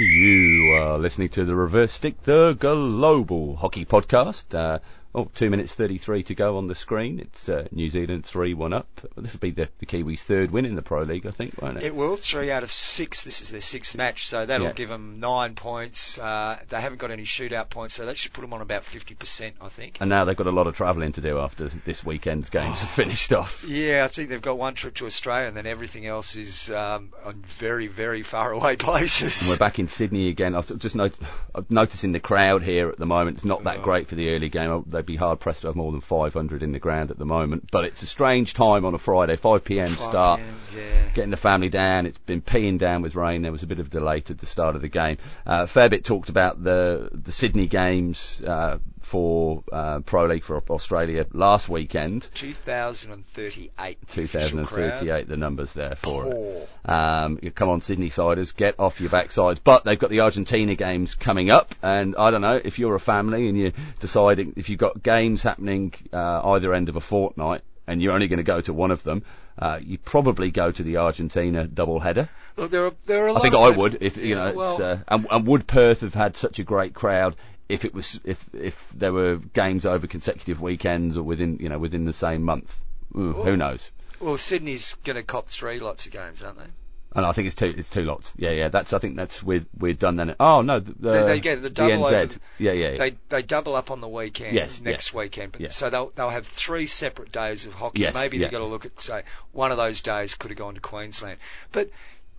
You 0.00 0.72
are 0.74 0.98
listening 0.98 1.28
to 1.30 1.44
the 1.44 1.54
Reverse 1.54 1.92
Stick, 1.92 2.22
the 2.22 2.56
global 2.58 3.56
hockey 3.56 3.84
podcast. 3.84 4.54
Uh, 4.54 4.78
Oh, 5.12 5.28
two 5.34 5.50
minutes 5.50 5.74
33 5.74 6.22
to 6.24 6.34
go 6.36 6.56
on 6.56 6.68
the 6.68 6.74
screen. 6.76 7.18
It's 7.18 7.48
uh, 7.48 7.66
New 7.72 7.90
Zealand 7.90 8.24
3 8.24 8.54
1 8.54 8.72
up. 8.72 8.86
This 9.16 9.32
will 9.32 9.40
be 9.40 9.50
the, 9.50 9.68
the 9.80 9.86
Kiwis' 9.86 10.20
third 10.20 10.52
win 10.52 10.64
in 10.64 10.76
the 10.76 10.82
Pro 10.82 11.02
League, 11.02 11.26
I 11.26 11.32
think, 11.32 11.60
won't 11.60 11.78
it? 11.78 11.82
It 11.82 11.96
will. 11.96 12.14
Three 12.14 12.52
out 12.52 12.62
of 12.62 12.70
six. 12.70 13.24
This 13.24 13.40
is 13.40 13.50
their 13.50 13.60
sixth 13.60 13.96
match, 13.96 14.28
so 14.28 14.46
that'll 14.46 14.68
yeah. 14.68 14.72
give 14.72 14.88
them 14.88 15.18
nine 15.18 15.56
points. 15.56 16.16
Uh, 16.16 16.60
they 16.68 16.80
haven't 16.80 16.98
got 16.98 17.10
any 17.10 17.24
shootout 17.24 17.70
points, 17.70 17.94
so 17.94 18.06
that 18.06 18.18
should 18.18 18.32
put 18.32 18.42
them 18.42 18.52
on 18.52 18.60
about 18.60 18.84
50%, 18.84 19.52
I 19.60 19.68
think. 19.68 19.96
And 20.00 20.08
now 20.08 20.24
they've 20.24 20.36
got 20.36 20.46
a 20.46 20.52
lot 20.52 20.68
of 20.68 20.76
travelling 20.76 21.10
to 21.12 21.20
do 21.20 21.40
after 21.40 21.68
this 21.84 22.04
weekend's 22.04 22.48
games 22.50 22.84
are 22.84 22.86
finished 22.86 23.32
off. 23.32 23.64
Yeah, 23.70 24.04
I 24.04 24.08
think 24.08 24.28
they've 24.28 24.42
got 24.42 24.58
one 24.58 24.74
trip 24.74 24.94
to 24.96 25.06
Australia, 25.06 25.46
and 25.46 25.56
then 25.56 25.64
everything 25.64 26.04
else 26.06 26.36
is 26.36 26.70
um, 26.70 27.12
on 27.24 27.42
very, 27.58 27.86
very 27.86 28.22
far 28.22 28.52
away 28.52 28.76
places. 28.76 29.42
And 29.42 29.50
we're 29.50 29.58
back 29.58 29.78
in 29.78 29.88
Sydney 29.88 30.28
again. 30.28 30.54
I've 30.54 30.76
just 30.78 30.96
not- 30.96 31.18
I'm 31.54 31.66
noticing 31.70 32.12
the 32.12 32.20
crowd 32.20 32.62
here 32.62 32.90
at 32.90 32.98
the 32.98 33.06
moment. 33.06 33.38
It's 33.38 33.44
not 33.44 33.64
that 33.64 33.78
oh. 33.78 33.82
great 33.82 34.08
for 34.08 34.16
the 34.16 34.34
early 34.34 34.48
game. 34.48 34.84
They'd 35.00 35.06
be 35.06 35.16
hard 35.16 35.40
pressed 35.40 35.62
to 35.62 35.68
have 35.68 35.76
more 35.76 35.92
than 35.92 36.02
500 36.02 36.62
in 36.62 36.72
the 36.72 36.78
ground 36.78 37.10
at 37.10 37.18
the 37.18 37.24
moment. 37.24 37.70
But 37.72 37.86
it's 37.86 38.02
a 38.02 38.06
strange 38.06 38.52
time 38.52 38.84
on 38.84 38.92
a 38.92 38.98
Friday, 38.98 39.36
5 39.36 39.64
p.m. 39.64 39.94
5 39.94 39.98
start. 39.98 40.40
Yeah. 40.76 41.08
getting 41.14 41.30
the 41.30 41.38
family 41.38 41.70
down. 41.70 42.04
It's 42.04 42.18
been 42.18 42.42
peeing 42.42 42.76
down 42.76 43.00
with 43.00 43.14
rain. 43.14 43.40
There 43.40 43.50
was 43.50 43.62
a 43.62 43.66
bit 43.66 43.78
of 43.78 43.88
delay 43.88 44.20
to 44.20 44.34
the 44.34 44.44
start 44.44 44.76
of 44.76 44.82
the 44.82 44.88
game. 44.88 45.16
Uh, 45.46 45.66
fair 45.66 45.88
bit 45.88 46.04
talked 46.04 46.28
about 46.28 46.62
the 46.62 47.08
the 47.14 47.32
Sydney 47.32 47.66
games 47.66 48.42
uh, 48.46 48.76
for 49.00 49.64
uh, 49.72 50.00
Pro 50.00 50.26
League 50.26 50.44
for 50.44 50.62
Australia 50.70 51.26
last 51.32 51.68
weekend. 51.68 52.28
2038. 52.34 54.06
the 54.06 54.22
official 54.22 54.64
crowd. 54.66 55.00
2038, 55.00 55.28
the 55.28 55.36
numbers 55.36 55.72
there 55.72 55.96
for 55.96 56.26
it. 56.26 56.68
Um, 56.84 57.38
come 57.54 57.68
on, 57.68 57.80
Sydney 57.80 58.10
siders, 58.10 58.52
get 58.52 58.76
off 58.78 59.00
your 59.00 59.10
backsides. 59.10 59.58
But 59.62 59.84
they've 59.84 59.98
got 59.98 60.10
the 60.10 60.20
Argentina 60.20 60.74
games 60.74 61.14
coming 61.14 61.50
up, 61.50 61.74
and 61.82 62.14
I 62.16 62.30
don't 62.30 62.42
know 62.42 62.60
if 62.62 62.78
you're 62.78 62.94
a 62.94 63.00
family 63.00 63.48
and 63.48 63.58
you're 63.58 63.72
deciding 63.98 64.54
if 64.56 64.68
you've 64.70 64.78
got 64.78 65.02
games 65.02 65.42
happening 65.42 65.92
uh, 66.12 66.52
either 66.52 66.72
end 66.72 66.88
of 66.88 66.96
a 66.96 67.00
fortnight, 67.00 67.62
and 67.86 68.00
you're 68.00 68.12
only 68.12 68.28
going 68.28 68.38
to 68.38 68.44
go 68.44 68.60
to 68.60 68.72
one 68.72 68.90
of 68.90 69.02
them, 69.02 69.24
uh, 69.58 69.78
you 69.82 69.98
probably 69.98 70.50
go 70.50 70.70
to 70.70 70.82
the 70.82 70.98
Argentina 70.98 71.66
double 71.66 72.00
header. 72.00 72.28
Look, 72.56 72.70
there 72.70 72.86
are 72.86 72.92
there 73.06 73.24
are 73.24 73.28
a 73.28 73.34
I 73.34 73.40
think 73.40 73.54
I 73.54 73.70
would 73.70 73.98
if 74.00 74.16
you 74.16 74.34
know. 74.34 74.52
Well, 74.52 74.72
it's, 74.72 74.80
uh, 74.80 74.98
and, 75.08 75.26
and 75.30 75.46
would 75.46 75.66
Perth 75.66 76.00
have 76.02 76.14
had 76.14 76.36
such 76.36 76.58
a 76.58 76.64
great 76.64 76.94
crowd 76.94 77.36
if 77.70 77.84
it 77.84 77.94
was 77.94 78.20
if 78.24 78.44
if 78.54 78.86
there 78.94 79.12
were 79.12 79.36
games 79.36 79.86
over 79.86 80.06
consecutive 80.06 80.60
weekends 80.60 81.16
or 81.16 81.22
within 81.22 81.58
you 81.60 81.68
know 81.68 81.78
within 81.78 82.04
the 82.04 82.12
same 82.12 82.42
month? 82.42 82.74
Ooh, 83.16 83.32
who 83.32 83.56
knows? 83.56 83.90
well, 84.20 84.36
Sydney's 84.36 84.94
going 85.04 85.16
to 85.16 85.22
cop 85.22 85.48
three 85.48 85.80
lots 85.80 86.06
of 86.06 86.12
games, 86.12 86.42
aren't 86.42 86.58
they? 86.58 86.66
And 87.12 87.26
I 87.26 87.32
think 87.32 87.46
it's 87.46 87.56
two. 87.56 87.74
It's 87.76 87.90
two 87.90 88.02
lots. 88.04 88.32
Yeah, 88.36 88.50
yeah. 88.52 88.68
That's. 88.68 88.92
I 88.92 89.00
think 89.00 89.16
that's 89.16 89.42
we're 89.42 89.64
we're 89.76 89.94
done 89.94 90.14
then. 90.14 90.36
Oh 90.38 90.60
no, 90.62 90.78
the, 90.78 90.92
the, 90.92 91.10
They- 91.10 91.24
they 91.26 91.40
get 91.40 91.60
the 91.60 91.68
double 91.70 92.04
NZ. 92.04 92.12
over- 92.12 92.34
yeah, 92.58 92.70
yeah. 92.72 92.88
yeah. 92.90 92.98
They 92.98 93.16
they 93.30 93.42
double 93.42 93.74
up 93.74 93.90
on 93.90 94.00
the 94.00 94.06
weekend 94.08 94.54
Yes, 94.54 94.80
next 94.80 95.12
weekend, 95.12 95.50
but 95.50 95.60
Yeah. 95.60 95.70
so 95.70 95.90
they'll 95.90 96.12
they'll 96.14 96.28
have 96.30 96.46
three 96.46 96.86
separate 96.86 97.32
days 97.32 97.66
of 97.66 97.72
hockey. 97.72 98.02
Yes, 98.02 98.14
Maybe 98.14 98.36
yeah. 98.38 98.46
they've 98.46 98.52
got 98.52 98.58
to 98.60 98.66
look 98.66 98.84
at 98.84 99.00
say 99.00 99.24
one 99.50 99.72
of 99.72 99.76
those 99.76 100.00
days 100.02 100.36
could 100.36 100.52
have 100.52 100.58
gone 100.58 100.74
to 100.74 100.80
Queensland, 100.80 101.38
but 101.72 101.90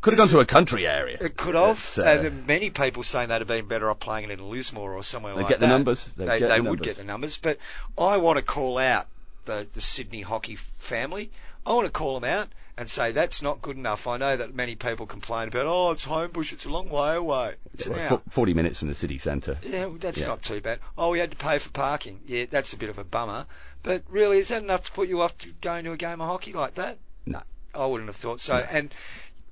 Could 0.01 0.13
have 0.13 0.17
gone 0.17 0.27
to 0.29 0.39
a 0.39 0.45
country 0.45 0.87
area. 0.87 1.17
It 1.21 1.37
could 1.37 1.53
have. 1.55 1.99
Uh, 1.99 2.03
and 2.03 2.47
many 2.47 2.69
people 2.71 3.03
saying 3.03 3.29
they'd 3.29 3.39
have 3.39 3.47
been 3.47 3.67
better 3.67 3.89
off 3.89 3.99
playing 3.99 4.29
it 4.29 4.39
in 4.39 4.49
Lismore 4.49 4.95
or 4.95 5.03
somewhere 5.03 5.35
They'd 5.35 5.41
like 5.41 5.49
get 5.49 5.59
the 5.59 5.67
that. 5.67 5.71
numbers. 5.71 6.09
They'd 6.17 6.27
They, 6.27 6.39
get 6.39 6.49
they 6.49 6.55
the 6.57 6.63
would 6.63 6.79
numbers. 6.79 6.87
get 6.87 6.97
the 6.97 7.03
numbers. 7.03 7.37
But 7.37 7.57
I 7.97 8.17
want 8.17 8.37
to 8.37 8.43
call 8.43 8.77
out 8.79 9.05
the, 9.45 9.67
the 9.73 9.81
Sydney 9.81 10.21
hockey 10.21 10.57
family. 10.79 11.29
I 11.65 11.73
want 11.73 11.85
to 11.85 11.91
call 11.91 12.19
them 12.19 12.27
out 12.29 12.47
and 12.77 12.89
say 12.89 13.11
that's 13.11 13.43
not 13.43 13.61
good 13.61 13.77
enough. 13.77 14.07
I 14.07 14.17
know 14.17 14.35
that 14.37 14.55
many 14.55 14.75
people 14.75 15.05
complain 15.05 15.49
about, 15.49 15.67
oh, 15.67 15.91
it's 15.91 16.05
Homebush, 16.05 16.51
it's 16.53 16.65
a 16.65 16.71
long 16.71 16.89
way 16.89 17.15
away. 17.15 17.53
It's 17.75 17.85
an 17.85 17.93
Well, 17.93 18.23
Forty 18.31 18.55
minutes 18.55 18.79
from 18.79 18.87
the 18.87 18.95
city 18.95 19.19
centre. 19.19 19.59
Yeah, 19.61 19.85
well, 19.85 19.97
that's 19.99 20.21
Yeah. 20.21 20.27
not 20.29 20.41
too 20.41 20.61
bad. 20.61 20.79
Oh, 20.97 21.11
we 21.11 21.19
had 21.19 21.29
to 21.31 21.37
pay 21.37 21.59
for 21.59 21.69
parking. 21.69 22.21
Yeah, 22.25 22.45
that's 22.49 22.73
a 22.73 22.77
bit 22.77 22.89
of 22.89 22.97
a 22.97 23.03
bummer. 23.03 23.45
But 23.83 24.01
really, 24.09 24.39
is 24.39 24.47
that 24.47 24.63
enough 24.63 24.83
to 24.85 24.91
put 24.93 25.09
you 25.09 25.21
off 25.21 25.37
to 25.39 25.49
going 25.61 25.85
to 25.85 25.91
a 25.91 25.97
game 25.97 26.21
of 26.21 26.27
hockey 26.27 26.53
like 26.53 26.75
that? 26.75 26.97
No. 27.27 27.43
I 27.75 27.85
wouldn't 27.85 28.09
have 28.09 28.15
thought 28.17 28.39
so. 28.41 28.55
And 28.55 28.93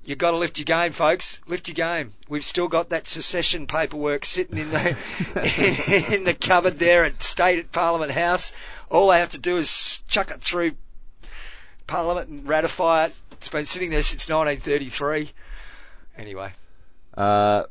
you 0.04 0.16
got 0.16 0.30
to 0.32 0.36
lift 0.38 0.58
your 0.58 0.64
game, 0.64 0.92
folks. 0.92 1.40
Lift 1.46 1.68
your 1.68 1.74
game. 1.74 2.14
We've 2.28 2.44
still 2.44 2.68
got 2.68 2.88
that 2.90 3.06
secession 3.06 3.66
paperwork 3.66 4.24
sitting 4.24 4.58
in 4.58 4.70
the 4.70 4.96
in 6.14 6.24
the 6.24 6.34
cupboard 6.34 6.78
there 6.78 7.04
at 7.04 7.22
State 7.22 7.58
at 7.58 7.72
Parliament 7.72 8.10
House. 8.10 8.52
All 8.90 9.08
they 9.10 9.18
have 9.18 9.30
to 9.30 9.38
do 9.38 9.56
is 9.56 10.02
chuck 10.08 10.30
it 10.30 10.40
through 10.40 10.72
Parliament 11.86 12.28
and 12.28 12.48
ratify 12.48 13.06
it. 13.06 13.14
It's 13.32 13.48
been 13.48 13.64
sitting 13.64 13.90
there 13.90 14.02
since 14.02 14.28
1933. 14.28 15.30
Anyway, 16.18 16.52
Uh, 17.16 17.64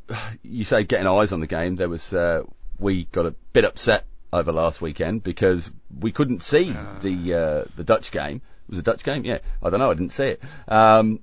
you 0.44 0.64
say 0.64 0.84
getting 0.84 1.08
eyes 1.08 1.32
on 1.32 1.40
the 1.40 1.48
game. 1.48 1.76
There 1.76 1.90
was 1.90 2.14
uh, 2.14 2.44
we 2.80 3.06
got 3.06 3.26
a 3.26 3.32
bit 3.54 3.66
upset 3.66 4.06
over 4.32 4.52
last 4.52 4.82
weekend 4.82 5.24
because 5.24 5.70
we 6.00 6.12
couldn't 6.12 6.44
see 6.44 6.76
the 7.02 7.34
uh, 7.34 7.66
the 7.76 7.84
Dutch 7.84 8.12
game. 8.12 8.38
It 8.68 8.70
Was 8.72 8.80
a 8.80 8.84
Dutch 8.84 9.04
game? 9.04 9.26
Yeah, 9.26 9.40
I 9.64 9.70
don't 9.70 9.80
know. 9.80 9.90
I 9.92 9.94
didn't 9.96 10.14
see 10.14 10.26
it. 10.26 10.42
Um, 10.68 11.20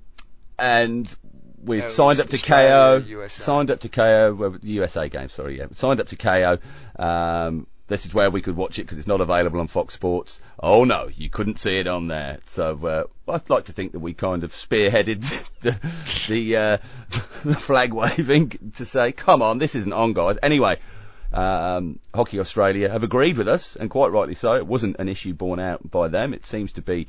and 0.57 1.13
we've 1.61 1.91
signed 1.91 2.19
up 2.19 2.29
to 2.29 2.35
Australia, 2.35 3.01
Kayo. 3.01 3.07
USA. 3.07 3.43
Signed 3.43 3.71
up 3.71 3.79
to 3.81 3.89
Kayo. 3.89 4.37
Well, 4.37 4.51
the 4.51 4.69
USA 4.69 5.09
game. 5.09 5.29
Sorry, 5.29 5.57
yeah. 5.59 5.67
Signed 5.71 5.99
up 5.99 6.07
to 6.09 6.15
Kayo. 6.15 6.59
Um, 6.97 7.67
this 7.87 8.05
is 8.05 8.13
where 8.13 8.29
we 8.29 8.41
could 8.41 8.55
watch 8.55 8.79
it 8.79 8.83
because 8.83 8.97
it's 8.97 9.07
not 9.07 9.21
available 9.21 9.59
on 9.59 9.67
Fox 9.67 9.93
Sports. 9.93 10.41
Oh 10.59 10.83
no, 10.83 11.09
you 11.15 11.29
couldn't 11.29 11.57
see 11.57 11.79
it 11.79 11.87
on 11.87 12.07
there. 12.07 12.39
So 12.45 12.85
uh, 12.85 13.31
I'd 13.31 13.49
like 13.49 13.65
to 13.65 13.73
think 13.73 13.93
that 13.93 13.99
we 13.99 14.13
kind 14.13 14.43
of 14.43 14.51
spearheaded 14.51 15.21
the 15.61 15.77
the, 16.27 16.57
uh, 16.57 16.77
the 17.45 17.55
flag 17.55 17.93
waving 17.93 18.73
to 18.75 18.85
say, 18.85 19.11
come 19.13 19.41
on, 19.41 19.57
this 19.57 19.75
isn't 19.75 19.93
on, 19.93 20.13
guys. 20.13 20.37
Anyway, 20.43 20.79
um, 21.31 21.99
Hockey 22.13 22.39
Australia 22.39 22.89
have 22.89 23.03
agreed 23.03 23.37
with 23.37 23.47
us, 23.47 23.75
and 23.75 23.89
quite 23.89 24.11
rightly 24.11 24.35
so. 24.35 24.53
It 24.53 24.67
wasn't 24.67 24.97
an 24.99 25.07
issue 25.07 25.33
borne 25.33 25.59
out 25.59 25.89
by 25.89 26.09
them. 26.09 26.33
It 26.33 26.45
seems 26.45 26.73
to 26.73 26.81
be. 26.81 27.07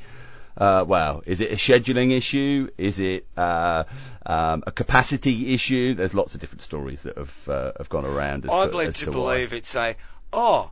Uh, 0.59 0.85
well, 0.87 1.23
is 1.25 1.41
it 1.41 1.53
a 1.53 1.55
scheduling 1.55 2.11
issue? 2.11 2.69
Is 2.77 2.99
it 2.99 3.27
uh, 3.37 3.85
um, 4.27 4.65
a 4.67 4.73
capacity 4.73 5.55
issue? 5.55 5.95
There's 5.95 6.15
lots 6.15 6.35
of 6.35 6.41
different 6.41 6.63
stories 6.63 7.03
that 7.03 7.17
have 7.17 7.49
uh, 7.49 7.73
have 7.79 7.89
gone 7.89 8.05
around. 8.05 8.45
As 8.45 8.51
I'm 8.53 8.71
to, 8.71 8.77
led 8.77 8.95
to 8.97 9.05
to 9.05 9.11
believe 9.13 9.53
it's 9.53 9.77
a, 9.77 9.95
oh, 10.33 10.71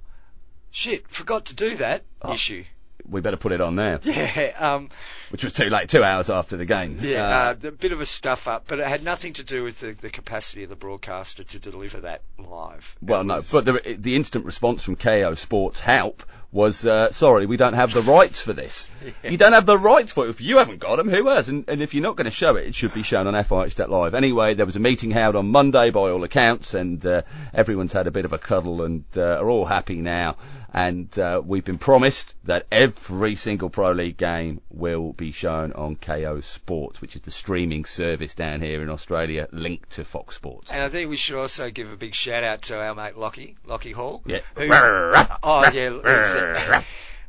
shit, 0.72 1.08
forgot 1.08 1.46
to 1.46 1.54
do 1.54 1.76
that 1.76 2.02
Oh. 2.20 2.32
issue. 2.32 2.64
we 3.08 3.20
better 3.20 3.36
put 3.36 3.52
it 3.52 3.60
on 3.60 3.76
now, 3.76 4.00
Yeah, 4.02 4.52
um, 4.58 4.90
which 5.30 5.44
was 5.44 5.52
too 5.52 5.66
late, 5.70 5.88
two 5.88 6.02
hours 6.02 6.28
after 6.30 6.56
the 6.56 6.64
game. 6.64 6.98
yeah, 7.00 7.22
Uh, 7.22 7.54
uh, 7.66 7.68
a 7.68 7.70
bit 7.70 7.92
of 7.92 8.00
a 8.00 8.06
stuff 8.06 8.48
up, 8.48 8.64
but 8.66 8.80
it 8.80 8.86
had 8.88 9.04
nothing 9.04 9.34
to 9.34 9.44
do 9.44 9.62
with 9.62 9.78
the, 9.78 9.92
the 9.92 10.10
capacity 10.10 10.64
of 10.64 10.68
the 10.70 10.74
broadcaster 10.74 11.44
to 11.44 11.58
deliver 11.60 12.00
that 12.00 12.22
live. 12.38 12.96
well, 13.00 13.22
no, 13.22 13.42
but 13.52 13.64
the, 13.64 13.96
the 13.96 14.16
instant 14.16 14.44
response 14.44 14.82
from 14.82 14.96
Kayo 14.96 15.36
Sports 15.38 15.78
Help 15.78 16.24
was, 16.56 16.86
uh, 16.86 17.12
sorry, 17.12 17.44
we 17.44 17.58
don't 17.58 17.74
have 17.74 17.92
the 17.92 18.00
rights 18.00 18.40
for 18.40 18.54
this. 18.54 18.88
You 19.22 19.36
don't 19.36 19.52
have 19.52 19.66
the 19.66 19.78
rights 19.78 20.12
for 20.12 20.26
it. 20.26 20.30
If 20.30 20.40
you 20.40 20.58
haven't 20.58 20.78
got 20.78 20.96
them, 20.96 21.08
who 21.08 21.28
has? 21.28 21.48
And, 21.48 21.64
and 21.68 21.82
if 21.82 21.94
you're 21.94 22.02
not 22.02 22.16
going 22.16 22.24
to 22.24 22.30
show 22.30 22.56
it, 22.56 22.66
it 22.66 22.74
should 22.74 22.94
be 22.94 23.02
shown 23.02 23.26
on 23.26 23.34
FIH 23.34 23.88
Live. 23.88 24.14
Anyway, 24.14 24.54
there 24.54 24.66
was 24.66 24.76
a 24.76 24.80
meeting 24.80 25.10
held 25.10 25.36
on 25.36 25.46
Monday 25.48 25.90
by 25.90 26.10
all 26.10 26.24
accounts, 26.24 26.74
and 26.74 27.04
uh, 27.04 27.22
everyone's 27.52 27.92
had 27.92 28.06
a 28.06 28.10
bit 28.10 28.24
of 28.24 28.32
a 28.32 28.38
cuddle 28.38 28.82
and 28.82 29.04
uh, 29.16 29.38
are 29.38 29.48
all 29.48 29.64
happy 29.64 30.00
now. 30.00 30.36
And 30.76 31.18
uh, 31.18 31.40
we've 31.42 31.64
been 31.64 31.78
promised 31.78 32.34
that 32.44 32.66
every 32.70 33.34
single 33.34 33.70
Pro 33.70 33.92
League 33.92 34.18
game 34.18 34.60
will 34.68 35.14
be 35.14 35.32
shown 35.32 35.72
on 35.72 35.96
Kayo 35.96 36.44
Sports, 36.44 37.00
which 37.00 37.16
is 37.16 37.22
the 37.22 37.30
streaming 37.30 37.86
service 37.86 38.34
down 38.34 38.60
here 38.60 38.82
in 38.82 38.90
Australia 38.90 39.48
linked 39.52 39.92
to 39.92 40.04
Fox 40.04 40.36
Sports. 40.36 40.70
And 40.70 40.82
I 40.82 40.90
think 40.90 41.08
we 41.08 41.16
should 41.16 41.36
also 41.36 41.70
give 41.70 41.90
a 41.90 41.96
big 41.96 42.14
shout 42.14 42.44
out 42.44 42.60
to 42.62 42.78
our 42.78 42.94
mate 42.94 43.16
Lockie, 43.16 43.56
Lockie 43.64 43.92
Hall. 43.92 44.22
Yeah. 44.26 44.40
Who, 44.54 44.68
oh 44.70 45.70
yeah, 45.72 46.82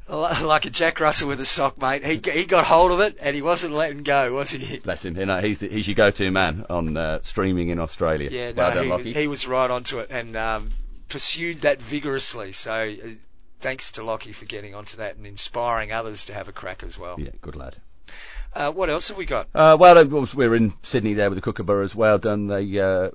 like 0.09 0.65
a 0.65 0.69
Jack 0.69 0.99
Russell 0.99 1.29
with 1.29 1.39
a 1.39 1.45
sock, 1.45 1.81
mate. 1.81 2.05
He 2.05 2.19
he 2.29 2.45
got 2.45 2.65
hold 2.65 2.91
of 2.91 2.99
it 2.99 3.17
and 3.21 3.33
he 3.33 3.41
wasn't 3.41 3.73
letting 3.73 4.03
go, 4.03 4.33
was 4.33 4.49
he? 4.51 4.79
Bless 4.79 5.05
him. 5.05 5.17
You 5.17 5.25
know, 5.25 5.39
he's 5.39 5.59
the, 5.59 5.69
he's 5.69 5.87
your 5.87 5.95
go-to 5.95 6.29
man 6.31 6.65
on 6.69 6.97
uh, 6.97 7.21
streaming 7.21 7.69
in 7.69 7.79
Australia. 7.79 8.29
Yeah, 8.29 8.51
well 8.51 8.75
no, 8.75 8.89
done, 8.89 9.05
he, 9.05 9.13
he 9.13 9.27
was 9.27 9.47
right 9.47 9.71
onto 9.71 9.99
it 9.99 10.09
and 10.09 10.35
um, 10.35 10.71
pursued 11.07 11.61
that 11.61 11.81
vigorously. 11.81 12.51
So 12.51 12.73
uh, 12.73 13.07
thanks 13.59 13.93
to 13.93 14.03
Lockie 14.03 14.33
for 14.33 14.45
getting 14.45 14.75
onto 14.75 14.97
that 14.97 15.17
and 15.17 15.25
inspiring 15.25 15.91
others 15.91 16.25
to 16.25 16.33
have 16.33 16.47
a 16.47 16.51
crack 16.51 16.83
as 16.83 16.97
well. 16.97 17.19
Yeah, 17.19 17.31
good 17.41 17.55
lad. 17.55 17.75
Uh, 18.53 18.71
what 18.71 18.89
else 18.89 19.09
have 19.09 19.17
we 19.17 19.25
got? 19.25 19.47
Uh, 19.53 19.77
well, 19.79 20.25
we're 20.33 20.55
in 20.55 20.73
Sydney 20.83 21.13
there 21.13 21.29
with 21.29 21.41
the 21.41 21.51
Kookaburras. 21.51 21.93
Well 21.93 22.17
done. 22.17 22.47
They 22.47 22.79
uh, 22.79 23.09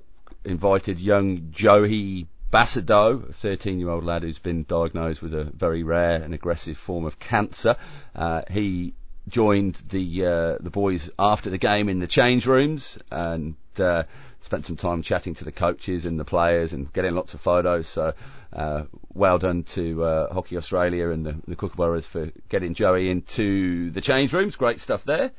invited 0.45 0.99
young 0.99 1.49
Joey 1.51 2.27
Bassado, 2.51 3.29
a 3.29 3.33
13-year-old 3.33 4.03
lad 4.03 4.23
who's 4.23 4.39
been 4.39 4.63
diagnosed 4.63 5.21
with 5.21 5.33
a 5.33 5.45
very 5.45 5.83
rare 5.83 6.21
and 6.21 6.33
aggressive 6.33 6.77
form 6.77 7.05
of 7.05 7.19
cancer. 7.19 7.75
Uh, 8.15 8.43
he 8.49 8.93
joined 9.27 9.75
the 9.89 10.25
uh, 10.25 10.57
the 10.59 10.69
boys 10.69 11.09
after 11.17 11.49
the 11.49 11.57
game 11.57 11.89
in 11.89 11.99
the 11.99 12.07
change 12.07 12.45
rooms 12.45 12.97
and 13.09 13.55
uh, 13.79 14.03
spent 14.43 14.65
some 14.65 14.75
time 14.75 15.01
chatting 15.01 15.33
to 15.35 15.45
the 15.45 15.51
coaches 15.51 16.05
and 16.05 16.19
the 16.19 16.25
players 16.25 16.73
and 16.73 16.91
getting 16.91 17.15
lots 17.15 17.33
of 17.33 17.41
photos. 17.41 17.87
So 17.87 18.13
uh, 18.51 18.83
well 19.13 19.39
done 19.39 19.63
to 19.63 20.03
uh, 20.03 20.33
Hockey 20.33 20.57
Australia 20.57 21.09
and 21.09 21.25
the, 21.25 21.35
the 21.47 21.55
Kookaburras 21.55 22.05
for 22.05 22.31
getting 22.49 22.73
Joey 22.73 23.09
into 23.09 23.89
the 23.91 24.01
change 24.01 24.33
rooms. 24.33 24.55
Great 24.55 24.81
stuff 24.81 25.03
there. 25.05 25.31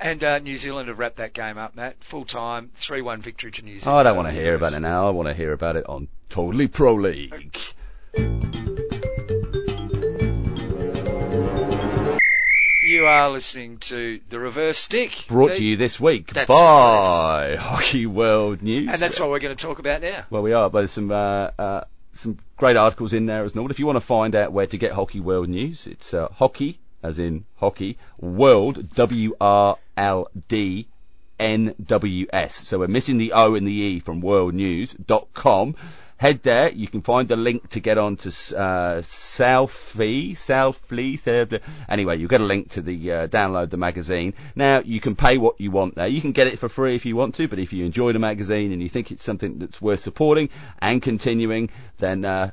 And 0.00 0.22
uh, 0.22 0.38
New 0.38 0.56
Zealand 0.56 0.88
have 0.88 0.98
wrapped 0.98 1.16
that 1.16 1.34
game 1.34 1.58
up, 1.58 1.76
Matt. 1.76 2.02
Full 2.02 2.24
time, 2.24 2.70
3 2.74 3.02
1 3.02 3.20
victory 3.20 3.50
to 3.52 3.62
New 3.62 3.78
Zealand. 3.78 3.98
I 3.98 4.02
don't 4.02 4.16
want 4.16 4.28
to 4.28 4.34
hear 4.34 4.54
about 4.54 4.72
it 4.72 4.80
now. 4.80 5.06
I 5.06 5.10
want 5.10 5.28
to 5.28 5.34
hear 5.34 5.52
about 5.52 5.76
it 5.76 5.86
on 5.88 6.08
Totally 6.28 6.68
Pro 6.68 6.94
League. 6.94 7.58
You 12.84 13.06
are 13.06 13.30
listening 13.30 13.78
to 13.78 14.20
The 14.28 14.38
Reverse 14.38 14.76
Stick. 14.76 15.24
Brought 15.26 15.54
to 15.54 15.64
you 15.64 15.78
this 15.78 15.98
week 15.98 16.34
by 16.34 17.56
Hockey 17.58 18.04
World 18.04 18.60
News. 18.60 18.90
And 18.92 19.00
that's 19.00 19.18
what 19.18 19.30
we're 19.30 19.38
going 19.38 19.56
to 19.56 19.66
talk 19.66 19.78
about 19.78 20.02
now. 20.02 20.26
Well, 20.28 20.42
we 20.42 20.52
are, 20.52 20.68
but 20.68 20.80
there's 20.80 20.90
some 20.90 21.10
uh, 21.10 21.50
uh, 21.58 21.84
some 22.12 22.38
great 22.58 22.76
articles 22.76 23.14
in 23.14 23.24
there 23.24 23.42
as 23.42 23.54
well. 23.54 23.70
If 23.70 23.78
you 23.78 23.86
want 23.86 23.96
to 23.96 24.02
find 24.02 24.34
out 24.34 24.52
where 24.52 24.66
to 24.66 24.76
get 24.76 24.92
Hockey 24.92 25.20
World 25.20 25.48
News, 25.48 25.86
it's 25.86 26.12
uh, 26.12 26.28
Hockey, 26.28 26.78
as 27.02 27.18
in 27.18 27.46
hockey, 27.56 27.96
World 28.18 28.90
W 28.94 29.34
R 29.40 29.78
L 29.96 30.28
D 30.48 30.86
N 31.40 31.74
W 31.82 32.26
S. 32.34 32.68
So 32.68 32.80
we're 32.80 32.88
missing 32.88 33.16
the 33.16 33.32
O 33.32 33.54
and 33.54 33.66
the 33.66 33.72
E 33.72 34.00
from 34.00 34.20
worldnews.com. 34.20 35.76
head 36.16 36.42
there. 36.42 36.70
You 36.70 36.88
can 36.88 37.02
find 37.02 37.28
the 37.28 37.36
link 37.36 37.70
to 37.70 37.80
get 37.80 37.98
on 37.98 38.16
to 38.16 38.28
uh, 38.28 39.02
Selfie, 39.02 40.32
Selfie. 40.32 41.60
Anyway, 41.88 42.18
you'll 42.18 42.28
get 42.28 42.40
a 42.40 42.44
link 42.44 42.70
to 42.70 42.82
the 42.82 43.12
uh, 43.12 43.26
download 43.28 43.70
the 43.70 43.76
magazine. 43.76 44.34
Now 44.54 44.80
you 44.80 45.00
can 45.00 45.16
pay 45.16 45.38
what 45.38 45.60
you 45.60 45.70
want 45.70 45.96
there. 45.96 46.06
You 46.06 46.20
can 46.20 46.32
get 46.32 46.46
it 46.46 46.58
for 46.58 46.68
free 46.68 46.94
if 46.94 47.06
you 47.06 47.16
want 47.16 47.34
to, 47.36 47.48
but 47.48 47.58
if 47.58 47.72
you 47.72 47.84
enjoy 47.84 48.12
the 48.12 48.18
magazine 48.18 48.72
and 48.72 48.82
you 48.82 48.88
think 48.88 49.10
it's 49.10 49.24
something 49.24 49.58
that's 49.58 49.80
worth 49.80 50.00
supporting 50.00 50.50
and 50.78 51.02
continuing, 51.02 51.70
then 51.98 52.24
uh, 52.24 52.50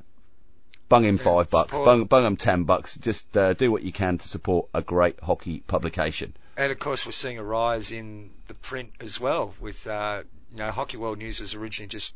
bung 0.90 1.06
him 1.06 1.18
five 1.18 1.50
bucks, 1.50 1.72
support. 1.72 1.86
bung, 1.86 2.06
bung 2.06 2.26
him 2.26 2.38
ten 2.38 2.64
bucks. 2.64 2.96
Just 2.98 3.36
uh, 3.38 3.54
do 3.54 3.72
what 3.72 3.84
you 3.84 3.92
can 3.92 4.18
to 4.18 4.28
support 4.28 4.70
a 4.74 4.82
great 4.82 5.20
hockey 5.22 5.64
publication. 5.68 6.36
And 6.58 6.72
of 6.72 6.80
course, 6.80 7.06
we're 7.06 7.14
seeing 7.14 7.38
a 7.38 7.44
rise 7.44 7.92
in 7.92 8.32
the 8.48 8.54
print 8.54 8.92
as 9.00 9.20
well. 9.20 9.54
With 9.60 9.88
uh, 9.88 10.24
you 10.52 10.58
know, 10.58 10.72
Hockey 10.72 10.98
World 10.98 11.18
News 11.18 11.40
was 11.40 11.54
originally 11.54 11.88
just 11.88 12.14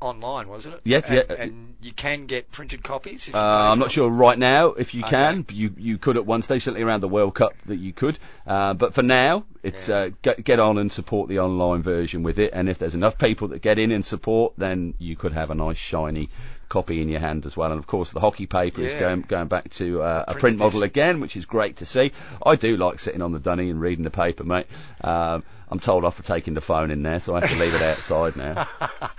online, 0.00 0.48
wasn't 0.48 0.74
it? 0.76 0.80
Yes, 0.84 1.04
and, 1.08 1.14
yeah. 1.28 1.36
And 1.36 1.74
you 1.82 1.92
can 1.92 2.26
get 2.26 2.50
printed 2.50 2.82
copies. 2.82 3.28
If 3.28 3.34
you 3.34 3.40
Uh, 3.40 3.70
I'm 3.72 3.78
not 3.78 3.90
sure 3.92 4.08
right 4.08 4.38
now 4.38 4.68
if 4.68 4.94
you 4.94 5.02
Okay. 5.02 5.10
can. 5.10 5.42
but 5.42 5.54
You 5.54 5.72
you 5.76 5.98
could 5.98 6.16
at 6.16 6.26
one 6.26 6.42
stage, 6.42 6.62
certainly 6.64 6.82
around 6.82 7.00
the 7.00 7.08
World 7.08 7.34
Cup, 7.34 7.54
that 7.66 7.76
you 7.76 7.92
could. 7.92 8.18
Uh, 8.46 8.74
but 8.74 8.94
for 8.94 9.02
now, 9.02 9.44
it's 9.62 9.88
Yeah. 9.88 9.96
uh, 9.96 10.10
get, 10.22 10.42
get 10.44 10.60
on 10.60 10.78
and 10.78 10.90
support 10.90 11.28
the 11.28 11.40
online 11.40 11.82
version 11.82 12.22
with 12.22 12.38
it. 12.38 12.50
And 12.54 12.68
if 12.68 12.78
there's 12.78 12.94
enough 12.94 13.18
people 13.18 13.48
that 13.48 13.60
get 13.62 13.78
in 13.78 13.92
and 13.92 14.04
support, 14.04 14.54
then 14.56 14.94
you 14.98 15.16
could 15.16 15.32
have 15.32 15.50
a 15.50 15.54
nice 15.54 15.76
shiny 15.76 16.28
copy 16.70 17.02
in 17.02 17.10
your 17.10 17.20
hand 17.20 17.44
as 17.44 17.54
well. 17.54 17.70
And 17.70 17.78
of 17.78 17.86
course, 17.86 18.12
the 18.12 18.20
hockey 18.20 18.46
paper 18.46 18.80
is 18.80 18.94
going 18.94 19.20
going 19.22 19.48
back 19.48 19.68
to 19.72 20.00
uh, 20.00 20.24
a 20.28 20.34
Print 20.36 20.58
model 20.58 20.82
again, 20.82 21.20
which 21.20 21.36
is 21.36 21.44
great 21.44 21.76
to 21.76 21.84
see. 21.84 22.12
I 22.44 22.56
do 22.56 22.78
like 22.78 22.98
sitting 22.98 23.20
on 23.20 23.32
the 23.32 23.40
dunny 23.40 23.68
and 23.68 23.78
reading 23.78 24.04
the 24.04 24.10
paper, 24.10 24.44
mate. 24.44 24.66
Um, 25.02 25.44
I'm 25.68 25.80
told 25.80 26.04
off 26.04 26.16
for 26.16 26.22
taking 26.22 26.54
the 26.54 26.60
phone 26.62 26.90
in 26.90 27.02
there, 27.02 27.20
so 27.20 27.36
I 27.36 27.40
have 27.40 27.50
to 27.50 27.56
leave 27.56 27.74
it 27.74 27.82
outside 27.82 28.36
now. 28.36 28.66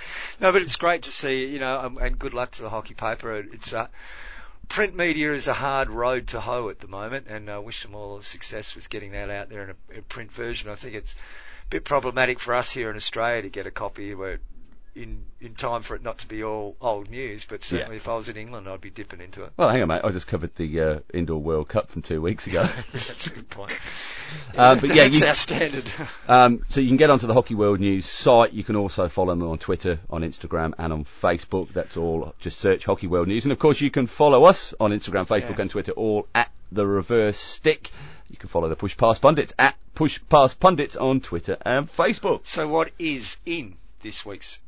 no, 0.42 0.52
but 0.52 0.62
it's 0.64 0.76
great 0.76 1.04
to 1.04 1.12
see, 1.12 1.46
you 1.46 1.60
know, 1.60 1.98
and 2.02 2.18
good 2.18 2.34
luck 2.34 2.52
to 2.52 2.64
the 2.64 2.70
hockey 2.70 2.94
paper. 2.94 3.36
It's 3.36 3.72
uh, 3.72 3.88
print 4.68 4.96
media 4.96 5.34
is 5.34 5.48
a 5.48 5.54
hard 5.54 5.90
road 5.90 6.28
to 6.30 6.40
hoe 6.40 6.70
at 6.70 6.80
the 6.80 6.88
moment, 6.88 7.28
and 7.28 7.50
I 7.50 7.60
wish 7.60 7.84
them 7.84 7.96
all 7.96 8.22
success 8.22 8.76
with 8.76 8.90
getting 8.90 9.12
that 9.12 9.30
out 9.30 9.50
there 9.50 9.64
in 9.64 9.70
a, 9.70 9.98
in 9.98 10.04
print 10.04 10.32
version. 10.32 10.70
I 10.70 10.76
think 10.76 10.96
it's 10.96 11.14
a 11.14 11.70
bit 11.70 11.86
problematic 11.86 12.40
for 12.40 12.54
us 12.54 12.72
here 12.72 12.90
in 12.90 12.96
Australia 12.96 13.42
to 13.44 13.50
get 13.50 13.66
a 13.66 13.72
copy 13.72 14.16
where 14.16 14.40
in 14.96 15.24
in 15.40 15.56
time 15.56 15.82
for 15.82 15.96
it 15.96 16.04
not 16.04 16.20
to 16.20 16.28
be 16.28 16.44
all 16.44 16.76
old 16.82 17.10
news, 17.10 17.46
but 17.46 17.64
certainly 17.64 17.96
if 17.96 18.08
I 18.08 18.16
was 18.16 18.28
in 18.30 18.38
England, 18.38 18.68
I'd 18.68 18.82
be 18.82 18.90
dipping 18.90 19.22
into 19.22 19.44
it. 19.44 19.52
Well, 19.58 19.70
hang 19.70 19.82
on, 19.82 19.88
mate. 19.88 20.02
I 20.04 20.10
just 20.12 20.28
covered 20.28 20.54
the 20.56 20.82
uh, 20.82 21.00
indoor 21.14 21.40
World 21.40 21.68
Cup 21.70 21.90
from 21.90 22.02
two 22.02 22.22
weeks 22.22 22.46
ago. 22.48 22.64
That's 22.92 23.28
a 23.28 23.30
good 23.32 23.50
point. 23.50 23.72
Um, 24.56 24.80
but 24.82 24.90
yeah, 24.94 25.04
that's 25.08 25.20
you- 25.22 25.28
our 25.28 25.34
standard. 25.34 25.86
Um, 26.28 26.62
so 26.70 26.82
you 26.82 26.88
can 26.88 26.98
get 26.98 27.10
onto 27.10 27.26
the 27.28 27.34
Hockey 27.34 27.56
World 27.56 27.80
News 27.80 28.06
site. 28.06 28.54
You 28.54 28.64
can 28.64 28.76
also 28.76 29.08
follow 29.10 29.34
them 29.36 29.48
on 29.50 29.58
Twitter, 29.58 30.00
on 30.10 30.22
Instagram, 30.22 30.74
and 30.78 30.92
on 30.94 31.06
Facebook. 31.06 31.72
That's 31.74 31.98
all. 31.98 32.34
Just 32.40 32.60
search 32.60 32.86
Hockey 32.86 33.08
World 33.08 33.28
News, 33.28 33.46
and 33.46 33.52
of 33.52 33.60
course 33.60 33.82
you 33.82 33.90
can 33.92 34.08
follow 34.08 34.44
us 34.44 34.74
on 34.80 34.92
Instagram, 34.92 35.28
Facebook, 35.28 35.56
Yeah. 35.56 35.62
and 35.62 35.72
Twitter, 35.72 35.92
all 35.94 36.28
at 36.36 36.52
the 36.72 36.86
Reverse 36.86 37.38
Stick. 37.38 37.92
You 38.30 38.38
can 38.38 38.48
follow 38.50 38.70
the 38.70 38.76
Push 38.78 38.96
Past 38.96 39.22
Pundits 39.22 39.54
at 39.60 39.76
Push 39.96 40.20
Past 40.30 40.60
Pundits 40.60 40.96
on 40.96 41.20
Twitter 41.20 41.58
and 41.66 41.92
Facebook. 41.92 42.42
so, 42.46 42.68
what 42.68 42.92
is 43.00 43.36
in 43.46 43.76
this 44.02 44.26
week's, 44.26 44.60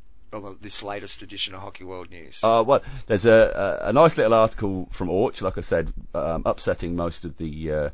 this 0.61 0.83
latest 0.83 1.21
edition 1.21 1.53
of 1.53 1.61
Hockey 1.61 1.83
World 1.83 2.09
News? 2.09 2.39
Uh, 2.43 2.63
well, 2.65 2.81
there's 3.07 3.25
a, 3.25 3.79
a, 3.83 3.89
a 3.89 3.93
nice 3.93 4.17
little 4.17 4.33
article 4.33 4.87
from 4.91 5.09
Orch, 5.09 5.41
like 5.41 5.57
I 5.57 5.61
said, 5.61 5.93
um, 6.13 6.43
upsetting 6.45 6.95
most 6.95 7.25
of 7.25 7.37
the 7.37 7.71
uh, 7.71 7.89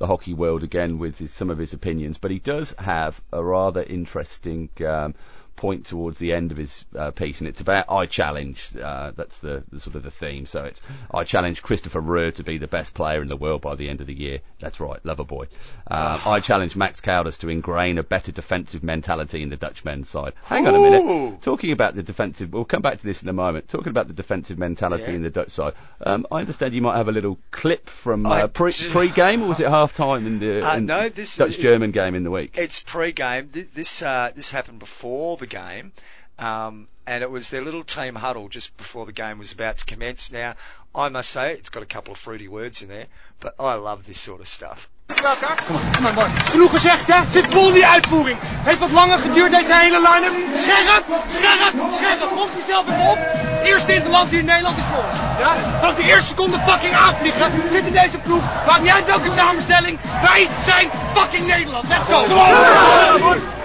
the 0.00 0.06
hockey 0.06 0.32
world 0.32 0.62
again 0.62 0.98
with 0.98 1.18
his, 1.18 1.30
some 1.30 1.50
of 1.50 1.58
his 1.58 1.74
opinions, 1.74 2.16
but 2.16 2.30
he 2.30 2.38
does 2.38 2.74
have 2.78 3.20
a 3.32 3.44
rather 3.44 3.82
interesting 3.82 4.70
um, 4.86 5.14
point 5.60 5.84
towards 5.84 6.18
the 6.18 6.32
end 6.32 6.52
of 6.52 6.56
his 6.56 6.86
uh, 6.98 7.10
piece, 7.10 7.40
and 7.40 7.46
it's 7.48 7.60
about 7.60 7.84
I 7.90 8.06
challenge. 8.06 8.70
Uh, 8.74 9.12
that's 9.14 9.38
the, 9.40 9.62
the 9.70 9.78
sort 9.78 9.94
of 9.94 10.02
the 10.02 10.10
theme. 10.10 10.46
So 10.46 10.64
it's 10.64 10.80
I 11.12 11.24
challenge 11.24 11.62
Christopher 11.62 12.00
Ruhr 12.00 12.30
to 12.32 12.42
be 12.42 12.56
the 12.56 12.66
best 12.66 12.94
player 12.94 13.20
in 13.20 13.28
the 13.28 13.36
world 13.36 13.60
by 13.60 13.74
the 13.74 13.90
end 13.90 14.00
of 14.00 14.06
the 14.06 14.14
year. 14.18 14.40
That's 14.58 14.80
right, 14.80 14.98
lover 15.04 15.24
boy. 15.24 15.48
Uh, 15.86 16.18
I 16.24 16.40
challenge 16.40 16.76
Max 16.76 17.00
Caldas 17.02 17.38
to 17.40 17.48
ingrain 17.50 17.98
a 17.98 18.02
better 18.02 18.32
defensive 18.32 18.82
mentality 18.82 19.42
in 19.42 19.50
the 19.50 19.56
Dutch 19.58 19.84
men's 19.84 20.08
side. 20.08 20.32
Hang 20.44 20.66
on 20.66 20.74
a 20.74 20.78
minute. 20.80 21.42
Talking 21.42 21.72
about 21.72 21.94
the 21.94 22.02
defensive, 22.02 22.52
we'll 22.52 22.64
come 22.64 22.82
back 22.82 22.98
to 22.98 23.04
this 23.04 23.22
in 23.22 23.28
a 23.28 23.32
moment. 23.34 23.68
Talking 23.68 23.90
about 23.90 24.06
the 24.08 24.14
defensive 24.14 24.58
mentality 24.58 25.04
Yeah. 25.08 25.16
in 25.16 25.22
the 25.22 25.30
Dutch 25.30 25.50
side, 25.50 25.74
um, 26.00 26.26
I 26.32 26.40
understand 26.40 26.72
you 26.74 26.80
might 26.82 26.96
have 26.96 27.08
a 27.08 27.12
little 27.12 27.38
clip 27.50 27.88
from 27.90 28.24
uh, 28.24 28.46
pre 28.46 28.72
do. 28.72 28.88
pre-game, 28.90 29.42
or 29.42 29.48
was 29.48 29.60
it 29.60 29.68
half-time 29.68 30.26
in 30.26 30.38
the 30.38 30.66
Uh, 30.66 30.76
in 30.78 30.86
no, 30.86 31.08
this- 31.10 31.36
Dutch 31.36 31.58
German 31.58 31.90
game 31.90 32.14
in 32.14 32.24
the 32.24 32.30
week? 32.30 32.52
It's 32.56 32.80
pre-game. 32.80 33.50
This 33.74 34.00
uh, 34.02 34.30
this 34.34 34.50
happened 34.50 34.78
before 34.78 35.36
the 35.36 35.49
game, 35.50 35.92
um, 36.38 36.88
and 37.06 37.22
it 37.22 37.30
was 37.30 37.50
their 37.50 37.62
little 37.62 37.84
team 37.84 38.14
huddle 38.14 38.48
just 38.48 38.76
before 38.76 39.04
the 39.04 39.12
game 39.12 39.38
was 39.38 39.52
about 39.52 39.78
to 39.78 39.84
commence. 39.84 40.32
Now, 40.32 40.54
I 40.94 41.08
must 41.10 41.30
say, 41.30 41.52
it's 41.52 41.68
got 41.68 41.82
a 41.82 41.86
couple 41.86 42.12
of 42.12 42.18
fruity 42.18 42.48
words 42.48 42.82
in 42.82 42.88
there, 42.88 43.06
but 43.40 43.54
I 43.58 43.74
love 43.74 44.06
this 44.06 44.20
sort 44.20 44.40
of 44.40 44.48
stuff. 44.48 44.88
Kom 45.16 46.02
maar, 46.02 46.14
Bart. 46.14 46.30
Genoeg 46.50 46.70
gezegd, 46.70 47.06
hè? 47.06 47.20
Zit 47.30 47.46
vol 47.50 47.66
in 47.66 47.72
die 47.72 47.86
uitvoering. 47.86 48.38
Heeft 48.42 48.78
wat 48.78 48.90
langer 48.90 49.18
geduurd, 49.18 49.50
deze 49.50 49.74
hele 49.74 50.00
line-up. 50.00 50.32
Scherp, 50.56 51.04
scherp, 51.28 51.92
scherp. 51.92 52.30
Komt 52.34 52.50
jezelf 52.56 52.88
even 52.88 53.10
op. 53.10 53.18
Eerste 53.64 53.94
interland 53.94 54.30
hier 54.30 54.38
in 54.38 54.44
Nederland 54.44 54.76
is 54.76 54.84
voor 54.84 55.04
ons. 55.04 55.18
Ja? 55.38 55.56
Vanaf 55.78 55.94
de 55.94 56.02
eerste 56.02 56.28
seconde 56.28 56.58
fucking 56.58 56.94
aanvliegen 56.94 57.70
zit 57.70 57.86
in 57.86 57.92
deze 57.92 58.18
ploeg. 58.18 58.42
Maakt 58.66 58.82
niet 58.82 58.90
uit 58.90 59.06
welke 59.06 59.30
samenstelling. 59.36 59.98
Wij 60.22 60.48
zijn 60.64 60.90
fucking 61.14 61.46
Nederland. 61.46 61.88
Let's 61.88 62.06
go. 62.06 63.59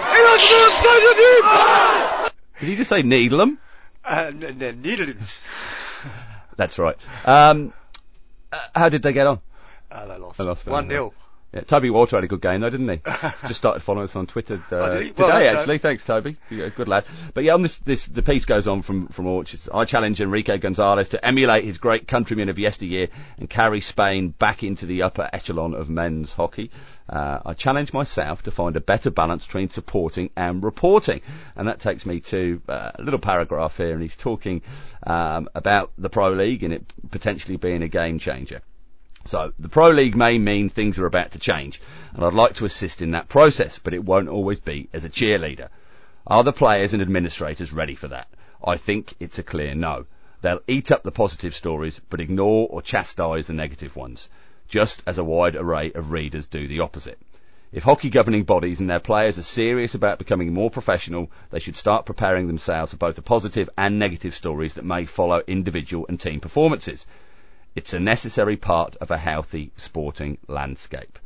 Did 2.60 2.68
you 2.70 2.76
just 2.76 2.88
say 2.90 3.02
Needlem? 3.02 3.58
Uh, 4.04 4.30
n- 4.34 4.62
n-. 4.62 5.18
That's 6.56 6.78
right. 6.78 6.96
Um, 7.24 7.72
uh, 8.52 8.58
how 8.74 8.88
did 8.88 9.02
they 9.02 9.12
get 9.12 9.26
on? 9.26 9.40
Uh, 9.90 10.06
they 10.06 10.18
lost. 10.18 10.38
They 10.38 10.44
lost, 10.44 10.66
1 10.66 10.88
0. 10.88 11.12
Yeah, 11.56 11.62
Toby 11.62 11.88
Walter 11.88 12.18
had 12.18 12.24
a 12.24 12.28
good 12.28 12.42
game 12.42 12.60
though, 12.60 12.68
didn't 12.68 12.88
he? 12.88 13.00
Just 13.48 13.56
started 13.56 13.80
following 13.80 14.04
us 14.04 14.14
on 14.14 14.26
Twitter 14.26 14.62
uh, 14.70 14.76
Oh, 14.76 14.98
today, 14.98 15.12
Well 15.16 15.56
actually. 15.56 15.78
Thanks, 15.78 16.04
Toby. 16.04 16.36
Yeah, 16.50 16.68
good 16.68 16.86
lad. 16.86 17.06
But 17.32 17.44
yeah, 17.44 17.54
on 17.54 17.62
this, 17.62 17.78
this 17.78 18.04
the 18.04 18.22
piece 18.22 18.44
goes 18.44 18.68
on 18.68 18.82
from 18.82 19.08
from 19.08 19.26
Orchards. 19.26 19.66
I 19.72 19.86
challenge 19.86 20.20
Enrique 20.20 20.58
Gonzalez 20.58 21.08
to 21.10 21.24
emulate 21.24 21.64
his 21.64 21.78
great 21.78 22.06
countrymen 22.06 22.50
of 22.50 22.58
yesteryear 22.58 23.08
and 23.38 23.48
carry 23.48 23.80
Spain 23.80 24.28
back 24.28 24.64
into 24.64 24.84
the 24.84 25.02
upper 25.02 25.30
echelon 25.32 25.74
of 25.74 25.88
men's 25.88 26.34
hockey. 26.34 26.70
Uh, 27.08 27.38
I 27.46 27.54
challenge 27.54 27.92
myself 27.94 28.42
to 28.42 28.50
find 28.50 28.76
a 28.76 28.80
better 28.80 29.10
balance 29.10 29.46
between 29.46 29.70
supporting 29.70 30.28
and 30.36 30.62
reporting, 30.62 31.22
and 31.54 31.68
that 31.68 31.80
takes 31.80 32.04
me 32.04 32.20
to 32.20 32.60
uh, 32.68 32.92
a 32.96 33.02
little 33.02 33.20
paragraph 33.20 33.78
here, 33.78 33.94
and 33.94 34.02
he's 34.02 34.16
talking 34.16 34.60
um, 35.06 35.48
about 35.54 35.90
the 35.96 36.10
Pro 36.10 36.32
League 36.32 36.64
and 36.64 36.74
it 36.74 36.84
potentially 37.10 37.56
being 37.56 37.82
a 37.82 37.88
game 37.88 38.18
changer. 38.18 38.60
So 39.26 39.52
the 39.58 39.68
Pro 39.68 39.90
League 39.90 40.14
may 40.14 40.38
mean 40.38 40.68
things 40.68 41.00
are 41.00 41.06
about 41.06 41.32
to 41.32 41.40
change, 41.40 41.80
and 42.14 42.24
I'd 42.24 42.32
like 42.32 42.54
to 42.54 42.64
assist 42.64 43.02
in 43.02 43.10
that 43.10 43.28
process, 43.28 43.80
but 43.80 43.92
it 43.92 44.04
won't 44.04 44.28
always 44.28 44.60
be 44.60 44.88
as 44.92 45.04
a 45.04 45.10
cheerleader. 45.10 45.68
Are 46.28 46.44
the 46.44 46.52
players 46.52 46.92
and 46.92 47.02
administrators 47.02 47.72
ready 47.72 47.96
for 47.96 48.06
that? 48.08 48.28
I 48.64 48.76
think 48.76 49.14
it's 49.18 49.40
a 49.40 49.42
clear 49.42 49.74
no. 49.74 50.06
They'll 50.42 50.62
eat 50.68 50.92
up 50.92 51.02
the 51.02 51.10
positive 51.10 51.56
stories, 51.56 52.00
but 52.08 52.20
ignore 52.20 52.68
or 52.70 52.82
chastise 52.82 53.48
the 53.48 53.52
negative 53.52 53.96
ones, 53.96 54.28
just 54.68 55.02
as 55.08 55.18
a 55.18 55.24
wide 55.24 55.56
array 55.56 55.90
of 55.92 56.12
readers 56.12 56.46
do 56.46 56.68
the 56.68 56.80
opposite. 56.80 57.18
If 57.72 57.82
hockey 57.82 58.10
governing 58.10 58.44
bodies 58.44 58.78
and 58.78 58.88
their 58.88 59.00
players 59.00 59.38
are 59.38 59.42
serious 59.42 59.96
about 59.96 60.20
becoming 60.20 60.54
more 60.54 60.70
professional, 60.70 61.32
they 61.50 61.58
should 61.58 61.76
start 61.76 62.06
preparing 62.06 62.46
themselves 62.46 62.92
for 62.92 62.96
both 62.96 63.16
the 63.16 63.22
positive 63.22 63.68
and 63.76 63.98
negative 63.98 64.36
stories 64.36 64.74
that 64.74 64.84
may 64.84 65.04
follow 65.04 65.42
individual 65.48 66.06
and 66.08 66.20
team 66.20 66.38
performances. 66.38 67.06
It's 67.76 67.92
a 67.92 68.00
necessary 68.00 68.56
part 68.56 68.96
of 68.96 69.10
a 69.10 69.18
healthy 69.18 69.70
sporting 69.76 70.38
landscape. 70.48 71.18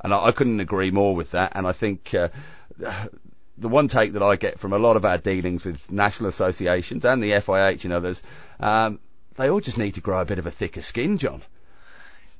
And 0.00 0.12
I, 0.12 0.26
I 0.26 0.32
couldn't 0.32 0.60
agree 0.60 0.90
more 0.90 1.14
with 1.14 1.30
that. 1.30 1.52
And 1.54 1.66
I 1.66 1.72
think 1.72 2.12
uh, 2.12 2.28
the 3.56 3.68
one 3.68 3.88
take 3.88 4.12
that 4.14 4.22
I 4.22 4.36
get 4.36 4.58
from 4.58 4.72
a 4.72 4.78
lot 4.78 4.96
of 4.96 5.04
our 5.04 5.18
dealings 5.18 5.64
with 5.64 5.90
national 5.90 6.28
associations 6.28 7.04
and 7.04 7.22
the 7.22 7.30
FIH 7.32 7.84
and 7.84 7.92
others, 7.92 8.22
um, 8.60 8.98
they 9.36 9.48
all 9.48 9.60
just 9.60 9.78
need 9.78 9.94
to 9.94 10.00
grow 10.00 10.20
a 10.20 10.24
bit 10.24 10.38
of 10.38 10.46
a 10.46 10.50
thicker 10.50 10.82
skin, 10.82 11.18
John. 11.18 11.42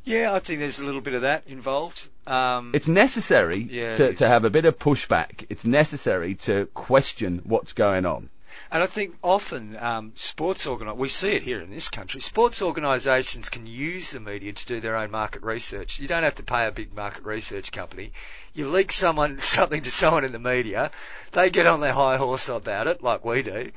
Yeah, 0.05 0.35
I 0.35 0.41
think 0.41 0.59
there's 0.59 0.81
a 0.81 0.85
little 0.85 1.01
bit 1.01 1.15
of 1.15 1.23
that 1.23 1.45
involved. 1.47 2.09
Um, 2.27 2.73
It's 2.75 2.89
necessary 2.89 3.59
Yeah, 3.59 3.95
to, 3.95 4.15
to 4.15 4.27
have 4.27 4.45
a 4.45 4.51
bit 4.51 4.65
of 4.65 4.77
pushback. 4.79 5.47
It's 5.49 5.65
necessary 5.65 6.35
to 6.47 6.67
question 6.67 7.43
what's 7.45 7.73
going 7.73 8.05
on. 8.05 8.29
And 8.73 8.83
I 8.83 8.87
think 8.87 9.17
often 9.23 9.77
um, 9.77 10.13
sports 10.15 10.67
organi 10.67 10.97
we 10.97 11.09
see 11.09 11.33
it 11.33 11.43
here 11.43 11.61
in 11.61 11.69
this 11.69 11.91
country. 11.91 12.23
Sports 12.23 12.63
organisations 12.63 13.51
can 13.51 13.67
use 13.67 14.13
the 14.13 14.21
media 14.21 14.55
to 14.55 14.67
do 14.67 14.81
their 14.81 14.97
own 14.97 15.11
market 15.11 15.43
research. 15.43 15.99
You 15.99 16.09
don't 16.09 16.23
have 16.23 16.37
to 16.37 16.43
pay 16.43 16.67
a 16.67 16.73
big 16.73 16.95
market 16.95 17.23
research 17.23 17.71
company. 17.71 18.13
You 18.55 18.71
leak 18.71 18.91
someone 18.91 19.39
something 19.41 19.83
to 19.83 19.91
someone 19.91 20.25
in 20.25 20.33
the 20.33 20.39
media, 20.39 20.91
they 21.33 21.51
get 21.51 21.67
on 21.67 21.81
their 21.83 21.93
high 21.93 22.17
horse 22.17 22.49
about 22.49 22.87
it, 22.87 23.03
like 23.03 23.27
we 23.27 23.43
do, 23.43 23.73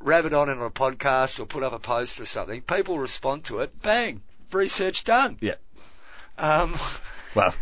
rab 0.00 0.26
it 0.26 0.34
on 0.34 0.50
in 0.50 0.60
a 0.60 0.68
podcast 0.68 1.38
or 1.38 1.46
put 1.46 1.62
up 1.62 1.72
a 1.72 1.78
post 1.78 2.18
or 2.18 2.24
something. 2.24 2.60
People 2.60 2.98
respond 2.98 3.44
to 3.44 3.60
it. 3.60 3.80
Bang, 3.82 4.20
research 4.50 5.04
done. 5.04 5.38
Yeah. 5.40 5.54
Um, 6.38 6.76
Well, 7.36 7.54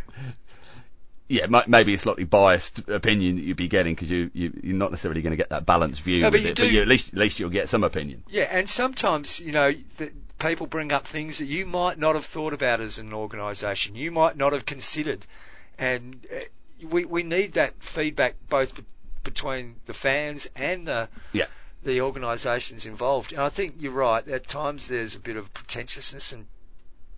yeah, 1.33 1.63
maybe 1.67 1.95
a 1.95 1.99
slightly 1.99 2.25
biased 2.25 2.89
opinion 2.89 3.37
that 3.37 3.43
you'd 3.43 3.57
be 3.57 3.69
getting 3.69 3.95
because 3.95 4.11
you, 4.11 4.31
you 4.35 4.53
you're 4.63 4.77
not 4.77 4.91
necessarily 4.91 5.23
going 5.23 5.31
to 5.33 5.37
get 5.37 5.49
that 5.51 5.65
balanced 5.65 6.03
view 6.03 6.21
No, 6.21 6.27
but 6.29 6.35
with 6.35 6.43
you 6.43 6.49
it, 6.51 6.57
do- 6.57 6.63
but 6.65 6.73
you, 6.73 6.83
at 6.83 6.89
least 6.89 7.09
at 7.09 7.19
least 7.19 7.41
you'll 7.41 7.51
get 7.51 7.69
some 7.69 7.85
opinion. 7.85 8.23
Yeah, 8.29 8.45
and 8.51 8.69
sometimes, 8.69 9.41
you 9.41 9.53
know, 9.53 9.73
the, 9.97 10.13
people 10.39 10.67
bring 10.67 10.93
up 10.93 11.07
things 11.07 11.39
that 11.39 11.47
you 11.47 11.65
might 11.65 11.99
not 11.99 12.15
have 12.17 12.27
thought 12.27 12.53
about 12.53 12.81
as 12.81 12.99
an 12.99 13.13
organisation, 13.15 13.95
you 13.97 14.11
might 14.11 14.37
not 14.37 14.53
have 14.53 14.67
considered. 14.67 15.27
And 15.79 16.27
uh, 16.35 16.41
we, 16.91 17.05
we 17.07 17.23
need 17.23 17.55
that 17.55 17.75
feedback 17.83 18.35
both 18.49 18.75
be- 18.75 18.85
between 19.25 19.77
the 19.87 19.95
fans 19.95 20.49
and 20.55 20.87
the, 20.87 21.09
Yeah. 21.33 21.47
the 21.85 22.01
organisations 22.03 22.85
involved. 22.87 23.33
And 23.33 23.41
I 23.41 23.49
think 23.49 23.77
you're 23.79 23.93
right, 23.93 24.27
at 24.29 24.49
times 24.49 24.89
there's 24.89 25.15
a 25.15 25.21
bit 25.21 25.37
of 25.37 25.55
pretentiousness 25.55 26.33
and 26.33 26.47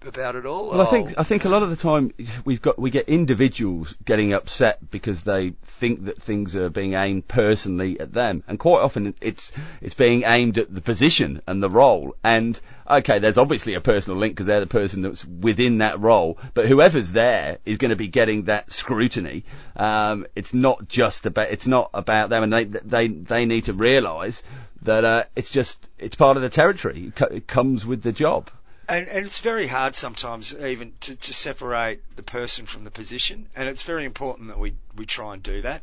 about 0.07 0.37
it 0.37 0.47
all. 0.47 0.71
Well, 0.71 0.81
I 0.81 0.87
think 0.87 1.11
Oh, 1.11 1.15
I 1.19 1.23
think 1.23 1.45
a 1.45 1.49
lot 1.49 1.63
of 1.63 1.71
the 1.71 1.77
time 1.77 2.11
we've 2.45 2.63
got 2.63 2.79
we 2.79 2.91
get 2.91 3.09
individuals 3.09 3.95
getting 4.05 4.33
upset 4.33 4.91
because 4.91 5.23
they 5.23 5.51
think 5.63 6.05
that 6.05 6.21
things 6.21 6.57
are 6.57 6.69
being 6.71 6.95
aimed 6.95 7.29
personally 7.29 7.99
at 8.01 8.13
them, 8.13 8.43
and 8.49 8.59
quite 8.59 8.81
often 8.81 9.15
it's 9.21 9.53
it's 9.81 9.95
being 9.95 10.25
aimed 10.25 10.59
at 10.59 10.75
the 10.75 10.81
position 10.81 11.43
and 11.47 11.63
the 11.63 11.71
role. 11.71 12.17
And 12.25 12.61
okay, 12.89 13.19
there's 13.19 13.39
obviously 13.39 13.75
a 13.75 13.81
personal 13.81 14.19
link 14.19 14.35
because 14.35 14.47
they're 14.47 14.61
the 14.61 14.67
person 14.67 15.03
that's 15.03 15.25
within 15.25 15.79
that 15.79 16.01
role, 16.01 16.39
but 16.55 16.67
whoever's 16.67 17.13
there 17.13 17.59
is 17.65 17.79
going 17.79 17.91
to 17.91 17.97
be 17.97 18.09
getting 18.09 18.45
that 18.45 18.73
scrutiny. 18.73 19.45
Um, 19.77 20.27
it's 20.35 20.55
not 20.55 20.89
just 20.89 21.27
about 21.27 21.51
it's 21.51 21.67
not 21.67 21.91
about 21.95 22.31
them, 22.31 22.43
and 22.43 22.53
they 22.53 22.65
they 22.65 23.09
they 23.09 23.47
need 23.47 23.65
to 23.67 23.73
realise 23.73 24.43
that 24.83 25.05
uh, 25.05 25.25
it's 25.35 25.51
just 25.51 25.89
it's 25.99 26.17
part 26.17 26.37
of 26.37 26.43
the 26.43 26.49
territory. 26.49 27.07
It, 27.07 27.17
co- 27.17 27.27
it 27.27 27.47
comes 27.47 27.85
with 27.87 28.03
the 28.03 28.13
job. 28.13 28.51
And, 28.89 29.09
and 29.09 29.27
it's 29.27 29.41
very 29.41 29.67
hard 29.67 29.95
sometimes 29.95 30.55
even 30.55 30.93
to, 31.01 31.17
to 31.17 31.33
separate 31.35 32.01
the 32.17 32.23
person 32.23 32.67
from 32.67 32.85
the 32.85 32.91
position, 32.91 33.49
and 33.57 33.69
it's 33.69 33.83
very 33.83 34.05
important 34.05 34.49
that 34.49 34.59
we, 34.59 34.75
we 34.97 35.07
try 35.07 35.35
and 35.35 35.43
do 35.43 35.63
that. 35.63 35.83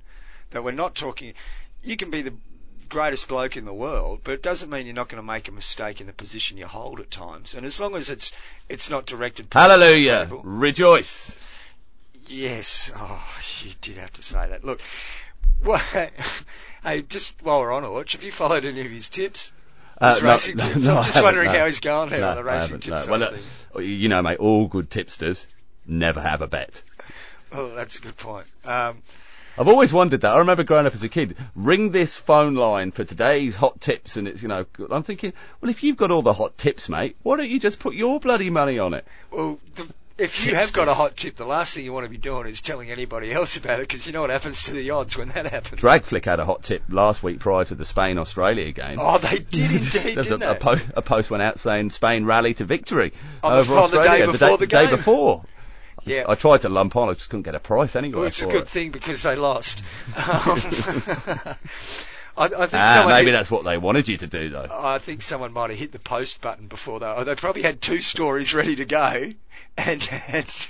That 0.52 0.64
we're 0.64 0.72
not 0.72 0.96
talking. 0.96 1.34
You 1.82 1.98
can 1.98 2.12
be 2.12 2.22
the 2.22 2.34
greatest 2.90 3.28
bloke 3.28 3.56
in 3.58 3.66
the 3.66 3.74
world, 3.74 4.20
but 4.24 4.34
it 4.34 4.44
doesn't 4.44 4.70
mean 4.70 4.86
you're 4.86 4.94
not 4.94 5.10
going 5.10 5.22
to 5.22 5.26
make 5.26 5.48
a 5.48 5.52
mistake 5.52 6.02
in 6.02 6.08
the 6.08 6.14
position 6.14 6.58
you 6.58 6.68
hold 6.68 7.00
at 7.00 7.10
times. 7.10 7.54
And 7.54 7.66
as 7.66 7.80
long 7.80 7.96
as 7.96 8.10
it's 8.10 8.32
it's 8.70 8.90
not 8.90 9.06
directed. 9.06 9.48
Hallelujah! 9.52 10.26
people- 10.26 10.44
Rejoice. 10.44 11.38
Yes. 12.28 12.92
Oh, 12.96 13.24
you 13.64 13.72
did 13.82 13.98
have 13.98 14.14
to 14.14 14.22
say 14.22 14.48
that. 14.50 14.64
Look, 14.64 14.80
well, 15.64 15.78
hey, 16.84 17.02
just 17.04 17.36
while 17.42 17.62
we're 17.62 17.72
on 17.72 17.84
Orch, 17.84 18.12
have 18.14 18.24
you 18.24 18.32
followed 18.32 18.66
any 18.66 18.82
of 18.82 18.92
his 18.92 19.10
tips? 19.10 19.52
Uh, 20.02 20.20
no, 20.22 20.32
racing 20.32 20.58
no, 20.58 20.64
tips. 20.68 20.86
no, 20.86 20.98
I'm 20.98 21.04
just 21.04 21.22
wondering 21.22 21.50
how 21.50 21.66
he's 21.68 21.80
gone 21.80 22.10
there 22.10 22.22
No, 22.22 22.30
on 22.30 22.36
the 22.36 22.44
racing 22.44 22.80
tips. 22.80 23.08
Well, 23.08 23.20
look, 23.20 23.36
you 23.80 24.10
know, 24.10 24.22
mate, 24.22 24.40
all 24.40 24.68
good 24.68 24.90
tipsters 24.90 25.46
never 25.86 26.20
have 26.20 26.42
a 26.42 26.48
bet. 26.48 26.82
Oh, 27.52 27.74
that's 27.76 27.98
a 28.00 28.02
good 28.02 28.18
point. 28.18 28.48
Um, 28.66 29.04
I've 29.58 29.68
always 29.68 29.92
wondered 29.92 30.22
that. 30.22 30.34
I 30.34 30.40
remember 30.40 30.64
growing 30.64 30.86
up 30.88 30.94
as 30.94 31.04
a 31.04 31.10
kid, 31.10 31.36
ring 31.56 31.92
this 31.92 32.16
phone 32.16 32.56
line 32.56 32.92
for 32.92 33.04
today's 33.04 33.56
hot 33.56 33.80
tips, 33.82 34.16
and 34.18 34.28
it's, 34.28 34.42
you 34.42 34.48
know, 34.48 34.66
I'm 34.90 35.04
thinking, 35.04 35.34
well, 35.60 35.70
if 35.70 35.84
you've 35.84 35.98
got 35.98 36.10
all 36.10 36.22
the 36.22 36.34
hot 36.34 36.58
tips, 36.58 36.88
mate, 36.90 37.18
why 37.22 37.38
don't 37.38 37.50
you 37.50 37.60
just 37.60 37.80
put 37.80 37.94
your 37.94 38.20
bloody 38.20 38.50
money 38.50 38.80
on 38.80 38.94
it? 38.94 39.06
well, 39.30 39.60
the, 39.76 39.88
if 40.18 40.46
you 40.46 40.54
have 40.56 40.72
got 40.74 40.88
a 40.88 40.94
hot 40.94 41.16
tip, 41.18 41.36
the 41.36 41.46
last 41.46 41.74
thing 41.74 41.84
you 41.86 41.94
want 41.94 42.06
to 42.06 42.10
be 42.10 42.18
doing 42.18 42.48
is 42.48 42.62
telling 42.62 42.92
anybody 42.92 43.32
else 43.32 43.58
about 43.58 43.80
it 43.80 43.88
because 43.88 44.06
you 44.06 44.14
know 44.14 44.22
what 44.22 44.30
happens 44.30 44.64
to 44.64 44.72
the 44.72 44.90
odds 44.92 45.18
when 45.18 45.30
that 45.30 45.48
happens. 45.48 45.82
Dragflick 45.82 46.26
had 46.26 46.40
a 46.40 46.46
hot 46.46 46.64
tip 46.64 46.84
last 46.90 47.24
week 47.24 47.40
prior 47.40 47.66
to 47.66 47.76
the 47.76 47.86
Spain-Australia 47.86 48.72
game. 48.72 48.98
Oh, 49.02 49.18
they 49.18 49.40
did 49.40 49.72
indeed, 49.72 50.16
There's 50.16 50.32
a, 50.32 50.36
a, 50.36 50.38
they? 50.38 50.56
po- 50.60 50.78
a 50.96 51.02
post 51.02 51.32
went 51.32 51.44
out 51.44 51.60
saying 51.60 51.90
Spain 51.92 52.26
rally 52.26 52.54
to 52.56 52.66
victory 52.66 53.14
On 53.44 53.54
the- 53.54 53.60
over 53.60 53.76
on 53.76 53.92
the 53.92 54.02
day 54.02 54.22
Australia 54.24 54.32
before 54.32 54.58
the 54.58 54.68
day 54.68 54.86
game. 54.88 54.96
before. 54.96 55.46
yeah. 56.06 56.26
I 56.28 56.36
tried 56.36 56.62
to 56.62 56.70
lump 56.70 56.96
on, 56.96 57.10
I 57.10 57.14
just 57.14 57.30
couldn't 57.30 57.44
get 57.44 57.56
a 57.56 57.60
price 57.60 57.96
anyway. 57.96 58.20
Well, 58.20 58.28
it's 58.28 58.42
a 58.42 58.48
good 58.48 58.64
it. 58.64 58.70
thing 58.70 58.92
because 58.92 59.24
they 59.24 59.36
lost. 59.36 59.84
Um, 60.16 60.60
I, 62.38 62.46
I 62.46 62.50
think 62.50 62.74
Ah, 62.74 62.94
someone 62.96 63.14
maybe 63.16 63.32
hit- 63.32 63.38
that's 63.38 63.52
what 63.52 63.64
they 63.66 63.78
wanted 63.78 64.08
you 64.08 64.18
to 64.18 64.28
do, 64.28 64.50
though. 64.50 64.68
I 64.72 65.00
think 65.00 65.22
someone 65.22 65.52
might 65.54 65.70
have 65.70 65.80
hit 65.80 65.92
the 65.92 66.00
post 66.00 66.42
button 66.42 66.68
before 66.68 67.00
they. 67.00 67.06
Oh, 67.06 67.24
they 67.24 67.36
probably 67.36 67.62
had 67.64 67.82
two 67.82 68.00
stories 68.00 68.54
ready 68.54 68.76
to 68.78 68.86
go, 68.86 69.32
and, 69.78 70.10
and 70.28 70.68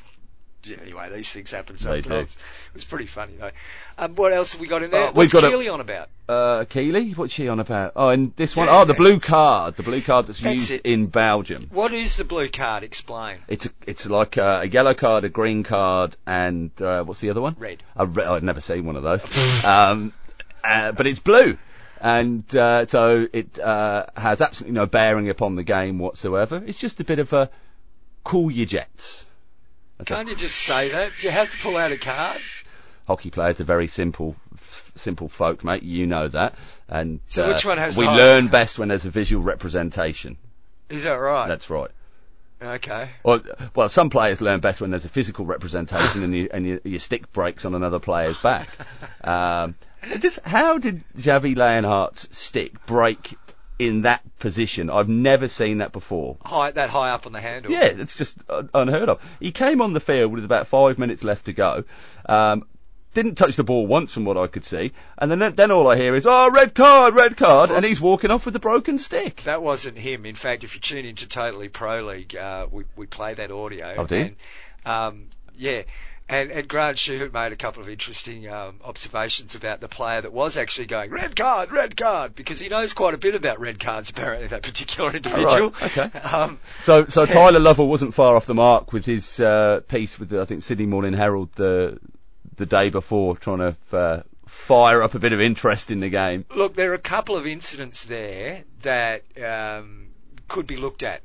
yeah, 0.63 0.77
anyway, 0.81 1.09
these 1.13 1.31
things 1.31 1.51
happen 1.51 1.77
sometimes. 1.77 2.35
It 2.35 2.73
was 2.73 2.83
pretty 2.83 3.07
funny 3.07 3.33
though. 3.39 3.51
Um, 3.97 4.15
what 4.15 4.31
else 4.33 4.53
have 4.53 4.61
we 4.61 4.67
got 4.67 4.83
in 4.83 4.89
there? 4.91 5.03
Uh, 5.07 5.07
we've 5.07 5.15
What's 5.17 5.33
got 5.33 5.43
a- 5.43 5.49
Keely 5.49 5.69
on 5.69 5.81
about? 5.81 6.09
Uh, 6.29 6.63
Keely, 6.65 7.11
what's 7.11 7.33
she 7.33 7.49
on 7.49 7.59
about? 7.59 7.91
Oh, 7.95 8.07
and 8.07 8.33
this 8.37 8.55
one, 8.55 8.67
Yeah. 8.67 8.79
oh, 8.81 8.85
the 8.85 8.93
blue 8.93 9.19
card, 9.19 9.75
the 9.75 9.83
blue 9.83 10.01
card 10.01 10.27
that's, 10.27 10.39
That's 10.39 10.55
used 10.55 10.71
it. 10.71 10.81
in 10.85 11.07
Belgium. 11.07 11.67
What 11.73 11.93
is 11.93 12.15
the 12.15 12.23
blue 12.23 12.47
card? 12.47 12.83
Explain. 12.83 13.39
It's 13.49 13.65
a, 13.65 13.69
it's 13.85 14.05
like 14.07 14.37
a, 14.37 14.61
a 14.61 14.65
yellow 14.65 14.93
card, 14.93 15.25
a 15.25 15.29
green 15.29 15.63
card, 15.63 16.15
and 16.25 16.71
uh, 16.81 17.03
what's 17.03 17.19
the 17.19 17.31
other 17.31 17.41
one? 17.41 17.55
Red. 17.59 17.83
A 17.97 18.05
re- 18.05 18.23
I've 18.23 18.43
never 18.43 18.61
seen 18.61 18.85
one 18.85 18.95
of 18.95 19.03
those. 19.03 19.25
um, 19.65 20.13
uh, 20.63 20.91
but 20.91 21.07
it's 21.07 21.19
blue, 21.19 21.57
and 21.99 22.43
uh, 22.55 22.85
so 22.87 23.27
it 23.31 23.59
uh, 23.59 24.05
has 24.15 24.41
absolutely 24.41 24.75
no 24.75 24.85
bearing 24.85 25.29
upon 25.29 25.55
the 25.55 25.63
game 25.63 25.99
whatsoever. 25.99 26.61
It's 26.65 26.79
just 26.79 26.99
a 26.99 27.03
bit 27.03 27.19
of 27.19 27.33
a 27.33 27.49
cool 28.23 28.51
your 28.51 28.65
jets. 28.65 29.25
That's 29.97 30.07
Can't 30.07 30.29
you 30.29 30.35
just 30.35 30.57
say 30.57 30.89
that? 30.89 31.11
Do 31.19 31.27
you 31.27 31.31
have 31.31 31.51
to 31.51 31.57
pull 31.57 31.77
out 31.77 31.91
a 31.91 31.97
card? 31.97 32.41
hockey 33.07 33.29
players 33.29 33.59
are 33.59 33.65
very 33.65 33.87
simple, 33.87 34.35
f- 34.53 34.91
simple 34.95 35.27
folk, 35.27 35.63
mate. 35.63 35.83
You 35.83 36.07
know 36.07 36.27
that. 36.29 36.55
And 36.87 37.19
So 37.27 37.45
uh, 37.45 37.47
which 37.49 37.65
one 37.65 37.77
has 37.77 37.97
we 37.97 38.05
learn 38.05 38.47
best 38.47 38.79
when 38.79 38.87
there's 38.87 39.05
a 39.05 39.09
visual 39.09 39.43
representation. 39.43 40.37
Is 40.89 41.03
that 41.03 41.13
right? 41.15 41.47
That's 41.47 41.69
right. 41.69 41.91
okay. 42.61 43.09
Well, 43.23 43.41
well, 43.75 43.89
some 43.89 44.09
players 44.09 44.39
learn 44.39 44.59
best 44.59 44.81
when 44.81 44.91
there's 44.91 45.05
a 45.05 45.09
physical 45.09 45.45
representation 45.45 46.23
and, 46.23 46.33
you, 46.35 46.49
and 46.53 46.65
you, 46.65 46.81
your 46.83 46.99
stick 46.99 47.31
breaks 47.33 47.65
on 47.65 47.75
another 47.75 47.99
player's 47.99 48.37
back. 48.39 48.69
Um, 49.23 49.75
just 50.19 50.39
how 50.41 50.77
did 50.77 51.03
Xavi 51.15 51.55
Lleonart's 51.55 52.27
stick 52.37 52.85
break 52.85 53.37
in 53.79 54.03
that 54.03 54.21
position? 54.39 54.89
I've 54.89 55.09
never 55.09 55.47
seen 55.47 55.79
that 55.79 55.91
before. 55.91 56.37
High, 56.43 56.71
that 56.71 56.89
high 56.89 57.11
up 57.11 57.25
on 57.25 57.33
the 57.33 57.41
handle. 57.41 57.71
Yeah, 57.71 57.85
it's 57.85 58.15
just 58.15 58.37
unheard 58.73 59.09
of. 59.09 59.21
He 59.39 59.51
came 59.51 59.81
on 59.81 59.93
the 59.93 59.99
field 59.99 60.31
with 60.31 60.45
about 60.45 60.67
five 60.67 60.97
minutes 60.99 61.23
left 61.23 61.45
to 61.45 61.53
go. 61.53 61.83
Um, 62.27 62.65
didn't 63.13 63.35
touch 63.35 63.57
the 63.57 63.63
ball 63.63 63.87
once 63.87 64.13
from 64.13 64.23
what 64.25 64.37
I 64.37 64.47
could 64.47 64.63
see, 64.63 64.93
and 65.17 65.29
then 65.29 65.55
then 65.55 65.71
all 65.71 65.87
I 65.87 65.97
hear 65.97 66.15
is 66.15 66.25
"Oh, 66.25 66.49
red 66.49 66.73
card, 66.73 67.13
red 67.13 67.35
card," 67.35 67.69
and 67.69 67.83
he's 67.83 67.99
walking 67.99 68.31
off 68.31 68.45
with 68.45 68.55
a 68.55 68.59
broken 68.59 68.97
stick. 68.99 69.41
That 69.43 69.61
wasn't 69.61 69.97
him. 69.97 70.25
In 70.25 70.35
fact, 70.35 70.63
if 70.63 70.75
you 70.75 70.81
tune 70.81 71.05
into 71.05 71.27
Totally 71.27 71.67
Pro 71.67 72.03
League, 72.03 72.35
uh, 72.35 72.67
we 72.71 72.85
we 72.95 73.07
play 73.07 73.33
that 73.33 73.51
audio. 73.51 73.95
Oh, 73.97 74.05
do? 74.05 74.15
And, 74.15 74.35
um, 74.85 75.27
yeah. 75.57 75.83
And, 76.31 76.49
and 76.49 76.65
Grant 76.65 76.97
Schubert 76.97 77.33
made 77.33 77.51
a 77.51 77.57
couple 77.57 77.83
of 77.83 77.89
interesting 77.89 78.47
um, 78.47 78.79
observations 78.85 79.55
about 79.55 79.81
the 79.81 79.89
player 79.89 80.21
that 80.21 80.31
was 80.31 80.55
actually 80.55 80.87
going 80.87 81.11
red 81.11 81.35
card, 81.35 81.73
red 81.73 81.97
card, 81.97 82.35
because 82.35 82.57
he 82.57 82.69
knows 82.69 82.93
quite 82.93 83.13
a 83.13 83.17
bit 83.17 83.35
about 83.35 83.59
red 83.59 83.81
cards. 83.81 84.09
Apparently, 84.09 84.47
that 84.47 84.63
particular 84.63 85.13
individual. 85.13 85.73
okay. 85.81 86.09
Um, 86.23 86.59
So, 86.83 87.07
so 87.07 87.25
Tyler 87.25 87.59
Lovell 87.59 87.89
wasn't 87.89 88.13
far 88.13 88.37
off 88.37 88.45
the 88.45 88.53
mark 88.53 88.93
with 88.93 89.05
his 89.05 89.41
uh, 89.41 89.81
piece 89.89 90.17
with 90.17 90.29
the, 90.29 90.39
I 90.39 90.45
think 90.45 90.63
Sydney 90.63 90.85
Morning 90.85 91.11
Herald 91.11 91.51
the 91.55 91.99
the 92.55 92.65
day 92.65 92.89
before, 92.89 93.35
trying 93.35 93.57
to 93.57 93.75
uh, 93.91 94.21
fire 94.47 95.03
up 95.03 95.15
a 95.15 95.19
bit 95.19 95.33
of 95.33 95.41
interest 95.41 95.91
in 95.91 95.99
the 95.99 96.09
game. 96.09 96.45
Look, 96.55 96.75
there 96.75 96.91
are 96.91 96.93
a 96.93 96.99
couple 96.99 97.35
of 97.35 97.45
incidents 97.45 98.05
there 98.05 98.63
that 98.83 99.23
um, 99.43 100.11
could 100.47 100.65
be 100.65 100.77
looked 100.77 101.03
at, 101.03 101.23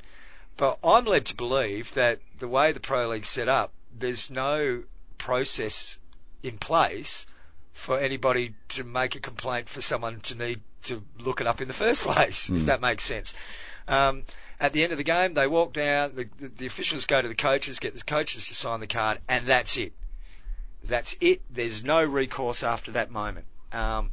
but 0.56 0.80
I'm 0.82 1.04
led 1.04 1.26
to 1.26 1.36
believe 1.36 1.94
that 1.94 2.18
the 2.40 2.48
way 2.48 2.72
the 2.72 2.80
Pro 2.80 3.06
League's 3.06 3.28
set 3.28 3.48
up, 3.48 3.72
there's 3.96 4.32
no 4.32 4.82
process 5.26 5.98
in 6.44 6.56
place 6.56 7.26
for 7.72 7.98
anybody 7.98 8.54
to 8.68 8.84
make 8.84 9.16
a 9.16 9.20
complaint 9.20 9.68
for 9.68 9.80
someone 9.80 10.20
to 10.20 10.36
need 10.36 10.60
to 10.84 11.02
look 11.18 11.40
it 11.40 11.48
up 11.48 11.60
in 11.60 11.66
the 11.66 11.74
first 11.74 12.02
place, 12.08 12.48
if 12.48 12.66
that 12.66 12.80
makes 12.80 13.02
sense. 13.02 13.34
Um, 13.88 14.22
at 14.60 14.72
the 14.72 14.84
end 14.84 14.92
of 14.92 14.98
the 14.98 15.04
game, 15.04 15.34
they 15.34 15.48
walk 15.48 15.72
down, 15.72 16.14
the, 16.14 16.28
the, 16.38 16.48
the 16.48 16.66
officials 16.66 17.06
go 17.06 17.20
to 17.20 17.26
the 17.26 17.34
coaches, 17.34 17.80
get 17.80 17.92
the 17.94 18.04
coaches 18.04 18.46
to 18.46 18.54
sign 18.54 18.78
the 18.78 18.86
card, 18.86 19.18
and 19.28 19.48
that's 19.48 19.76
it. 19.76 19.92
That's 20.84 21.16
it. 21.20 21.42
There's 21.50 21.82
no 21.82 22.04
recourse 22.04 22.62
after 22.62 22.92
that 22.92 23.10
moment. 23.10 23.46
Um, 23.72 24.12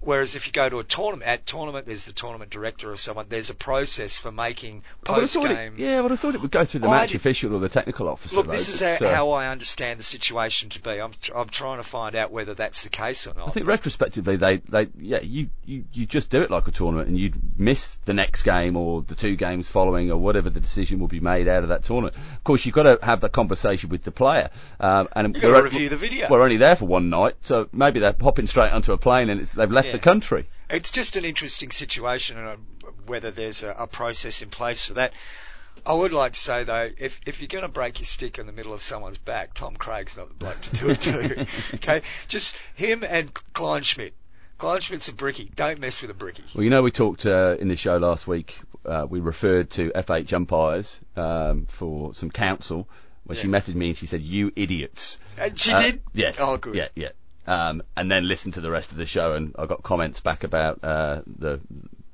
whereas 0.00 0.36
if 0.36 0.46
you 0.46 0.52
go 0.52 0.68
to 0.68 0.78
a 0.78 0.84
tournament, 0.84 1.28
at 1.28 1.46
tournament, 1.46 1.86
there's 1.86 2.06
the 2.06 2.12
tournament 2.12 2.50
director 2.50 2.90
or 2.90 2.96
someone. 2.96 3.26
There's 3.28 3.50
a 3.50 3.54
process 3.54 4.16
for 4.16 4.30
making 4.32 4.82
I 5.06 5.12
would 5.12 5.20
have 5.22 5.32
post 5.32 5.48
game. 5.48 5.74
yeah, 5.76 6.02
I 6.04 6.16
thought 6.16 6.34
it 6.34 6.40
would 6.40 6.50
go 6.50 6.64
through 6.64 6.80
the 6.80 6.88
I 6.88 7.00
match 7.00 7.10
did- 7.10 7.16
official 7.16 7.54
or 7.54 7.58
the 7.60 7.68
technical 7.68 8.08
officer. 8.08 8.36
Look, 8.36 8.46
though. 8.46 8.52
this 8.52 8.68
is 8.68 8.80
It's, 8.82 9.00
how, 9.00 9.06
uh, 9.06 9.14
how 9.14 9.30
I 9.30 9.48
understand 9.48 9.98
the 9.98 10.04
situation 10.04 10.68
to 10.70 10.82
be. 10.82 10.90
I'm, 11.00 11.12
I'm 11.34 11.48
trying 11.48 11.78
to 11.78 11.82
find 11.88 12.14
out 12.16 12.30
whether 12.30 12.54
that's 12.54 12.82
the 12.82 12.88
case 12.90 13.26
or 13.26 13.34
not. 13.34 13.48
I 13.48 13.50
think 13.50 13.66
retrospectively, 13.66 14.36
they, 14.36 14.56
they, 14.58 14.88
yeah, 14.98 15.20
you, 15.20 15.50
you, 15.64 15.84
you 15.92 16.06
just 16.06 16.30
do 16.30 16.42
it 16.42 16.50
like 16.50 16.68
a 16.68 16.72
tournament, 16.72 17.08
and 17.08 17.18
you'd 17.18 17.58
miss 17.58 17.94
the 18.04 18.14
next 18.14 18.42
game 18.42 18.76
or 18.76 19.02
the 19.02 19.14
two 19.14 19.36
games 19.36 19.68
following, 19.68 20.10
or 20.10 20.16
whatever 20.18 20.50
the 20.50 20.60
decision 20.60 21.00
will 21.00 21.08
be 21.08 21.20
made 21.20 21.48
out 21.48 21.62
of 21.62 21.68
that 21.70 21.84
tournament. 21.84 22.14
Of 22.16 22.44
course, 22.44 22.64
you've 22.64 22.74
got 22.74 22.84
to 22.84 22.98
have 23.04 23.20
that 23.22 23.32
conversation 23.32 23.90
with 23.90 24.02
the 24.02 24.12
player, 24.12 24.50
um, 24.80 25.08
and 25.14 25.34
You've 25.34 25.42
got 25.42 25.48
to 25.48 25.54
we're- 25.54 25.64
review 25.64 25.88
the 25.88 25.96
video. 25.96 26.28
We're 26.30 26.42
only 26.42 26.56
there 26.58 26.76
for 26.76 26.86
one 26.86 27.10
night, 27.10 27.34
so 27.42 27.68
maybe 27.72 28.00
they're 28.00 28.14
hopping 28.20 28.46
straight 28.46 28.72
onto 28.72 28.92
a 28.92 28.98
plane 28.98 29.30
and 29.30 29.40
it's, 29.40 29.52
they've 29.52 29.70
left 29.70 29.87
Yeah. 29.87 29.87
The 29.92 29.98
country. 29.98 30.48
It's 30.70 30.90
just 30.90 31.16
an 31.16 31.24
interesting 31.24 31.70
situation, 31.70 32.36
and 32.38 32.48
uh, 32.48 32.56
whether 33.06 33.30
there's 33.30 33.62
a, 33.62 33.74
a 33.78 33.86
process 33.86 34.42
in 34.42 34.50
place 34.50 34.84
for 34.84 34.94
that. 34.94 35.12
I 35.86 35.94
would 35.94 36.12
like 36.12 36.32
to 36.32 36.40
say 36.40 36.64
though, 36.64 36.90
if 36.98 37.20
if 37.24 37.40
you're 37.40 37.48
going 37.48 37.62
to 37.62 37.68
break 37.68 38.00
your 38.00 38.06
stick 38.06 38.38
in 38.38 38.46
the 38.46 38.52
middle 38.52 38.74
of 38.74 38.82
someone's 38.82 39.18
back, 39.18 39.54
Tom 39.54 39.76
Craig's 39.76 40.16
not 40.16 40.28
the 40.28 40.34
bloke 40.34 40.60
to 40.60 40.70
do 40.76 40.90
it 40.90 41.00
to. 41.02 41.46
okay, 41.74 42.02
just 42.26 42.56
him 42.74 43.04
and 43.08 43.32
Kleinschmidt. 43.54 44.12
Kleinschmidt's 44.58 45.08
a 45.08 45.14
bricky. 45.14 45.50
Don't 45.54 45.78
mess 45.78 46.02
with 46.02 46.10
a 46.10 46.14
bricky. 46.14 46.42
Well, 46.54 46.64
you 46.64 46.70
know, 46.70 46.82
we 46.82 46.90
talked 46.90 47.24
uh, 47.26 47.56
in 47.60 47.68
the 47.68 47.76
show 47.76 47.96
last 47.96 48.26
week. 48.26 48.58
Uh, 48.84 49.06
we 49.08 49.20
referred 49.20 49.70
to 49.70 49.92
FH 49.94 50.32
umpires 50.32 50.98
um, 51.16 51.66
for 51.70 52.12
some 52.14 52.30
counsel. 52.30 52.88
When 53.24 53.36
she 53.36 53.46
messaged 53.46 53.74
me 53.74 53.88
and 53.88 53.96
she 53.96 54.06
said, 54.06 54.22
"You 54.22 54.52
idiots." 54.56 55.20
And 55.36 55.58
she 55.58 55.70
Uh, 55.72 55.82
did. 55.82 56.02
Yes. 56.14 56.38
Oh, 56.40 56.56
good. 56.56 56.74
Yeah, 56.74 56.88
yeah. 56.96 57.10
Um, 57.48 57.82
and 57.96 58.10
then 58.10 58.28
listened 58.28 58.54
to 58.54 58.60
the 58.60 58.70
rest 58.70 58.90
of 58.92 58.98
the 58.98 59.06
show, 59.06 59.32
and 59.32 59.54
I 59.58 59.64
got 59.64 59.82
comments 59.82 60.20
back 60.20 60.44
about 60.44 60.84
uh, 60.84 61.22
the 61.26 61.60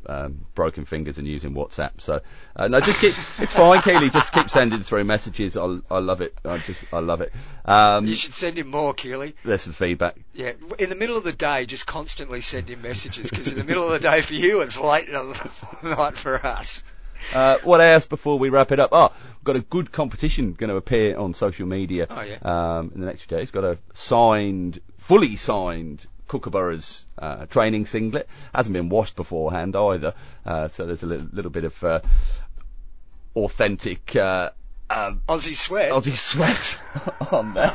um, 0.06 0.46
broken 0.54 0.84
fingers 0.84 1.18
and 1.18 1.26
using 1.26 1.54
WhatsApp. 1.54 2.00
So 2.00 2.20
uh, 2.54 2.68
no, 2.68 2.80
just 2.80 3.00
keep. 3.00 3.14
it's 3.40 3.52
fine, 3.54 3.82
Keely. 3.82 4.10
Just 4.10 4.32
keep 4.32 4.48
sending 4.48 4.82
through 4.82 5.02
messages. 5.04 5.56
I, 5.56 5.78
I 5.90 5.98
love 5.98 6.20
it. 6.20 6.38
I 6.44 6.58
just 6.58 6.84
I 6.92 7.00
love 7.00 7.20
it. 7.20 7.32
Um, 7.64 8.06
You 8.06 8.14
should 8.14 8.34
send 8.34 8.58
him 8.58 8.70
more, 8.70 8.94
Keely. 8.94 9.34
there's 9.44 9.62
some 9.62 9.72
feedback. 9.72 10.16
Yeah, 10.34 10.52
in 10.78 10.88
the 10.88 10.94
middle 10.96 11.16
of 11.16 11.24
the 11.24 11.32
day, 11.32 11.66
just 11.66 11.86
constantly 11.86 12.40
send 12.40 12.68
him 12.68 12.82
messages 12.82 13.28
because 13.30 13.50
in 13.50 13.58
the 13.58 13.64
middle 13.64 13.84
of 13.84 13.90
the 13.90 13.98
day 14.08 14.20
for 14.20 14.34
you, 14.34 14.60
it's 14.60 14.78
late 14.78 15.10
night 15.82 16.16
for 16.16 16.46
us. 16.46 16.82
Uh, 17.32 17.58
what 17.64 17.80
else 17.80 18.06
before 18.06 18.38
we 18.38 18.48
wrap 18.48 18.72
it 18.72 18.80
up? 18.80 18.90
Oh, 18.92 19.12
we've 19.36 19.44
got 19.44 19.56
a 19.56 19.60
good 19.60 19.92
competition 19.92 20.52
going 20.52 20.70
to 20.70 20.76
appear 20.76 21.16
on 21.16 21.34
social 21.34 21.66
media 21.66 22.06
Oh, 22.10 22.22
yeah. 22.22 22.38
um, 22.42 22.92
in 22.94 23.00
the 23.00 23.06
next 23.06 23.22
few 23.22 23.36
days. 23.36 23.50
Got 23.50 23.64
a 23.64 23.78
signed, 23.92 24.80
fully 24.98 25.36
signed 25.36 26.06
Kookaburras 26.28 27.04
uh, 27.18 27.46
training 27.46 27.86
singlet. 27.86 28.28
Hasn't 28.54 28.72
been 28.72 28.88
washed 28.88 29.16
beforehand 29.16 29.76
either, 29.76 30.14
uh, 30.44 30.68
so 30.68 30.86
there's 30.86 31.02
a 31.02 31.06
little, 31.06 31.28
little 31.32 31.50
bit 31.50 31.64
of 31.64 31.84
uh, 31.84 32.00
authentic. 33.36 34.16
Um, 34.90 35.22
Aussie 35.28 35.56
sweat. 35.56 35.90
Aussie 35.90 36.16
sweat 36.16 36.78
on 37.32 37.54
there. 37.54 37.74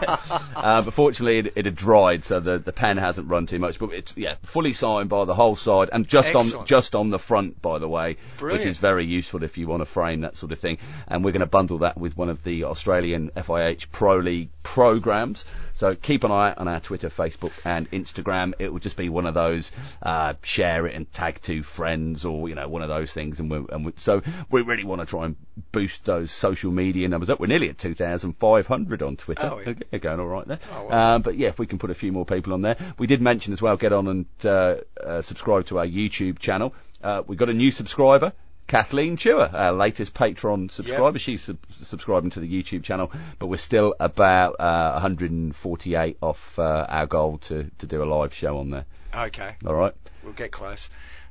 uh, 0.56 0.84
but 0.84 0.94
fortunately, 0.94 1.40
it, 1.40 1.54
it 1.56 1.66
had 1.66 1.76
dried, 1.76 2.24
so 2.24 2.40
the 2.40 2.60
the 2.60 2.72
pen 2.72 2.98
hasn't 2.98 3.28
run 3.28 3.48
too 3.48 3.58
much. 3.60 3.80
But 3.80 3.94
it's 3.94 4.14
yeah, 4.16 4.36
fully 4.44 4.74
signed 4.74 5.10
by 5.10 5.26
the 5.26 5.34
whole 5.34 5.56
side, 5.56 5.90
and 5.92 6.08
just 6.08 6.36
on 6.36 6.66
just 6.66 6.96
on 6.96 7.10
the 7.10 7.20
front, 7.20 7.62
by 7.62 7.80
the 7.80 7.90
way, 7.90 8.18
which 8.40 8.66
is 8.66 8.78
very 8.78 9.06
useful 9.06 9.44
if 9.44 9.58
you 9.58 9.68
want 9.68 9.82
to 9.82 9.86
frame 9.86 10.22
that 10.22 10.38
sort 10.38 10.52
of 10.52 10.60
thing. 10.60 10.78
And 11.08 11.24
we're 11.24 11.32
going 11.32 11.40
to 11.42 11.48
bundle 11.48 11.80
that 11.80 11.98
with 11.98 12.16
one 12.16 12.30
of 12.30 12.44
the 12.44 12.66
Australian 12.66 13.32
FIH 13.36 13.92
Pro 13.92 14.18
League 14.18 14.50
programs. 14.62 15.46
So 15.80 15.96
keep 15.96 16.26
an 16.26 16.32
eye 16.34 16.54
on 16.58 16.68
our 16.68 16.82
Twitter, 16.82 17.08
Facebook, 17.08 17.54
and 17.64 17.90
Instagram. 17.92 18.52
It 18.60 18.70
will 18.74 18.82
just 18.82 18.98
be 18.98 19.08
one 19.08 19.26
of 19.26 19.34
those 19.34 19.72
uh, 20.04 20.34
share 20.44 20.86
it 20.88 20.94
and 20.94 21.10
tag 21.14 21.40
two 21.42 21.64
friends, 21.64 22.26
or 22.26 22.50
you 22.50 22.56
know, 22.56 22.68
one 22.68 22.82
of 22.82 22.90
those 22.90 23.14
things. 23.14 23.40
And, 23.40 23.50
we're, 23.50 23.64
and 23.72 23.86
we, 23.86 23.94
so 23.96 24.22
we 24.52 24.62
really 24.62 24.84
want 24.84 25.00
to 25.00 25.08
try 25.08 25.24
and 25.24 25.38
boost 25.72 26.04
those 26.04 26.32
social 26.32 26.70
media 26.70 27.08
numbers 27.08 27.30
up. 27.30 27.40
We're 27.40 27.48
nearly 27.48 27.70
at 27.70 27.78
2,500 27.78 29.02
on 29.02 29.16
Twitter. 29.16 29.50
Oh, 29.50 29.60
yeah. 29.60 29.70
Okay, 29.70 30.00
going 30.00 30.20
all 30.20 30.28
right 30.28 30.46
there. 30.46 30.60
Oh, 30.76 30.88
well. 30.90 31.00
Um, 31.00 31.22
but 31.22 31.38
yeah, 31.38 31.48
if 31.48 31.58
we 31.58 31.66
can 31.66 31.80
put 31.80 31.92
a 31.92 31.96
few 31.96 32.12
more 32.12 32.26
people 32.26 32.52
on 32.52 32.60
there. 32.60 32.76
We 32.98 33.08
did 33.08 33.22
mention 33.22 33.54
as 33.54 33.62
well, 33.62 33.78
get 33.78 33.94
on 33.94 34.08
and 34.10 34.26
uh, 34.44 34.76
uh, 35.02 35.22
subscribe 35.22 35.68
to 35.68 35.80
our 35.80 35.88
YouTube 35.88 36.40
channel. 36.40 36.74
Uh, 37.02 37.24
we 37.26 37.38
got 37.38 37.48
a 37.48 37.54
new 37.54 37.72
subscriber. 37.72 38.34
Kathleen 38.70 39.18
Chewer, 39.18 39.50
our 39.52 39.72
latest 39.74 40.14
Patreon 40.14 40.70
subscriber. 40.70 41.18
She's 41.18 41.42
sub- 41.42 41.58
subscribing 41.82 42.30
to 42.32 42.40
the 42.40 42.48
YouTube 42.48 42.84
channel, 42.84 43.12
but 43.40 43.48
we're 43.48 43.58
still 43.58 43.96
about 44.00 44.58
uh, 44.60 44.92
148 44.94 46.18
off 46.22 46.60
uh, 46.60 46.86
our 46.88 47.08
goal 47.08 47.40
to, 47.40 47.70
to 47.80 47.88
do 47.88 48.04
a 48.04 48.06
live 48.06 48.32
show 48.32 48.60
on 48.60 48.70
there. 48.70 48.86
Okay, 49.12 49.56
All 49.66 49.74
right, 49.74 49.96
we'll 50.24 50.34
get 50.34 50.52
close. 50.52 50.88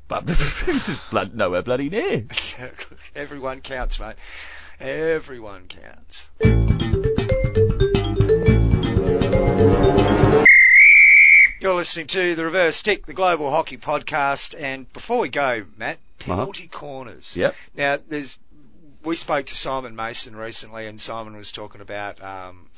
but 0.09 0.27
blood, 1.13 1.33
nowhere 1.33 1.63
bloody 1.63 1.89
near. 1.91 2.27
Everyone 3.15 3.61
counts, 3.61 4.01
mate. 4.01 4.17
Everyone 4.81 5.69
counts. 5.69 6.29
You're 11.61 11.75
listening 11.75 12.09
to 12.09 12.35
the 12.35 12.45
Reverse 12.45 12.75
Stick, 12.75 13.07
the 13.07 13.15
Global 13.15 13.51
Hockey 13.51 13.77
Podcast, 13.77 14.61
and 14.61 14.93
before 14.93 15.21
we 15.21 15.29
go, 15.29 15.65
Matt, 15.77 15.99
penalty 16.19 16.69
corners. 16.69 17.37
Yep. 17.37 17.55
Now, 17.77 17.99
there's 18.09 18.39
we 19.05 19.17
spoke 19.17 19.47
to 19.47 19.55
Simon 19.55 19.95
Mason 19.97 20.35
recently, 20.37 20.87
and 20.87 21.01
Simon 21.01 21.37
was 21.37 21.53
talking 21.53 21.81
about. 21.81 22.23
Um, 22.23 22.69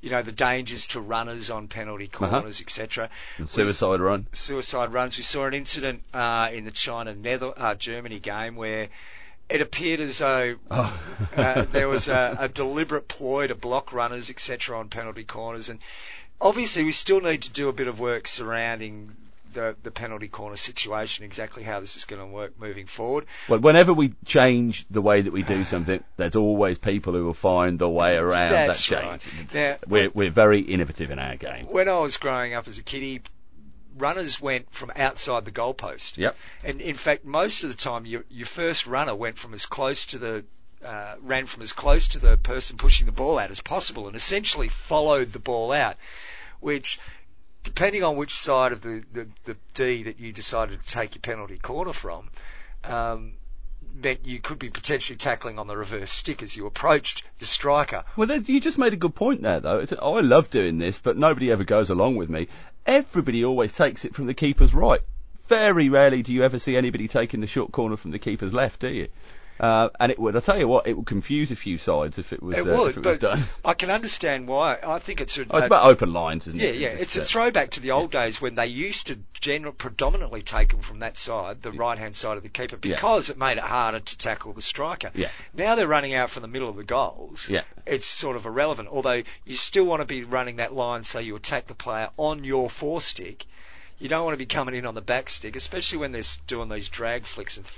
you 0.00 0.10
know 0.10 0.20
the 0.20 0.32
dangers 0.32 0.88
to 0.88 1.00
runners 1.00 1.50
on 1.50 1.66
penalty 1.68 2.08
corners, 2.08 2.60
etc. 2.60 3.08
Suicide 3.46 4.00
run. 4.00 4.26
suicide 4.32 4.92
runs. 4.92 5.16
We 5.16 5.22
saw 5.22 5.46
an 5.46 5.54
incident 5.54 6.02
uh, 6.12 6.50
in 6.52 6.66
the 6.66 6.70
China 6.72 7.14
Nether 7.14 7.54
uh, 7.56 7.74
Germany 7.74 8.20
game 8.20 8.54
where 8.56 8.88
it 9.48 9.62
appeared 9.62 10.00
as 10.00 10.18
though 10.18 10.56
Oh. 10.70 11.00
uh, 11.34 11.62
there 11.62 11.88
was 11.88 12.08
a, 12.08 12.36
a 12.38 12.48
deliberate 12.50 13.08
ploy 13.08 13.46
to 13.46 13.54
block 13.54 13.94
runners, 13.94 14.28
etc., 14.28 14.78
on 14.78 14.90
penalty 14.90 15.24
corners, 15.24 15.70
and 15.70 15.80
obviously 16.38 16.84
we 16.84 16.92
still 16.92 17.22
need 17.22 17.40
to 17.42 17.50
do 17.50 17.70
a 17.70 17.72
bit 17.72 17.88
of 17.88 17.98
work 17.98 18.26
surrounding 18.28 19.16
the 19.54 19.76
the 19.82 19.90
penalty 19.90 20.28
corner 20.28 20.56
situation, 20.56 21.24
exactly 21.24 21.62
how 21.62 21.80
this 21.80 21.96
is 21.96 22.04
going 22.04 22.20
to 22.20 22.26
work 22.26 22.60
moving 22.60 22.86
forward. 22.86 23.26
Well, 23.48 23.60
whenever 23.60 23.92
we 23.94 24.14
change 24.26 24.84
the 24.90 25.00
way 25.00 25.22
that 25.22 25.32
we 25.32 25.42
do 25.42 25.64
something, 25.74 26.02
there's 26.16 26.36
always 26.36 26.78
people 26.78 27.14
who 27.14 27.24
will 27.24 27.34
find 27.34 27.78
the 27.78 27.88
way 27.88 28.16
around 28.16 28.50
That's 28.50 28.86
that 28.86 29.02
change. 29.02 29.26
It's- 29.40 29.54
Now- 29.54 29.76
we're, 29.88 30.10
we're 30.10 30.30
very 30.30 30.60
innovative 30.60 31.10
in 31.10 31.18
our 31.18 31.36
game. 31.36 31.66
When 31.66 31.88
I 31.88 31.98
was 32.00 32.16
growing 32.16 32.54
up 32.54 32.68
as 32.68 32.78
a 32.78 32.82
kiddie, 32.82 33.22
runners 33.96 34.40
went 34.40 34.72
from 34.72 34.90
outside 34.96 35.44
the 35.44 35.52
goalpost. 35.52 36.16
Yep. 36.16 36.36
And 36.64 36.80
in 36.80 36.96
fact, 36.96 37.24
most 37.24 37.62
of 37.62 37.70
the 37.70 37.76
time, 37.76 38.06
your 38.06 38.24
your 38.28 38.46
first 38.46 38.86
runner 38.86 39.14
went 39.14 39.38
from 39.38 39.54
as 39.54 39.66
close 39.66 40.06
to 40.06 40.18
the 40.18 40.44
uh, 40.84 41.14
ran 41.22 41.46
from 41.46 41.62
as 41.62 41.72
close 41.72 42.08
to 42.08 42.18
the 42.18 42.36
person 42.36 42.76
pushing 42.76 43.06
the 43.06 43.12
ball 43.12 43.38
out 43.38 43.50
as 43.50 43.60
possible, 43.60 44.06
and 44.06 44.16
essentially 44.16 44.68
followed 44.68 45.32
the 45.32 45.38
ball 45.38 45.72
out, 45.72 45.96
which. 46.60 46.98
Depending 47.64 48.04
on 48.04 48.16
which 48.16 48.34
side 48.34 48.72
of 48.72 48.82
the, 48.82 49.02
the, 49.12 49.26
the 49.44 49.56
D 49.74 50.04
that 50.04 50.20
you 50.20 50.32
decided 50.32 50.80
to 50.80 50.88
take 50.88 51.14
your 51.16 51.22
penalty 51.22 51.58
corner 51.58 51.92
from, 51.92 52.30
um, 52.84 53.32
meant 53.94 54.24
you 54.24 54.40
could 54.40 54.58
be 54.58 54.70
potentially 54.70 55.16
tackling 55.16 55.58
on 55.58 55.66
the 55.66 55.76
reverse 55.76 56.10
stick 56.10 56.42
as 56.42 56.56
you 56.56 56.66
approached 56.66 57.24
the 57.38 57.46
striker. 57.46 58.04
Well, 58.16 58.30
you 58.30 58.60
just 58.60 58.78
made 58.78 58.92
a 58.92 58.96
good 58.96 59.14
point 59.14 59.42
there, 59.42 59.60
though. 59.60 59.78
It's, 59.78 59.92
oh, 59.98 60.14
I 60.14 60.20
love 60.20 60.50
doing 60.50 60.78
this, 60.78 60.98
but 60.98 61.16
nobody 61.16 61.50
ever 61.50 61.64
goes 61.64 61.90
along 61.90 62.16
with 62.16 62.28
me. 62.28 62.48
Everybody 62.86 63.44
always 63.44 63.72
takes 63.72 64.04
it 64.04 64.14
from 64.14 64.26
the 64.26 64.34
keeper's 64.34 64.74
right. 64.74 65.00
Very 65.48 65.88
rarely 65.88 66.22
do 66.22 66.32
you 66.32 66.42
ever 66.42 66.58
see 66.58 66.76
anybody 66.76 67.08
taking 67.08 67.40
the 67.40 67.46
short 67.46 67.72
corner 67.72 67.96
from 67.96 68.10
the 68.10 68.18
keeper's 68.18 68.54
left, 68.54 68.80
do 68.80 68.88
you? 68.88 69.08
Uh, 69.60 69.88
and 70.00 70.10
it 70.10 70.18
would, 70.18 70.34
I 70.34 70.40
tell 70.40 70.58
you 70.58 70.66
what, 70.66 70.88
it 70.88 70.94
would 70.94 71.06
confuse 71.06 71.52
a 71.52 71.56
few 71.56 71.78
sides 71.78 72.18
if 72.18 72.32
it 72.32 72.42
was, 72.42 72.58
It 72.58 72.68
uh, 72.68 72.76
would, 72.76 72.90
if 72.90 72.96
it 72.96 73.06
was 73.06 73.18
done. 73.18 73.44
I 73.64 73.74
can 73.74 73.88
understand 73.88 74.48
why. 74.48 74.78
I 74.82 74.98
think 74.98 75.20
it's 75.20 75.38
a, 75.38 75.42
Oh, 75.48 75.58
it's 75.58 75.64
a- 75.64 75.66
about 75.66 75.84
open 75.84 76.12
lines, 76.12 76.48
isn't 76.48 76.58
Yeah, 76.58 76.70
it? 76.70 76.74
yeah. 76.76 76.90
Just, 76.92 77.02
It's 77.02 77.16
a 77.16 77.20
uh, 77.20 77.24
throwback 77.24 77.70
to 77.72 77.80
the 77.80 77.92
old 77.92 78.10
days 78.10 78.40
when 78.40 78.56
they 78.56 78.66
used 78.66 79.06
to 79.06 79.18
general, 79.40 79.72
predominantly 79.72 80.42
take 80.42 80.70
them 80.70 80.80
from 80.82 80.98
that 81.00 81.16
side, 81.16 81.62
the 81.62 81.70
right 81.70 81.96
hand 81.98 82.16
side 82.16 82.36
of 82.36 82.42
the 82.42 82.48
keeper, 82.48 82.76
Yeah. 82.82 82.94
because 82.96 83.30
it 83.30 83.38
made 83.38 83.58
it 83.58 83.62
harder 83.64 84.00
to 84.00 84.18
tackle 84.18 84.54
the 84.54 84.62
striker. 84.62 85.12
Yeah. 85.14 85.28
Now 85.56 85.76
they're 85.76 85.86
running 85.86 86.14
out 86.14 86.30
from 86.30 86.42
the 86.42 86.48
middle 86.48 86.68
of 86.68 86.74
the 86.76 86.82
goals. 86.84 87.48
Yeah. 87.48 87.62
It's 87.86 88.06
sort 88.06 88.34
of 88.36 88.46
irrelevant, 88.46 88.88
although 88.90 89.22
you 89.44 89.56
still 89.56 89.84
want 89.84 90.00
to 90.00 90.06
be 90.06 90.24
running 90.24 90.56
that 90.56 90.72
line 90.74 91.04
so 91.04 91.20
you 91.20 91.36
attack 91.36 91.68
the 91.68 91.74
player 91.74 92.08
on 92.16 92.42
your 92.42 92.68
forestick. 92.70 93.44
You 94.00 94.08
don't 94.08 94.24
want 94.24 94.34
to 94.34 94.38
be 94.38 94.46
coming 94.46 94.74
in 94.74 94.84
on 94.86 94.94
the 94.96 95.00
back 95.00 95.30
stick, 95.30 95.54
especially 95.54 95.98
when 95.98 96.10
they're 96.10 96.22
doing 96.48 96.68
these 96.68 96.88
drag 96.88 97.24
flicks 97.24 97.56
and, 97.56 97.70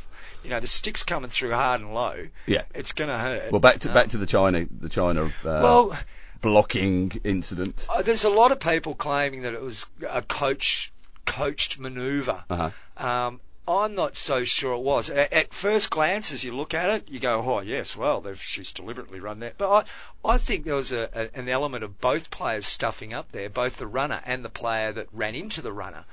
you 0.47 0.51
know, 0.51 0.61
the 0.61 0.69
stick's 0.69 1.03
coming 1.03 1.29
through 1.29 1.53
hard 1.53 1.81
and 1.81 1.93
low. 1.93 2.29
Yeah. 2.47 2.63
It's 2.73 2.93
going 2.93 3.11
to 3.11 3.19
hurt. 3.19 3.51
Well, 3.51 3.61
back 3.61 3.81
to 3.81 3.89
Um, 3.89 3.95
back 3.95 4.09
to 4.11 4.19
the 4.19 4.27
China 4.27 4.65
the 4.71 4.89
China 4.89 5.25
uh, 5.25 5.31
Well, 5.43 5.99
blocking 6.41 7.21
incident. 7.25 7.85
Uh, 7.89 8.03
there's 8.03 8.23
a 8.23 8.31
lot 8.31 8.53
of 8.53 8.61
people 8.61 8.95
claiming 8.95 9.43
that 9.43 9.55
it 9.55 9.61
was 9.61 9.87
a 10.09 10.23
coach 10.23 10.93
coached 11.25 11.81
manoeuvre. 11.81 12.45
Uh-huh. 12.49 12.71
Um, 12.97 13.41
I'm 13.67 13.97
not 13.97 14.17
so 14.17 14.45
sure 14.45 14.75
it 14.75 14.83
was. 14.83 15.11
At, 15.11 15.33
at 15.33 15.53
first 15.53 15.91
glance, 15.91 16.31
as 16.31 16.45
you 16.45 16.55
look 16.55 16.73
at 16.73 16.89
it, 16.91 17.09
you 17.09 17.19
go, 17.19 17.43
"Oh 17.45 17.61
yes, 17.61 17.97
well, 17.97 18.21
they've, 18.21 18.41
she's 18.41 18.73
deliberately 18.73 19.19
run 19.19 19.41
that." 19.41 19.59
But 19.59 19.89
I, 20.25 20.35
I 20.35 20.39
think 20.39 20.65
there 20.65 20.77
was 20.77 20.93
a, 20.93 21.11
a, 21.13 21.37
an 21.37 21.49
element 21.49 21.83
of 21.83 22.01
both 22.01 22.31
players 22.31 22.67
stuffing 22.67 23.13
up 23.13 23.33
there, 23.33 23.51
both 23.51 23.79
the 23.79 23.89
runner 23.89 24.21
and 24.25 24.45
the 24.45 24.49
player 24.49 24.93
that 24.93 25.09
ran 25.13 25.35
into 25.35 25.61
the 25.63 25.73
runner. 25.73 26.05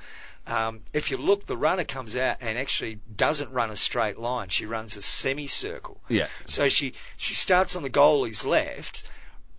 Um, 0.46 0.82
if 0.92 1.10
you 1.10 1.16
look, 1.16 1.46
the 1.46 1.56
runner 1.56 1.84
comes 1.84 2.14
out 2.14 2.38
and 2.40 2.58
actually 2.58 2.98
doesn't 3.16 3.50
run 3.52 3.70
a 3.70 3.76
straight 3.76 4.18
line. 4.18 4.50
She 4.50 4.66
runs 4.66 4.96
a 4.96 5.02
semicircle. 5.02 6.00
Yeah. 6.08 6.28
So 6.46 6.68
she 6.68 6.94
she 7.16 7.34
starts 7.34 7.76
on 7.76 7.82
the 7.82 7.90
goalie's 7.90 8.44
left 8.44 9.04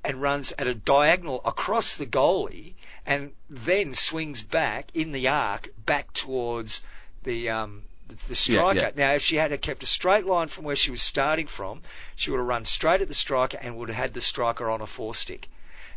and 0.04 0.22
runs 0.22 0.54
at 0.60 0.68
a 0.68 0.76
diagonal 0.76 1.42
across 1.44 1.98
the 1.98 2.06
goalie 2.06 2.76
and 3.06 3.34
then 3.50 3.94
swings 3.94 4.44
back 4.44 4.90
in 4.94 5.12
the 5.12 5.28
arc 5.28 5.70
back 5.86 6.14
towards 6.14 6.82
the 7.24 7.50
um, 7.50 7.84
the, 8.28 8.36
striker. 8.36 8.80
yeah. 8.80 8.92
Now, 8.96 9.14
if 9.14 9.24
she 9.24 9.38
had 9.38 9.60
kept 9.62 9.82
a 9.84 9.88
straight 9.88 10.26
line 10.26 10.48
from 10.48 10.64
where 10.64 10.76
she 10.76 10.92
was 10.92 11.02
starting 11.02 11.48
from, 11.48 11.82
she 12.16 12.30
would 12.30 12.38
have 12.38 12.48
run 12.48 12.66
straight 12.66 13.02
at 13.02 13.08
the 13.08 13.16
striker 13.16 13.58
and 13.60 13.78
would 13.78 13.90
have 13.90 13.98
had 13.98 14.14
the 14.14 14.22
striker 14.22 14.70
on 14.70 14.82
a 14.82 14.88
four 14.88 15.16
stick. 15.16 15.50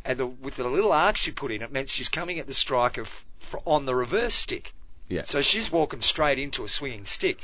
And 0.05 0.19
the, 0.19 0.27
with 0.27 0.57
the 0.57 0.69
little 0.69 0.93
arc 0.93 1.17
she 1.17 1.33
put 1.33 1.53
in, 1.53 1.61
it 1.61 1.71
meant 1.71 1.91
she's 1.91 2.09
coming 2.09 2.39
at 2.39 2.47
the 2.47 2.55
striker 2.55 3.03
f- 3.03 3.25
f- 3.43 3.61
on 3.67 3.85
the 3.85 3.95
reverse 3.95 4.35
stick. 4.35 4.73
Yeah. 5.09 5.23
So 5.23 5.41
she's 5.41 5.71
walking 5.73 6.01
straight 6.03 6.39
into 6.39 6.65
a 6.65 6.69
swinging 6.69 7.07
stick. 7.07 7.39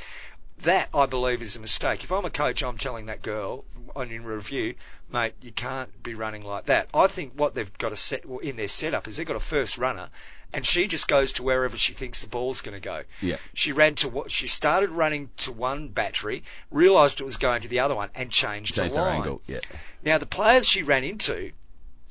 that 0.63 0.87
I 0.93 1.05
believe 1.05 1.41
is 1.41 1.55
a 1.55 1.59
mistake. 1.59 2.03
If 2.03 2.11
I'm 2.11 2.23
a 2.25 2.29
coach, 2.29 2.63
I'm 2.63 2.77
telling 2.77 3.07
that 3.07 3.21
girl 3.21 3.65
on 3.95 4.09
in 4.11 4.23
review, 4.23 4.75
mate, 5.11 5.33
you 5.41 5.51
can't 5.51 5.89
be 6.03 6.13
running 6.13 6.43
like 6.43 6.67
that. 6.67 6.87
I 6.93 7.07
think 7.07 7.33
what 7.35 7.55
they've 7.55 7.77
got 7.77 7.89
to 7.89 7.95
set 7.97 8.23
in 8.41 8.55
their 8.55 8.67
setup 8.69 9.07
is 9.07 9.17
they've 9.17 9.27
got 9.27 9.35
a 9.35 9.41
first 9.41 9.77
runner, 9.77 10.09
and 10.53 10.65
she 10.65 10.87
just 10.87 11.07
goes 11.09 11.33
to 11.33 11.43
wherever 11.43 11.75
she 11.75 11.91
thinks 11.93 12.21
the 12.21 12.27
ball's 12.27 12.61
going 12.61 12.75
to 12.75 12.81
go. 12.81 13.01
Yeah. 13.21 13.35
She 13.53 13.73
ran 13.73 13.95
to 13.95 14.07
what 14.09 14.31
she 14.31 14.47
started 14.47 14.89
running 14.91 15.29
to 15.37 15.51
one 15.51 15.89
battery, 15.89 16.43
realised 16.71 17.19
it 17.19 17.25
was 17.25 17.35
going 17.37 17.63
to 17.63 17.67
the 17.67 17.79
other 17.79 17.95
one, 17.95 18.09
and 18.15 18.31
changed, 18.31 18.75
Changed 18.75 18.95
her 18.95 19.01
her 19.01 19.07
line. 19.07 19.17
angle. 19.17 19.41
Yeah. 19.47 19.59
Now 20.05 20.17
the 20.19 20.25
players 20.25 20.65
she 20.67 20.83
ran 20.83 21.03
into, 21.03 21.51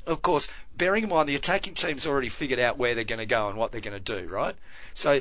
of 0.06 0.20
course, 0.20 0.48
bearing 0.76 1.04
in 1.04 1.08
mind 1.08 1.28
the 1.30 1.34
attacking 1.36 1.74
team's 1.74 2.06
already 2.06 2.28
figured 2.28 2.58
out 2.60 2.76
where 2.76 2.94
they're 2.94 3.04
going 3.04 3.20
to 3.20 3.26
go 3.26 3.48
and 3.48 3.56
what 3.56 3.72
they're 3.72 3.80
going 3.80 4.02
to 4.02 4.20
do, 4.22 4.28
right? 4.28 4.54
So 4.92 5.20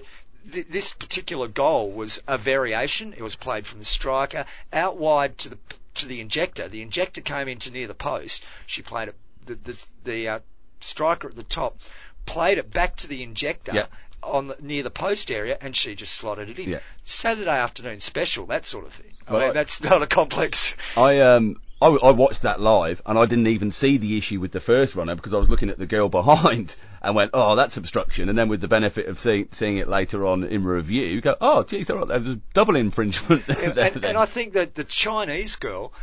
th- 0.52 0.68
this 0.70 0.94
particular 0.94 1.48
goal 1.48 1.92
was 1.92 2.22
a 2.28 2.38
variation. 2.38 3.14
It 3.14 3.22
was 3.22 3.36
played 3.36 3.66
from 3.68 3.80
the 3.80 3.86
striker 3.86 4.46
out 4.72 4.98
wide 4.98 5.38
to 5.40 5.50
the 5.50 5.58
to 5.96 6.08
the 6.08 6.22
injector. 6.22 6.68
The 6.68 6.82
injector 6.82 7.22
came 7.22 7.48
into 7.48 7.72
near 7.72 7.88
the 7.88 7.94
post. 7.94 8.44
She 8.66 8.82
played 8.82 9.10
it. 9.10 9.16
The 9.46 9.56
the, 9.56 9.84
the 10.04 10.28
uh, 10.28 10.40
striker 10.80 11.28
at 11.30 11.36
the 11.36 11.44
top 11.44 11.78
played 12.26 12.58
it 12.58 12.72
back 12.72 12.96
to 12.98 13.08
the 13.08 13.24
injector. 13.24 13.74
Yeah. 13.74 13.86
On 14.22 14.48
the, 14.48 14.56
near 14.62 14.84
the 14.84 14.90
post 14.90 15.30
area, 15.30 15.58
and 15.60 15.76
she 15.76 15.96
just 15.96 16.14
slotted 16.14 16.50
it 16.50 16.58
in. 16.58 16.70
Yeah. 16.70 16.80
Saturday 17.04 17.50
afternoon 17.50 18.00
special, 18.00 18.46
that 18.46 18.66
sort 18.66 18.86
of 18.86 18.94
thing. 18.94 19.12
I 19.28 19.34
Right. 19.34 19.46
mean, 19.48 19.54
that's 19.54 19.82
not 19.84 20.02
a 20.02 20.08
complex. 20.08 20.76
I 20.96 21.20
um 21.20 21.58
I, 21.84 22.08
I 22.08 22.12
watched 22.12 22.44
that 22.44 22.62
live 22.62 23.02
and 23.06 23.18
I 23.20 23.26
didn't 23.26 23.48
even 23.48 23.72
see 23.72 23.98
the 23.98 24.18
issue 24.18 24.40
with 24.40 24.52
the 24.52 24.60
first 24.60 24.96
runner 24.96 25.16
because 25.16 25.34
I 25.34 25.38
was 25.38 25.50
looking 25.50 25.70
at 25.70 25.78
the 25.78 25.86
girl 25.86 26.10
behind 26.22 26.76
and 27.02 27.16
went, 27.16 27.32
oh, 27.34 27.56
that's 27.56 27.78
obstruction. 27.78 28.30
And 28.30 28.38
then 28.38 28.48
with 28.48 28.62
the 28.62 28.68
benefit 28.68 29.08
of 29.08 29.20
seeing 29.20 29.50
seeing 29.52 29.78
it 29.78 29.88
later 29.88 30.26
on 30.26 30.44
in 30.46 30.64
review, 30.64 31.06
you 31.06 31.22
go, 31.22 31.36
oh, 31.42 31.64
geez, 31.64 31.90
all 31.90 31.98
right, 31.98 32.08
there 32.08 32.20
was 32.20 32.30
a 32.30 32.40
double 32.54 32.76
infringement. 32.76 33.44
and, 33.50 33.76
there 33.76 33.92
and, 33.94 34.06
and 34.06 34.18
I 34.18 34.26
think 34.26 34.54
that 34.54 34.76
the 34.76 34.86
Chinese 34.86 35.58
girl, 35.58 35.94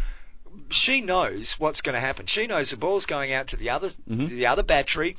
she 0.70 1.00
knows 1.00 1.58
what's 1.58 1.80
going 1.80 1.94
to 1.94 2.00
happen. 2.00 2.26
She 2.26 2.46
knows 2.46 2.70
the 2.70 2.76
ball's 2.76 3.06
going 3.06 3.32
out 3.32 3.48
to 3.48 3.56
the 3.56 3.70
other 3.70 3.88
Mhm. 4.08 4.28
the 4.28 4.46
other 4.46 4.62
battery, 4.62 5.16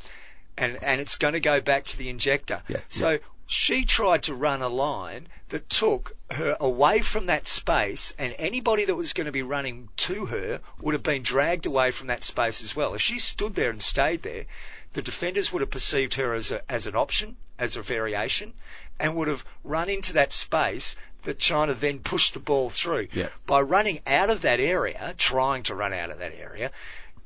and 0.58 0.78
and 0.84 1.02
it's 1.02 1.16
going 1.18 1.34
to 1.34 1.40
go 1.40 1.62
back 1.62 1.86
to 1.86 1.98
the 1.98 2.10
injector. 2.10 2.62
Yeah, 2.68 2.82
so 2.90 3.18
she 3.52 3.84
tried 3.84 4.24
to 4.24 4.34
run 4.34 4.62
a 4.62 4.70
line 4.70 5.28
that 5.50 5.70
took 5.70 6.16
her 6.32 6.56
away 6.62 7.02
from 7.02 7.26
that 7.26 7.46
space, 7.46 8.16
and 8.18 8.34
anybody 8.40 8.86
that 8.86 8.96
was 8.96 9.12
going 9.12 9.26
to 9.26 9.32
be 9.32 9.44
running 9.44 9.90
to 9.98 10.28
her 10.28 10.62
would 10.80 10.94
have 10.94 11.04
been 11.04 11.22
dragged 11.22 11.66
away 11.66 11.92
from 11.92 12.08
that 12.08 12.24
space 12.24 12.62
as 12.62 12.74
well. 12.78 12.94
If 12.94 13.02
she 13.02 13.20
stood 13.20 13.54
there 13.54 13.70
and 13.70 13.82
stayed 13.82 14.24
there, 14.24 14.46
the 14.94 15.02
defenders 15.02 15.52
would 15.52 15.60
have 15.60 15.70
perceived 15.70 16.14
her 16.14 16.34
as 16.34 16.52
a, 16.52 16.72
as 16.72 16.88
an 16.88 16.96
option, 16.96 17.36
as 17.60 17.76
a 17.76 17.82
variation, 17.82 18.54
and 18.98 19.18
would 19.18 19.28
have 19.28 19.44
run 19.66 19.90
into 19.90 20.14
that 20.14 20.32
space 20.32 20.96
that 21.24 21.38
China 21.38 21.74
then 21.74 22.00
pushed 22.00 22.34
the 22.34 22.40
ball 22.40 22.70
through. 22.70 23.10
Yeah. 23.12 23.28
By 23.46 23.60
running 23.60 24.00
out 24.08 24.30
of 24.30 24.44
that 24.44 24.62
area, 24.62 25.14
trying 25.18 25.64
to 25.64 25.76
run 25.76 25.92
out 25.92 26.10
of 26.10 26.20
that 26.20 26.34
area, 26.40 26.72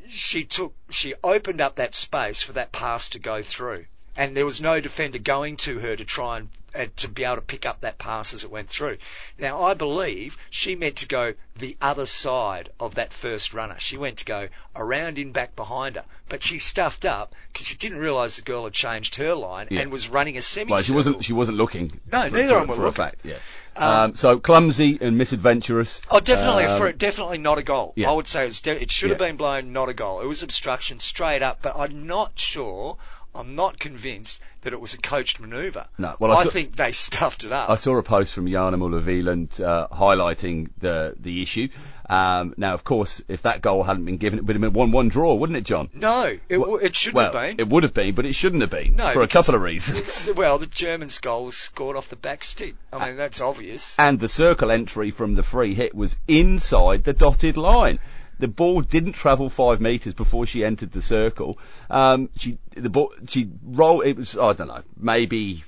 she 0.09 0.43
took, 0.43 0.73
she 0.89 1.13
opened 1.23 1.61
up 1.61 1.75
that 1.75 1.93
space 1.93 2.41
for 2.41 2.53
that 2.53 2.71
pass 2.71 3.09
to 3.09 3.19
go 3.19 3.43
through. 3.43 3.85
And 4.17 4.35
there 4.35 4.45
was 4.45 4.61
no 4.61 4.79
defender 4.79 5.19
going 5.19 5.57
to 5.57 5.79
her 5.79 5.95
to 5.95 6.05
try 6.05 6.37
and 6.37 6.49
uh, 6.73 6.85
to 6.97 7.07
be 7.07 7.23
able 7.23 7.35
to 7.37 7.41
pick 7.41 7.65
up 7.65 7.81
that 7.81 7.97
pass 7.97 8.33
as 8.33 8.43
it 8.43 8.51
went 8.51 8.69
through. 8.69 8.97
Now 9.39 9.61
I 9.63 9.73
believe 9.73 10.37
she 10.49 10.75
meant 10.75 10.97
to 10.97 11.07
go 11.07 11.33
the 11.57 11.77
other 11.81 12.05
side 12.05 12.69
of 12.79 12.95
that 12.95 13.13
first 13.13 13.53
runner. 13.53 13.75
She 13.79 13.97
went 13.97 14.17
to 14.17 14.25
go 14.25 14.49
around 14.75 15.17
in 15.17 15.31
back 15.31 15.55
behind 15.55 15.95
her, 15.95 16.03
but 16.27 16.43
she 16.43 16.59
stuffed 16.59 17.05
up 17.05 17.33
because 17.53 17.67
she 17.67 17.75
didn't 17.77 17.97
realise 17.99 18.35
the 18.35 18.41
girl 18.41 18.65
had 18.65 18.73
changed 18.73 19.15
her 19.15 19.33
line 19.35 19.67
Yeah. 19.71 19.81
and 19.81 19.91
was 19.91 20.09
running 20.09 20.37
a 20.37 20.41
semi. 20.41 20.71
Well, 20.71 20.81
she 20.81 20.91
wasn't. 20.91 21.23
She 21.23 21.31
wasn't 21.33 21.57
looking. 21.57 21.99
No, 22.11 22.29
for, 22.29 22.35
neither 22.35 22.49
for, 22.49 22.55
of 22.55 22.61
them 22.61 22.67
were 22.69 22.75
for 22.75 22.87
a 22.87 22.91
fact. 22.91 23.21
Yeah. 23.23 23.35
Um, 23.77 23.93
Um, 23.93 24.15
so 24.15 24.39
clumsy 24.39 24.97
and 25.01 25.17
misadventurous. 25.17 26.01
Oh, 26.09 26.19
definitely, 26.21 26.63
Um, 26.65 26.77
for 26.77 26.91
definitely 26.93 27.37
not 27.39 27.57
a 27.57 27.63
goal. 27.63 27.91
yeah. 27.97 28.09
I 28.09 28.13
would 28.13 28.27
say 28.27 28.47
it's 28.47 28.61
de- 28.61 28.81
it 28.81 28.89
should 28.91 29.09
have 29.09 29.19
been 29.19 29.35
blown, 29.35 29.73
not 29.73 29.89
a 29.89 29.93
goal. 29.93 30.21
It 30.21 30.27
was 30.27 30.43
obstruction 30.43 30.99
straight 30.99 31.41
up, 31.41 31.59
but 31.61 31.75
I'm 31.77 32.07
not 32.07 32.33
sure. 32.39 32.97
I'm 33.35 33.55
not 33.55 33.79
convinced 33.79 34.39
that 34.61 34.73
it 34.73 34.79
was 34.81 34.93
a 34.93 34.97
coached 34.97 35.39
manoeuvre. 35.39 35.87
No, 35.97 36.15
well, 36.19 36.31
I 36.31 36.35
I, 36.37 36.43
saw- 36.43 36.49
think 36.49 36.75
they 36.75 36.91
stuffed 36.91 37.43
it 37.43 37.51
up. 37.51 37.69
I 37.69 37.75
saw 37.75 37.97
a 37.97 38.03
post 38.03 38.33
from 38.33 38.45
Janne 38.47 38.75
Müller-Wieland 38.75 39.61
uh, 39.61 39.87
highlighting 39.91 40.69
the 40.79 41.15
the 41.19 41.41
issue. 41.41 41.67
Um, 42.07 42.53
now, 42.57 42.73
of 42.75 42.83
course, 42.83 43.21
if 43.27 43.41
that 43.43 43.61
goal 43.61 43.83
hadn't 43.83 44.05
been 44.05 44.17
given, 44.17 44.37
it 44.37 44.45
would 44.45 44.55
have 44.55 44.61
been 44.61 44.73
one-one 44.73 45.09
draw, 45.09 45.33
wouldn't 45.33 45.57
it, 45.57 45.63
John? 45.63 45.89
no, 45.93 46.37
it, 46.47 46.57
well, 46.57 46.77
it 46.77 46.93
shouldn't 46.95 47.15
well, 47.15 47.25
have 47.25 47.33
been. 47.33 47.59
it 47.59 47.67
would 47.67 47.81
have 47.81 47.95
been, 47.95 48.13
but 48.13 48.27
it 48.27 48.33
shouldn't 48.33 48.61
have 48.61 48.69
been 48.69 48.95
no, 48.95 49.11
for 49.11 49.23
a 49.23 49.27
couple 49.27 49.55
of 49.55 49.61
reasons. 49.61 50.31
well, 50.37 50.59
the 50.59 50.67
Germans' 50.67 51.17
goal 51.17 51.45
was 51.45 51.57
scored 51.57 51.97
off 51.97 52.09
the 52.09 52.15
back 52.15 52.43
stick. 52.43 52.75
I 52.93 53.07
mean, 53.07 53.17
that's 53.17 53.41
obvious. 53.41 53.95
and 53.97 54.19
the 54.19 54.29
circle 54.29 54.69
entry 54.69 55.09
from 55.09 55.33
the 55.33 55.43
free 55.43 55.73
hit 55.73 55.95
was 55.95 56.15
inside 56.27 57.03
the 57.03 57.13
dotted 57.13 57.57
line. 57.57 57.99
The 58.39 58.47
ball 58.47 58.81
didn't 58.81 59.13
travel 59.13 59.49
five 59.49 59.79
metres 59.79 60.13
before 60.13 60.45
she 60.45 60.65
entered 60.65 60.91
the 60.91 61.01
circle. 61.01 61.57
Um, 61.89 62.29
she 62.37 62.57
the 62.75 62.89
ball 62.89 63.13
she 63.29 63.49
rolled. 63.63 64.05
It 64.05 64.17
was 64.17 64.37
I 64.37 64.53
don't 64.53 64.67
know 64.67 64.83
maybe 64.97 65.63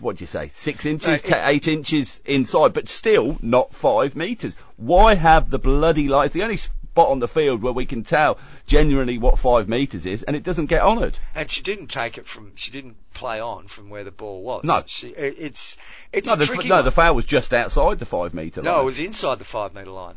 what 0.00 0.16
do 0.16 0.22
you 0.22 0.26
say 0.26 0.48
six 0.54 0.86
inches, 0.86 1.22
it- 1.22 1.32
eight 1.32 1.68
inches 1.68 2.20
inside, 2.24 2.72
but 2.72 2.88
still 2.88 3.36
not 3.42 3.74
five 3.74 4.16
metres. 4.16 4.54
Why 4.76 5.14
have 5.14 5.50
the 5.50 5.58
bloody 5.58 6.08
line? 6.08 6.26
It's 6.26 6.34
the 6.34 6.44
only 6.44 6.56
spot 6.56 7.08
on 7.10 7.18
the 7.18 7.28
field 7.28 7.62
where 7.62 7.72
we 7.72 7.84
can 7.86 8.04
tell 8.04 8.38
genuinely 8.66 9.18
what 9.18 9.38
five 9.38 9.68
metres 9.68 10.06
is, 10.06 10.22
and 10.22 10.34
it 10.36 10.42
doesn't 10.42 10.66
get 10.66 10.82
honoured. 10.82 11.18
And 11.34 11.50
she 11.50 11.62
didn't 11.62 11.88
take 11.88 12.16
it 12.18 12.26
from. 12.26 12.52
She 12.54 12.70
didn't 12.70 12.96
play 13.12 13.40
on 13.40 13.66
from 13.68 13.90
where 13.90 14.04
the 14.04 14.10
ball 14.12 14.42
was. 14.42 14.64
No. 14.64 14.82
she, 14.86 15.08
it, 15.08 15.36
it's 15.38 15.76
it's 16.12 16.28
No, 16.28 16.34
a 16.34 16.36
the, 16.36 16.46
tricky 16.46 16.68
no, 16.68 16.82
the 16.82 16.90
foul 16.92 17.14
was 17.14 17.26
just 17.26 17.52
outside 17.52 17.98
the 17.98 18.06
five 18.06 18.34
metre 18.34 18.62
line. 18.62 18.72
No, 18.72 18.80
it 18.80 18.84
was 18.84 18.98
inside 19.00 19.38
the 19.38 19.44
five 19.44 19.74
metre 19.74 19.90
line. 19.90 20.14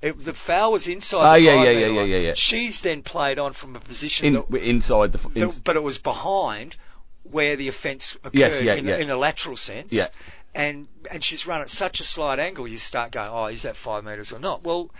It, 0.00 0.24
the 0.24 0.34
foul 0.34 0.72
was 0.72 0.86
inside 0.86 1.28
Oh 1.28 1.32
the 1.34 1.40
yeah, 1.40 1.56
five 1.56 1.64
yeah, 1.64 1.86
yeah, 1.86 2.02
yeah, 2.04 2.16
yeah. 2.18 2.34
She's 2.34 2.80
then 2.82 3.02
played 3.02 3.38
on 3.38 3.52
from 3.52 3.74
a 3.74 3.80
position 3.80 4.26
in, 4.26 4.32
that, 4.34 4.54
inside 4.62 5.12
the. 5.12 5.18
that- 5.18 5.60
but 5.64 5.76
it 5.76 5.82
was 5.82 5.98
behind 5.98 6.76
where 7.24 7.56
the 7.56 7.68
offence 7.68 8.14
occurred 8.24 8.34
Yes, 8.38 8.62
yeah, 8.62 8.74
in, 8.74 8.86
yeah. 8.86 8.96
in 8.98 9.10
a 9.10 9.16
lateral 9.16 9.56
sense. 9.56 9.92
Yeah. 9.92 10.08
And 10.54 10.88
and 11.10 11.22
she's 11.22 11.46
run 11.46 11.60
at 11.60 11.68
such 11.70 12.00
a 12.00 12.04
slight 12.04 12.38
angle, 12.38 12.66
you 12.66 12.78
start 12.78 13.12
going, 13.12 13.28
oh, 13.30 13.46
is 13.46 13.62
that 13.62 13.76
five 13.76 14.04
metres 14.04 14.32
or 14.32 14.38
not? 14.38 14.64
Well, 14.64 14.90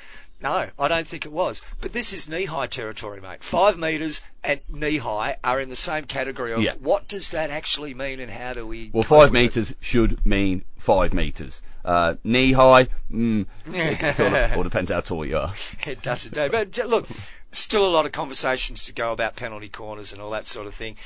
no, 0.41 0.69
I 0.79 0.89
don't 0.89 1.07
think 1.07 1.25
it 1.27 1.33
was. 1.33 1.63
But 1.81 1.93
this 1.93 2.13
is 2.13 2.29
knee-high 2.29 2.69
territory, 2.69 3.21
mate. 3.21 3.43
Five 3.43 3.77
metres 3.77 4.21
and 4.45 4.61
knee-high 4.69 5.39
are 5.43 5.61
in 5.61 5.69
the 5.69 5.75
same 5.77 6.05
category 6.05 6.53
of 6.53 6.63
Yeah. 6.63 6.75
what 6.79 7.09
does 7.09 7.33
that 7.33 7.51
actually 7.51 7.95
mean 7.95 8.21
and 8.21 8.31
how 8.31 8.53
do 8.53 8.65
we... 8.67 8.91
Well, 8.93 9.03
five 9.03 9.33
metres 9.33 9.75
should 9.81 10.25
mean 10.25 10.65
five 10.77 11.13
metres. 11.13 11.61
Uh, 11.89 12.17
knee 12.23 12.53
high, 12.53 12.87
mm, 13.11 13.47
it, 13.67 14.21
all, 14.21 14.59
all 14.59 14.63
depends 14.63 14.91
how 14.91 15.01
tall 15.01 15.25
you 15.25 15.39
are. 15.39 15.55
It 15.87 16.03
does 16.03 16.27
indeed. 16.27 16.53
But 16.53 16.77
look, 16.87 17.09
still 17.51 17.87
a 17.87 17.89
lot 17.89 18.05
of 18.05 18.13
conversations 18.13 18.85
to 18.85 18.93
go 18.93 19.11
about 19.11 19.37
penalty 19.37 19.71
corners 19.71 20.13
and 20.13 20.21
all 20.21 20.33
that 20.33 20.47
sort 20.47 20.67
of 20.67 20.75
thing. 20.75 20.97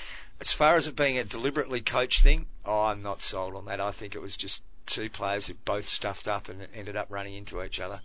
As 0.40 0.50
far 0.50 0.74
as 0.74 0.88
it 0.88 0.96
being 0.96 1.18
a 1.18 1.24
deliberately 1.24 1.82
coached 1.82 2.24
thing, 2.24 2.46
oh, 2.64 2.82
I'm 2.82 3.00
not 3.00 3.22
sold 3.22 3.54
on 3.54 3.66
that. 3.66 3.80
I 3.80 3.92
think 3.92 4.16
it 4.16 4.20
was 4.20 4.36
just 4.36 4.60
two 4.86 5.08
players 5.08 5.46
who 5.46 5.54
both 5.54 5.86
stuffed 5.86 6.26
up 6.26 6.48
and 6.48 6.66
ended 6.74 6.96
up 6.96 7.06
running 7.10 7.34
into 7.34 7.62
each 7.62 7.78
other. 7.78 8.00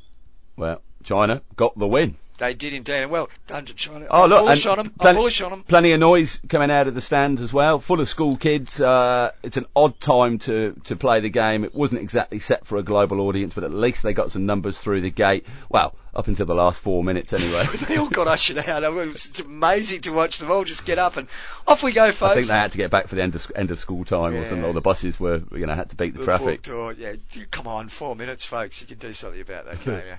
Well, 0.56 0.84
China 1.04 1.42
got 1.56 1.76
the 1.80 1.88
win. 1.88 2.16
They 2.38 2.54
did 2.54 2.74
indeed. 2.74 2.94
And 3.04 3.12
well, 3.12 3.30
done 3.48 3.66
to 3.66 3.74
China. 3.74 4.06
Oh, 4.12 4.24
I'm 4.26 4.30
look, 4.30 4.40
bullish 4.42 4.66
on 4.68 4.78
them. 4.78 4.90
plen- 4.92 5.10
I'm 5.10 5.16
bullish 5.16 5.42
on 5.42 5.50
them. 5.52 5.64
Plenty 5.64 5.92
of 5.94 6.00
noise 6.00 6.40
coming 6.48 6.70
out 6.70 6.88
of 6.88 6.94
the 6.96 7.02
stands 7.02 7.42
as 7.42 7.52
well, 7.52 7.80
full 7.80 8.00
of 8.00 8.08
school 8.08 8.38
kids. 8.38 8.80
Uh, 8.80 9.32
it's 9.42 9.58
an 9.58 9.66
odd 9.76 10.00
time 10.00 10.38
to, 10.40 10.80
to 10.86 10.96
play 10.96 11.20
the 11.20 11.30
game. 11.30 11.64
It 11.64 11.74
wasn't 11.74 12.02
exactly 12.02 12.40
set 12.40 12.66
for 12.68 12.78
a 12.78 12.84
global 12.84 13.22
audience, 13.22 13.54
but 13.56 13.64
at 13.64 13.72
least 13.72 14.04
they 14.04 14.14
got 14.14 14.32
some 14.32 14.46
numbers 14.46 14.78
through 14.78 15.02
the 15.02 15.10
gate. 15.10 15.46
Well, 15.70 15.96
up 16.14 16.28
until 16.28 16.46
the 16.48 16.56
last 16.56 16.80
four 16.80 17.04
minutes 17.04 17.34
anyway. 17.34 17.66
They 17.88 17.98
all 17.98 18.10
got 18.10 18.28
ushered 18.28 18.58
out. 18.60 18.84
It 18.84 18.92
was 18.94 19.40
amazing 19.40 20.02
to 20.02 20.12
watch 20.12 20.40
them 20.40 20.52
all 20.52 20.64
just 20.64 20.86
get 20.86 20.98
up 21.00 21.18
and 21.18 21.28
off 21.68 21.82
we 21.84 21.92
go, 21.92 22.12
folks. 22.12 22.22
I 22.32 22.36
think 22.36 22.48
they 22.48 22.54
had 22.54 22.72
to 22.72 22.78
get 22.78 22.92
back 22.92 23.08
for 23.08 23.16
the 23.16 23.22
end 23.24 23.36
of 23.36 23.52
end 23.56 23.72
of 23.72 23.80
school 23.80 24.04
time 24.06 24.36
or 24.36 24.44
something, 24.46 24.64
Yeah. 24.64 24.70
or 24.70 24.74
the 24.74 24.82
buses 24.82 25.20
were 25.20 25.42
you 25.52 25.66
know 25.66 25.74
had 25.76 25.90
to 25.90 25.96
beat 25.96 26.14
the, 26.14 26.20
The 26.20 26.26
traffic. 26.26 26.62
door, 26.64 26.94
yeah, 26.94 27.14
come 27.52 27.68
on, 27.68 27.90
four 27.90 28.16
minutes, 28.16 28.46
folks. 28.46 28.82
You 28.82 28.88
can 28.88 28.98
do 28.98 29.14
something 29.14 29.42
about 29.42 29.66
that, 29.66 29.82
can't 29.82 30.04
you? 30.08 30.14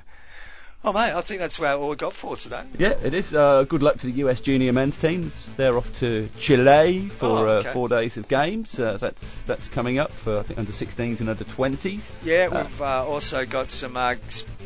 Oh, 0.85 0.93
mate, 0.93 1.13
I 1.13 1.21
think 1.23 1.41
that's 1.41 1.57
about 1.59 1.81
all 1.81 1.89
we 1.91 1.97
got 1.97 2.13
for 2.15 2.37
today. 2.37 2.63
Yeah, 2.79 2.91
it 3.03 3.13
is. 3.13 3.35
Uh, 3.35 3.65
good 3.69 3.83
luck 3.83 3.99
to 3.99 4.07
the 4.07 4.13
US 4.25 4.41
junior 4.41 4.73
men's 4.73 4.97
teams. 4.97 5.51
They're 5.57 5.77
off 5.77 5.93
to 5.99 6.29
Chile 6.39 7.09
for 7.19 7.27
Oh, 7.27 7.37
okay. 7.49 7.69
uh, 7.69 7.73
four 7.73 7.89
days 7.89 8.17
of 8.17 8.29
games. 8.29 8.79
Uh, 8.79 8.97
that's 8.97 9.41
that's 9.43 9.67
coming 9.67 9.99
up 9.99 10.13
for 10.13 10.39
I 10.39 10.43
think 10.45 10.59
under 10.61 10.71
16s 10.71 11.19
and 11.19 11.29
under 11.29 11.43
20s. 11.45 12.13
Yeah, 12.23 12.49
Uh, 12.53 12.63
we've 12.63 12.81
uh, 12.81 13.05
also 13.05 13.45
got 13.45 13.73
some 13.73 13.97
uh, 13.97 14.15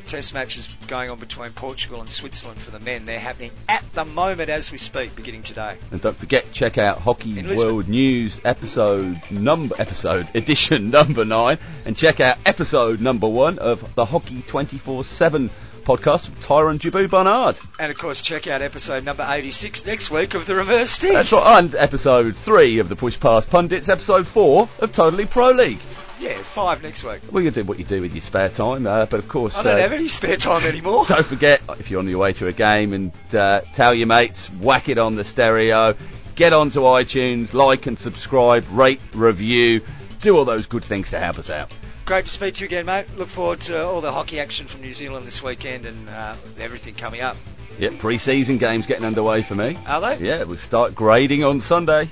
test 0.06 0.34
matches 0.34 0.68
going 0.86 1.08
on 1.08 1.18
between 1.18 1.52
Portugal 1.52 2.00
and 2.00 2.10
Switzerland 2.10 2.60
for 2.60 2.70
the 2.70 2.78
men. 2.80 3.06
They're 3.06 3.18
happening 3.18 3.52
at 3.66 3.82
the 3.94 4.04
moment 4.04 4.50
as 4.50 4.70
we 4.70 4.76
speak, 4.76 5.16
beginning 5.16 5.44
today. 5.44 5.78
And 5.92 6.00
don't 6.02 6.16
forget, 6.16 6.52
check 6.52 6.76
out 6.76 6.98
Hockey 6.98 7.42
World 7.56 7.88
News 7.88 8.38
episode 8.44 9.18
number 9.30 9.74
episode 9.78 10.28
edition 10.34 10.90
number 10.90 11.24
nine, 11.24 11.56
and 11.86 11.96
check 11.96 12.20
out 12.20 12.36
episode 12.44 13.00
number 13.00 13.28
one 13.28 13.58
of 13.58 13.94
the 13.94 14.04
Hockey 14.04 14.42
24/7 14.42 15.48
podcast 15.84 16.28
with 16.28 16.40
Tyron 16.44 16.78
Jabu 16.78 17.08
Barnard. 17.08 17.58
And 17.78 17.90
of 17.90 17.98
course, 17.98 18.20
check 18.20 18.46
out 18.46 18.62
episode 18.62 19.04
number 19.04 19.26
86 19.28 19.86
next 19.86 20.10
week 20.10 20.34
of 20.34 20.46
The 20.46 20.54
Reverse 20.54 20.90
Stick. 20.90 21.12
That's 21.12 21.32
right, 21.32 21.58
and 21.58 21.74
episode 21.74 22.36
three 22.36 22.78
of 22.78 22.88
the 22.88 22.96
Push 22.96 23.20
Past 23.20 23.50
Pundits, 23.50 23.88
episode 23.88 24.26
four 24.26 24.68
of 24.80 24.92
Totally 24.92 25.26
Pro 25.26 25.50
League. 25.50 25.80
Yeah, 26.18 26.40
five 26.42 26.82
next 26.84 27.02
week. 27.02 27.20
Well, 27.32 27.42
you 27.42 27.50
do 27.50 27.64
what 27.64 27.78
you 27.78 27.84
do 27.84 28.00
with 28.00 28.14
your 28.14 28.22
spare 28.22 28.48
time, 28.48 28.86
uh, 28.86 29.06
but 29.06 29.18
of 29.18 29.28
course, 29.28 29.56
I 29.56 29.62
don't 29.64 29.74
uh, 29.74 29.78
have 29.78 29.92
any 29.92 30.06
spare 30.06 30.36
time 30.36 30.64
anymore. 30.64 31.04
don't 31.06 31.26
forget 31.26 31.60
if 31.80 31.90
you're 31.90 31.98
on 31.98 32.08
your 32.08 32.20
way 32.20 32.32
to 32.34 32.46
a 32.46 32.52
game 32.52 32.92
and 32.92 33.12
uh, 33.34 33.62
tell 33.74 33.92
your 33.92 34.06
mates, 34.06 34.48
whack 34.48 34.88
it 34.88 34.98
on 34.98 35.16
the 35.16 35.24
stereo, 35.24 35.96
get 36.36 36.52
onto 36.52 36.80
iTunes, 36.80 37.54
like 37.54 37.86
and 37.86 37.98
subscribe, 37.98 38.64
rate, 38.70 39.00
review, 39.14 39.80
do 40.20 40.36
all 40.36 40.44
those 40.44 40.66
good 40.66 40.84
things 40.84 41.10
to 41.10 41.18
help 41.18 41.38
us 41.38 41.50
out. 41.50 41.74
Great 42.04 42.24
to 42.24 42.30
speak 42.30 42.54
to 42.56 42.60
you 42.60 42.66
again, 42.66 42.86
mate. 42.86 43.06
Look 43.16 43.28
forward 43.28 43.60
to 43.62 43.84
all 43.84 44.00
the 44.00 44.12
hockey 44.12 44.40
action 44.40 44.66
from 44.66 44.80
New 44.80 44.92
Zealand 44.92 45.26
this 45.26 45.42
weekend 45.42 45.86
and 45.86 46.08
uh, 46.08 46.34
everything 46.58 46.94
coming 46.94 47.20
up. 47.20 47.36
Yep, 47.78 47.98
pre-season 48.00 48.58
games 48.58 48.86
getting 48.86 49.04
underway 49.04 49.42
for 49.42 49.54
me. 49.54 49.78
Are 49.86 50.00
they? 50.00 50.26
Yeah, 50.26 50.44
we'll 50.44 50.58
start 50.58 50.94
grading 50.94 51.44
on 51.44 51.60
Sunday. 51.60 52.08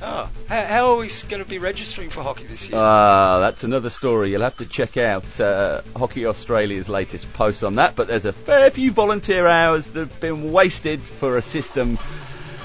Oh, 0.00 0.30
how, 0.48 0.64
how 0.64 0.90
are 0.90 0.96
we 0.98 1.10
going 1.28 1.42
to 1.42 1.48
be 1.48 1.58
registering 1.58 2.10
for 2.10 2.22
hockey 2.22 2.46
this 2.46 2.68
year? 2.68 2.78
Ah, 2.78 3.40
that's 3.40 3.64
another 3.64 3.90
story. 3.90 4.30
You'll 4.30 4.42
have 4.42 4.56
to 4.58 4.68
check 4.68 4.96
out 4.96 5.40
uh, 5.40 5.82
Hockey 5.96 6.26
Australia's 6.26 6.88
latest 6.88 7.32
post 7.32 7.64
on 7.64 7.76
that. 7.76 7.96
But 7.96 8.06
there's 8.06 8.24
a 8.24 8.32
fair 8.32 8.70
few 8.70 8.92
volunteer 8.92 9.46
hours 9.46 9.86
that 9.88 10.08
have 10.08 10.20
been 10.20 10.52
wasted 10.52 11.02
for 11.02 11.36
a 11.36 11.42
system 11.42 11.98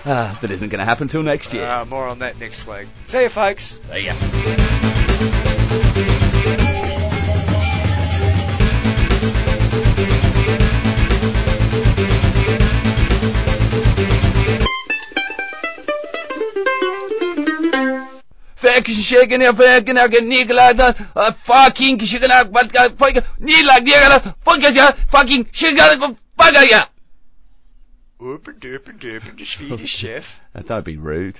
uh, 0.05 0.39
that 0.41 0.51
isn't 0.51 0.69
going 0.69 0.79
to 0.79 0.85
happen 0.85 1.07
till 1.07 1.23
next 1.23 1.53
year. 1.53 1.65
Uh, 1.67 1.85
more 1.85 2.07
on 2.07 2.19
that 2.19 2.39
next 2.39 2.67
week. 2.67 2.87
See 3.05 3.23
you, 3.23 3.29
folks. 3.29 3.79
See 3.89 4.05
ya. 4.05 5.49
Fucking 21.43 21.99
kişi 21.99 22.19
gene 22.19 22.43
but 22.53 22.71
fucking 22.97 23.23
nigla 23.39 23.77
nigla 23.85 24.35
fucking 24.45 24.73
fucking 25.11 25.45
shit 25.51 25.77
gonna 25.77 26.15
fuck 26.37 26.71
ya. 26.71 26.85
Open, 28.19 28.55
derpen, 28.61 28.97
derpen, 28.99 29.37
the 29.37 29.45
Swedish 29.45 29.97
chef. 29.97 30.39
Don't 30.67 30.85
be 30.85 30.95
rude. 30.95 31.39